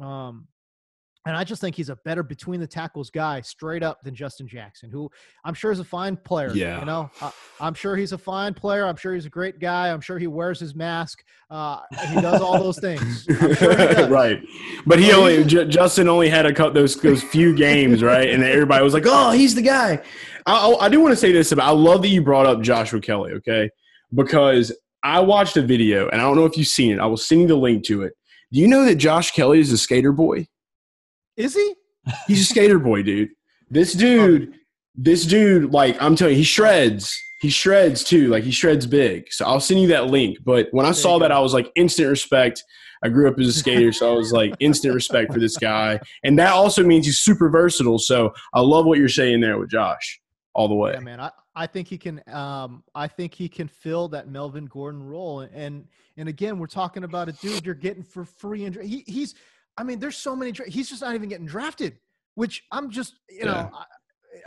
Um, 0.00 0.46
and 1.26 1.36
I 1.36 1.44
just 1.44 1.60
think 1.60 1.76
he's 1.76 1.90
a 1.90 1.96
better 1.96 2.22
between 2.22 2.60
the 2.60 2.66
tackles 2.66 3.10
guy 3.10 3.42
straight 3.42 3.82
up 3.82 4.00
than 4.02 4.14
Justin 4.14 4.48
Jackson, 4.48 4.90
who 4.90 5.10
I'm 5.44 5.52
sure 5.52 5.70
is 5.70 5.78
a 5.78 5.84
fine 5.84 6.16
player. 6.16 6.50
Yeah. 6.54 6.80
You 6.80 6.86
know, 6.86 7.10
I, 7.20 7.32
am 7.60 7.74
sure 7.74 7.94
he's 7.94 8.12
a 8.12 8.18
fine 8.18 8.54
player. 8.54 8.86
I'm 8.86 8.96
sure 8.96 9.12
he's 9.12 9.26
a 9.26 9.30
great 9.30 9.58
guy. 9.58 9.92
I'm 9.92 10.00
sure 10.00 10.18
he 10.18 10.26
wears 10.26 10.58
his 10.58 10.74
mask. 10.74 11.22
Uh, 11.50 11.80
he 12.08 12.20
does 12.22 12.40
all 12.40 12.58
those 12.58 12.78
things. 12.78 13.24
Sure 13.24 14.08
right. 14.08 14.40
But 14.86 14.98
he 14.98 15.12
only, 15.12 15.44
J- 15.44 15.66
Justin 15.66 16.08
only 16.08 16.30
had 16.30 16.46
a 16.46 16.54
cut 16.54 16.72
those, 16.72 16.96
those 16.96 17.22
few 17.22 17.54
games, 17.54 18.02
right? 18.02 18.30
And 18.30 18.42
everybody 18.42 18.82
was 18.82 18.94
like, 18.94 19.04
oh, 19.06 19.32
he's 19.32 19.54
the 19.54 19.62
guy. 19.62 20.02
I, 20.46 20.74
I 20.80 20.88
do 20.88 21.00
want 21.00 21.12
to 21.12 21.16
say 21.16 21.32
this 21.32 21.52
about, 21.52 21.68
I 21.68 21.72
love 21.72 22.00
that 22.00 22.08
you 22.08 22.22
brought 22.22 22.46
up 22.46 22.62
Joshua 22.62 23.00
Kelley, 23.00 23.32
okay? 23.32 23.68
Because 24.14 24.74
I 25.02 25.20
watched 25.20 25.58
a 25.58 25.62
video 25.62 26.08
and 26.08 26.20
I 26.20 26.24
don't 26.24 26.36
know 26.36 26.46
if 26.46 26.56
you've 26.56 26.66
seen 26.66 26.92
it. 26.92 26.98
I 26.98 27.06
will 27.06 27.18
send 27.18 27.42
you 27.42 27.46
the 27.46 27.56
link 27.56 27.84
to 27.84 28.04
it. 28.04 28.14
Do 28.52 28.58
you 28.58 28.68
know 28.68 28.86
that 28.86 28.96
Josh 28.96 29.32
Kelley 29.32 29.60
is 29.60 29.70
a 29.70 29.78
skater 29.78 30.12
boy? 30.12 30.46
Is 31.36 31.54
he? 31.54 31.74
He's 32.26 32.42
a 32.42 32.44
skater 32.44 32.78
boy, 32.78 33.02
dude. 33.02 33.30
This 33.70 33.92
dude 33.92 34.54
this 35.02 35.24
dude, 35.24 35.72
like 35.72 36.00
I'm 36.00 36.14
telling 36.16 36.34
you, 36.34 36.38
he 36.38 36.44
shreds. 36.44 37.18
He 37.40 37.48
shreds 37.48 38.04
too. 38.04 38.28
Like 38.28 38.44
he 38.44 38.50
shreds 38.50 38.86
big. 38.86 39.32
So 39.32 39.46
I'll 39.46 39.60
send 39.60 39.80
you 39.80 39.88
that 39.88 40.08
link. 40.08 40.38
But 40.44 40.68
when 40.72 40.84
I 40.84 40.92
saw 40.92 41.18
that, 41.20 41.32
I 41.32 41.40
was 41.40 41.54
like 41.54 41.72
instant 41.74 42.10
respect. 42.10 42.62
I 43.02 43.08
grew 43.08 43.30
up 43.30 43.38
as 43.38 43.48
a 43.48 43.52
skater, 43.52 43.92
so 43.92 44.12
I 44.12 44.14
was 44.14 44.30
like 44.30 44.52
instant 44.60 44.94
respect 44.94 45.32
for 45.32 45.40
this 45.40 45.56
guy. 45.56 46.00
And 46.22 46.38
that 46.38 46.52
also 46.52 46.84
means 46.84 47.06
he's 47.06 47.20
super 47.20 47.48
versatile. 47.48 47.98
So 47.98 48.34
I 48.52 48.60
love 48.60 48.84
what 48.84 48.98
you're 48.98 49.08
saying 49.08 49.40
there 49.40 49.58
with 49.58 49.70
Josh 49.70 50.20
all 50.52 50.68
the 50.68 50.74
way. 50.74 50.92
Yeah, 50.92 51.00
man. 51.00 51.18
I, 51.18 51.30
I 51.54 51.66
think 51.66 51.88
he 51.88 51.96
can 51.96 52.22
um 52.28 52.84
I 52.94 53.08
think 53.08 53.32
he 53.32 53.48
can 53.48 53.68
fill 53.68 54.08
that 54.08 54.28
Melvin 54.28 54.66
Gordon 54.66 55.02
role. 55.02 55.40
And 55.40 55.86
and 56.18 56.28
again, 56.28 56.58
we're 56.58 56.66
talking 56.66 57.04
about 57.04 57.30
a 57.30 57.32
dude 57.32 57.64
you're 57.64 57.74
getting 57.74 58.02
for 58.02 58.26
free 58.26 58.66
and 58.66 58.76
he, 58.76 59.02
he's 59.06 59.34
I 59.80 59.82
mean, 59.82 59.98
there's 59.98 60.18
so 60.18 60.36
many 60.36 60.52
he's 60.66 60.90
just 60.90 61.00
not 61.00 61.14
even 61.14 61.30
getting 61.30 61.46
drafted, 61.46 61.96
which 62.34 62.64
I'm 62.70 62.90
just, 62.90 63.14
you 63.30 63.46
know, 63.46 63.70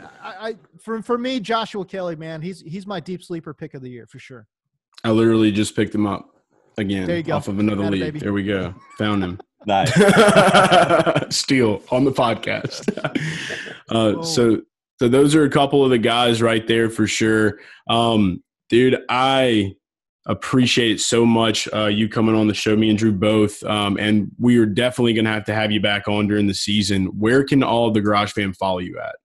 I, 0.00 0.06
I, 0.22 0.56
for 0.80 1.02
for 1.02 1.18
me, 1.18 1.40
Joshua 1.40 1.84
Kelley, 1.84 2.14
man, 2.14 2.40
he's 2.40 2.60
he's 2.60 2.86
my 2.86 3.00
deep 3.00 3.20
sleeper 3.20 3.52
pick 3.52 3.74
of 3.74 3.82
the 3.82 3.90
year 3.90 4.06
for 4.06 4.20
sure. 4.20 4.46
I 5.02 5.10
literally 5.10 5.50
just 5.50 5.74
picked 5.74 5.92
him 5.92 6.06
up 6.06 6.30
again 6.78 7.08
there 7.08 7.16
you 7.16 7.24
go. 7.24 7.34
off 7.34 7.48
of 7.48 7.58
another 7.58 7.90
league. 7.90 8.00
Baby. 8.00 8.20
There 8.20 8.32
we 8.32 8.44
go. 8.44 8.76
Found 8.98 9.24
him. 9.24 9.40
nice. 9.66 9.92
Steal 11.36 11.82
on 11.90 12.04
the 12.04 12.12
podcast. 12.12 12.88
uh, 13.88 14.22
so 14.22 14.62
so 15.00 15.08
those 15.08 15.34
are 15.34 15.42
a 15.42 15.50
couple 15.50 15.82
of 15.82 15.90
the 15.90 15.98
guys 15.98 16.42
right 16.42 16.64
there 16.68 16.88
for 16.88 17.08
sure. 17.08 17.58
Um, 17.90 18.40
dude, 18.68 19.00
I 19.08 19.74
appreciate 20.26 20.90
it 20.90 21.00
so 21.00 21.26
much 21.26 21.68
uh, 21.74 21.86
you 21.86 22.08
coming 22.08 22.34
on 22.34 22.46
the 22.46 22.54
show 22.54 22.74
me 22.74 22.88
and 22.88 22.98
drew 22.98 23.12
both 23.12 23.62
um, 23.64 23.98
and 23.98 24.30
we 24.38 24.56
are 24.56 24.66
definitely 24.66 25.12
going 25.12 25.24
to 25.24 25.30
have 25.30 25.44
to 25.44 25.54
have 25.54 25.70
you 25.70 25.80
back 25.80 26.08
on 26.08 26.26
during 26.26 26.46
the 26.46 26.54
season 26.54 27.06
where 27.18 27.44
can 27.44 27.62
all 27.62 27.90
the 27.90 28.00
garage 28.00 28.32
fam 28.32 28.52
follow 28.52 28.78
you 28.78 28.98
at 28.98 29.16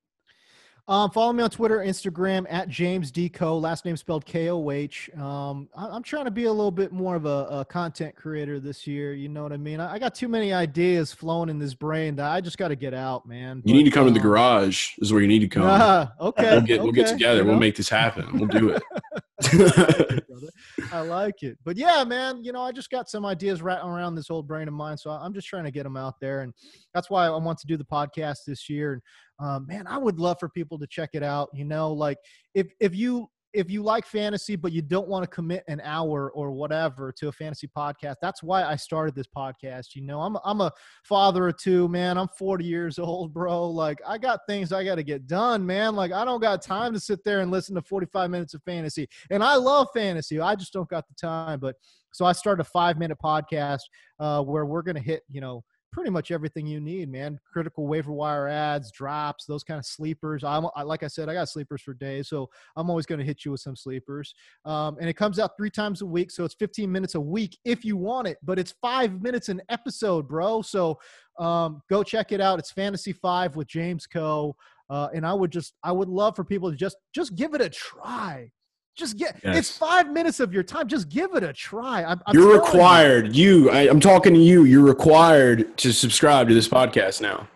um, 0.89 1.11
follow 1.11 1.31
me 1.31 1.43
on 1.43 1.51
Twitter, 1.51 1.77
Instagram 1.77 2.47
at 2.49 2.67
James 2.67 3.11
deco 3.11 3.61
Last 3.61 3.85
name 3.85 3.95
spelled 3.95 4.25
K 4.25 4.49
O 4.49 4.71
H. 4.71 5.07
Um, 5.15 5.69
I, 5.77 5.95
am 5.95 6.01
trying 6.01 6.25
to 6.25 6.31
be 6.31 6.45
a 6.45 6.51
little 6.51 6.71
bit 6.71 6.91
more 6.91 7.15
of 7.15 7.27
a, 7.27 7.59
a, 7.59 7.65
content 7.65 8.15
creator 8.15 8.59
this 8.59 8.87
year. 8.87 9.13
You 9.13 9.29
know 9.29 9.43
what 9.43 9.53
I 9.53 9.57
mean? 9.57 9.79
I, 9.79 9.93
I, 9.93 9.99
got 9.99 10.15
too 10.15 10.27
many 10.27 10.51
ideas 10.51 11.13
flowing 11.13 11.49
in 11.49 11.59
this 11.59 11.75
brain 11.75 12.15
that 12.15 12.31
I 12.31 12.41
just 12.41 12.57
got 12.57 12.69
to 12.69 12.75
get 12.75 12.95
out, 12.95 13.27
man. 13.27 13.57
You 13.57 13.73
but, 13.73 13.77
need 13.77 13.83
to 13.83 13.91
come 13.91 14.07
to 14.07 14.11
the 14.11 14.19
um, 14.19 14.25
garage. 14.25 14.93
Is 14.97 15.13
where 15.13 15.21
you 15.21 15.27
need 15.27 15.41
to 15.41 15.47
come. 15.47 15.67
Uh, 15.67 16.07
okay. 16.19 16.53
We'll 16.53 16.61
get, 16.61 16.73
okay. 16.73 16.79
we'll 16.79 16.91
get 16.91 17.07
together. 17.07 17.37
You 17.37 17.43
know? 17.43 17.51
We'll 17.51 17.59
make 17.59 17.75
this 17.75 17.89
happen. 17.89 18.39
We'll 18.39 18.47
do 18.47 18.69
it. 18.69 18.81
I 20.91 21.01
like 21.01 21.43
it. 21.43 21.57
But 21.63 21.77
yeah, 21.77 22.03
man, 22.03 22.43
you 22.43 22.51
know, 22.51 22.61
I 22.61 22.71
just 22.71 22.89
got 22.89 23.09
some 23.09 23.25
ideas 23.25 23.61
rattling 23.61 23.93
around 23.93 24.15
this 24.15 24.29
old 24.29 24.47
brain 24.47 24.67
of 24.67 24.73
mine. 24.73 24.97
So 24.97 25.11
I'm 25.11 25.33
just 25.33 25.47
trying 25.47 25.63
to 25.63 25.71
get 25.71 25.83
them 25.83 25.97
out 25.97 26.15
there. 26.19 26.41
And 26.41 26.53
that's 26.93 27.09
why 27.09 27.25
I 27.25 27.37
want 27.37 27.59
to 27.59 27.67
do 27.67 27.77
the 27.77 27.85
podcast 27.85 28.39
this 28.45 28.69
year. 28.69 28.93
And 28.93 29.01
um, 29.47 29.67
man, 29.67 29.87
I 29.87 29.97
would 29.97 30.19
love 30.19 30.37
for 30.39 30.49
people 30.49 30.77
to 30.79 30.87
check 30.87 31.11
it 31.13 31.23
out. 31.23 31.49
You 31.53 31.65
know, 31.65 31.93
like 31.93 32.17
if 32.53 32.67
if 32.79 32.95
you 32.95 33.29
if 33.53 33.69
you 33.69 33.81
like 33.81 34.05
fantasy 34.05 34.55
but 34.55 34.71
you 34.71 34.81
don't 34.81 35.07
want 35.07 35.23
to 35.23 35.29
commit 35.29 35.63
an 35.67 35.81
hour 35.83 36.31
or 36.31 36.51
whatever 36.51 37.11
to 37.11 37.27
a 37.27 37.31
fantasy 37.31 37.67
podcast 37.67 38.15
that's 38.21 38.43
why 38.43 38.63
i 38.63 38.75
started 38.75 39.15
this 39.15 39.27
podcast 39.27 39.95
you 39.95 40.01
know? 40.01 40.21
I'm, 40.21 40.37
I'm 40.43 40.61
a 40.61 40.71
father 41.03 41.47
of 41.47 41.57
two 41.57 41.87
man. 41.87 42.17
I'm 42.17 42.27
40 42.37 42.65
years 42.65 42.99
old 42.99 43.33
bro. 43.33 43.69
Like 43.69 43.99
i 44.07 44.17
got 44.17 44.41
things 44.47 44.71
i 44.71 44.83
got 44.83 44.95
to 44.95 45.03
get 45.03 45.27
done 45.27 45.65
man. 45.65 45.95
Like 45.95 46.11
i 46.11 46.23
don't 46.25 46.41
got 46.41 46.61
time 46.61 46.93
to 46.93 46.99
sit 46.99 47.23
there 47.23 47.41
and 47.41 47.51
listen 47.51 47.75
to 47.75 47.81
45 47.81 48.29
minutes 48.29 48.53
of 48.53 48.63
fantasy. 48.63 49.07
And 49.29 49.43
i 49.43 49.55
love 49.55 49.87
fantasy. 49.93 50.39
I 50.39 50.55
just 50.55 50.73
don't 50.73 50.89
got 50.89 51.07
the 51.07 51.15
time. 51.15 51.59
But 51.59 51.75
so 52.11 52.25
i 52.25 52.31
started 52.31 52.61
a 52.61 52.69
five 52.69 52.97
minute 52.97 53.17
podcast 53.23 53.81
uh, 54.19 54.41
where 54.43 54.65
we're 54.65 54.83
to 54.83 55.01
hit 55.01 55.23
you 55.29 55.41
know 55.41 55.63
pretty 55.91 56.09
much 56.09 56.31
everything 56.31 56.67
you 56.67 56.79
need, 56.79 57.11
man. 57.11 57.39
Critical 57.51 57.87
waiver 57.87 58.11
wire 58.11 58.47
ads, 58.47 58.91
drops, 58.91 59.45
those 59.45 59.63
kind 59.63 59.79
of 59.79 59.85
sleepers. 59.85 60.43
I'm 60.43 60.67
I, 60.75 60.83
like 60.83 61.03
I 61.03 61.07
said, 61.07 61.29
I 61.29 61.33
got 61.33 61.49
sleepers 61.49 61.81
for 61.81 61.93
days, 61.93 62.29
so 62.29 62.49
I'm 62.75 62.89
always 62.89 63.05
going 63.05 63.19
to 63.19 63.25
hit 63.25 63.45
you 63.45 63.51
with 63.51 63.61
some 63.61 63.75
sleepers. 63.75 64.33
Um, 64.65 64.97
and 64.99 65.09
it 65.09 65.13
comes 65.13 65.39
out 65.39 65.51
three 65.57 65.69
times 65.69 66.01
a 66.01 66.05
week, 66.05 66.31
so 66.31 66.43
it's 66.43 66.55
15 66.55 66.91
minutes 66.91 67.15
a 67.15 67.21
week 67.21 67.57
if 67.65 67.83
you 67.83 67.97
want 67.97 68.27
it, 68.27 68.37
but 68.43 68.59
it's 68.59 68.73
five 68.81 69.21
minutes 69.21 69.49
an 69.49 69.61
episode, 69.69 70.27
bro. 70.27 70.61
So 70.61 70.99
um, 71.39 71.81
go 71.89 72.03
check 72.03 72.31
it 72.31 72.41
out. 72.41 72.59
It's 72.59 72.71
Fantasy 72.71 73.13
Five 73.13 73.55
with 73.55 73.67
James 73.67 74.05
Koh. 74.07 74.55
Uh, 74.89 75.07
and 75.13 75.25
I 75.25 75.33
would 75.33 75.51
just, 75.51 75.75
I 75.83 75.91
would 75.91 76.09
love 76.09 76.35
for 76.35 76.43
people 76.43 76.71
to 76.71 76.75
just, 76.75 76.97
just 77.13 77.35
give 77.35 77.53
it 77.53 77.61
a 77.61 77.69
try. 77.69 78.51
Just 78.99 79.17
get 79.17 79.39
yes. 79.43 79.57
it's 79.57 79.77
five 79.77 80.11
minutes 80.11 80.41
of 80.41 80.53
your 80.53 80.61
time. 80.61 80.87
Just 80.87 81.07
give 81.07 81.33
it 81.33 81.43
a 81.43 81.53
try. 81.53 82.03
I'm, 82.03 82.21
I'm 82.25 82.35
you're 82.35 82.53
required. 82.53 83.33
You, 83.33 83.63
you 83.63 83.69
I, 83.69 83.87
am 83.87 84.01
talking 84.01 84.33
to 84.33 84.39
you. 84.39 84.65
You're 84.65 84.83
required 84.83 85.77
to 85.77 85.93
subscribe 85.93 86.49
to 86.49 86.53
this 86.53 86.67
podcast 86.67 87.21
now. 87.21 87.47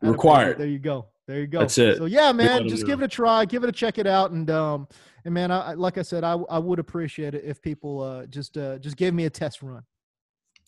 Required. 0.00 0.56
There 0.56 0.66
you 0.66 0.78
go. 0.78 1.06
There 1.26 1.40
you 1.40 1.46
go. 1.46 1.58
That's 1.58 1.76
it. 1.76 1.98
So 1.98 2.06
yeah, 2.06 2.32
man, 2.32 2.66
just 2.66 2.86
give 2.86 3.02
it 3.02 3.04
a 3.04 3.08
try. 3.08 3.44
Give 3.44 3.62
it 3.62 3.68
a 3.68 3.72
check 3.72 3.98
it 3.98 4.06
out, 4.06 4.30
and 4.30 4.48
um, 4.50 4.88
and 5.26 5.34
man, 5.34 5.50
I, 5.50 5.74
like 5.74 5.98
I 5.98 6.02
said, 6.02 6.24
I 6.24 6.32
I 6.48 6.58
would 6.58 6.78
appreciate 6.78 7.34
it 7.34 7.44
if 7.44 7.60
people 7.60 8.00
uh 8.00 8.26
just 8.26 8.56
uh 8.56 8.78
just 8.78 8.96
gave 8.96 9.12
me 9.12 9.26
a 9.26 9.30
test 9.30 9.62
run. 9.62 9.82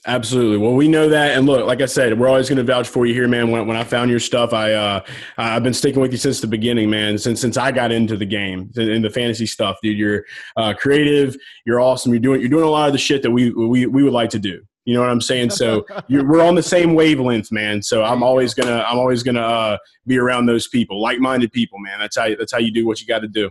Absolutely. 0.07 0.59
Well, 0.59 0.75
we 0.75 0.87
know 0.87 1.09
that, 1.09 1.37
and 1.37 1.45
look, 1.45 1.67
like 1.67 1.83
I 1.83 1.87
said, 1.87 2.19
we're 2.19 2.29
always 2.29 2.49
going 2.49 2.59
to 2.59 2.65
vouch 2.65 2.89
for 2.89 3.05
you 3.05 3.15
here, 3.15 3.27
man. 3.27 3.51
When, 3.51 3.67
when 3.67 3.77
I 3.77 3.83
found 3.83 4.11
your 4.11 4.21
stuff, 4.21 4.53
I 4.53 4.73
uh, 4.73 5.01
I've 5.37 5.65
been 5.65 5.75
sticking 5.75 6.01
with 6.01 6.13
you 6.13 6.19
since 6.19 6.41
the 6.41 6.47
beginning, 6.47 6.89
man. 6.89 7.19
Since 7.19 7.41
since 7.41 7.57
I 7.57 7.73
got 7.73 7.91
into 7.91 8.17
the 8.17 8.25
game, 8.25 8.71
in 8.77 9.03
the 9.03 9.11
fantasy 9.11 9.47
stuff, 9.47 9.77
dude. 9.83 9.99
You're 9.99 10.25
uh, 10.57 10.73
creative. 10.75 11.37
You're 11.67 11.81
awesome. 11.81 12.13
You're 12.13 12.21
doing 12.21 12.41
you're 12.41 12.49
doing 12.49 12.65
a 12.65 12.71
lot 12.71 12.87
of 12.87 12.93
the 12.93 12.99
shit 12.99 13.23
that 13.23 13.31
we 13.31 13.51
we 13.51 13.87
we 13.87 14.05
would 14.05 14.13
like 14.13 14.31
to 14.31 14.39
do. 14.39 14.63
You 14.85 14.95
know 14.95 15.01
what 15.01 15.11
I'm 15.11 15.21
saying? 15.21 15.51
So 15.51 15.85
we're 16.09 16.47
on 16.47 16.55
the 16.55 16.63
same 16.63 16.95
wavelength, 16.95 17.51
man. 17.51 17.83
So 17.83 18.05
I'm 18.05 18.23
always 18.23 18.55
gonna 18.55 18.85
I'm 18.89 18.99
always 18.99 19.25
gonna 19.25 19.43
uh, 19.43 19.79
be 20.07 20.17
around 20.17 20.47
those 20.47 20.69
people, 20.69 21.03
like-minded 21.03 21.53
people, 21.53 21.79
man. 21.81 21.99
That's 21.99 22.17
how 22.17 22.29
that's 22.39 22.53
how 22.53 22.59
you 22.59 22.73
do 22.73 22.87
what 22.87 23.01
you 23.01 23.07
got 23.07 23.19
to 23.19 23.29
do. 23.29 23.51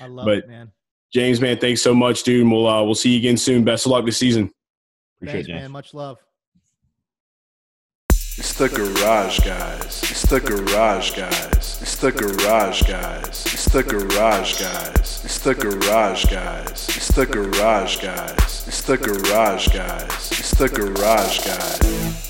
I 0.00 0.06
love 0.06 0.26
but, 0.26 0.38
it, 0.38 0.48
man. 0.48 0.72
James, 1.12 1.40
man, 1.40 1.58
thanks 1.58 1.82
so 1.82 1.92
much, 1.92 2.22
dude. 2.22 2.46
We'll 2.46 2.68
uh, 2.68 2.84
we'll 2.84 2.94
see 2.94 3.10
you 3.10 3.18
again 3.18 3.38
soon. 3.38 3.64
Best 3.64 3.86
of 3.86 3.92
luck 3.92 4.04
this 4.04 4.18
season. 4.18 4.52
Appreciate 5.20 5.46
Thanks, 5.46 5.48
it, 5.50 5.62
man. 5.62 5.70
Much 5.70 5.92
love. 5.92 6.18
It's 8.38 8.54
the 8.54 8.70
garage 8.70 9.40
guys. 9.40 10.02
It's 10.10 10.22
the 10.22 10.40
garage 10.40 11.10
guys. 11.14 11.78
It's 11.82 11.96
the 11.96 12.10
garage 12.10 12.82
guys. 12.84 13.44
It's 13.52 13.66
the 13.66 13.82
garage 13.82 14.58
guys. 14.58 15.24
It's 15.24 15.38
the 15.40 15.54
garage 15.54 16.24
guys. 16.24 16.88
It's 16.88 17.08
the 17.12 17.26
garage 17.26 18.00
guys. 18.00 18.66
It's 18.66 18.82
the 18.82 18.96
garage 18.96 19.68
guys. 19.68 20.30
It's 20.32 20.50
the 20.52 20.68
garage 20.70 21.44
guys. 21.44 22.29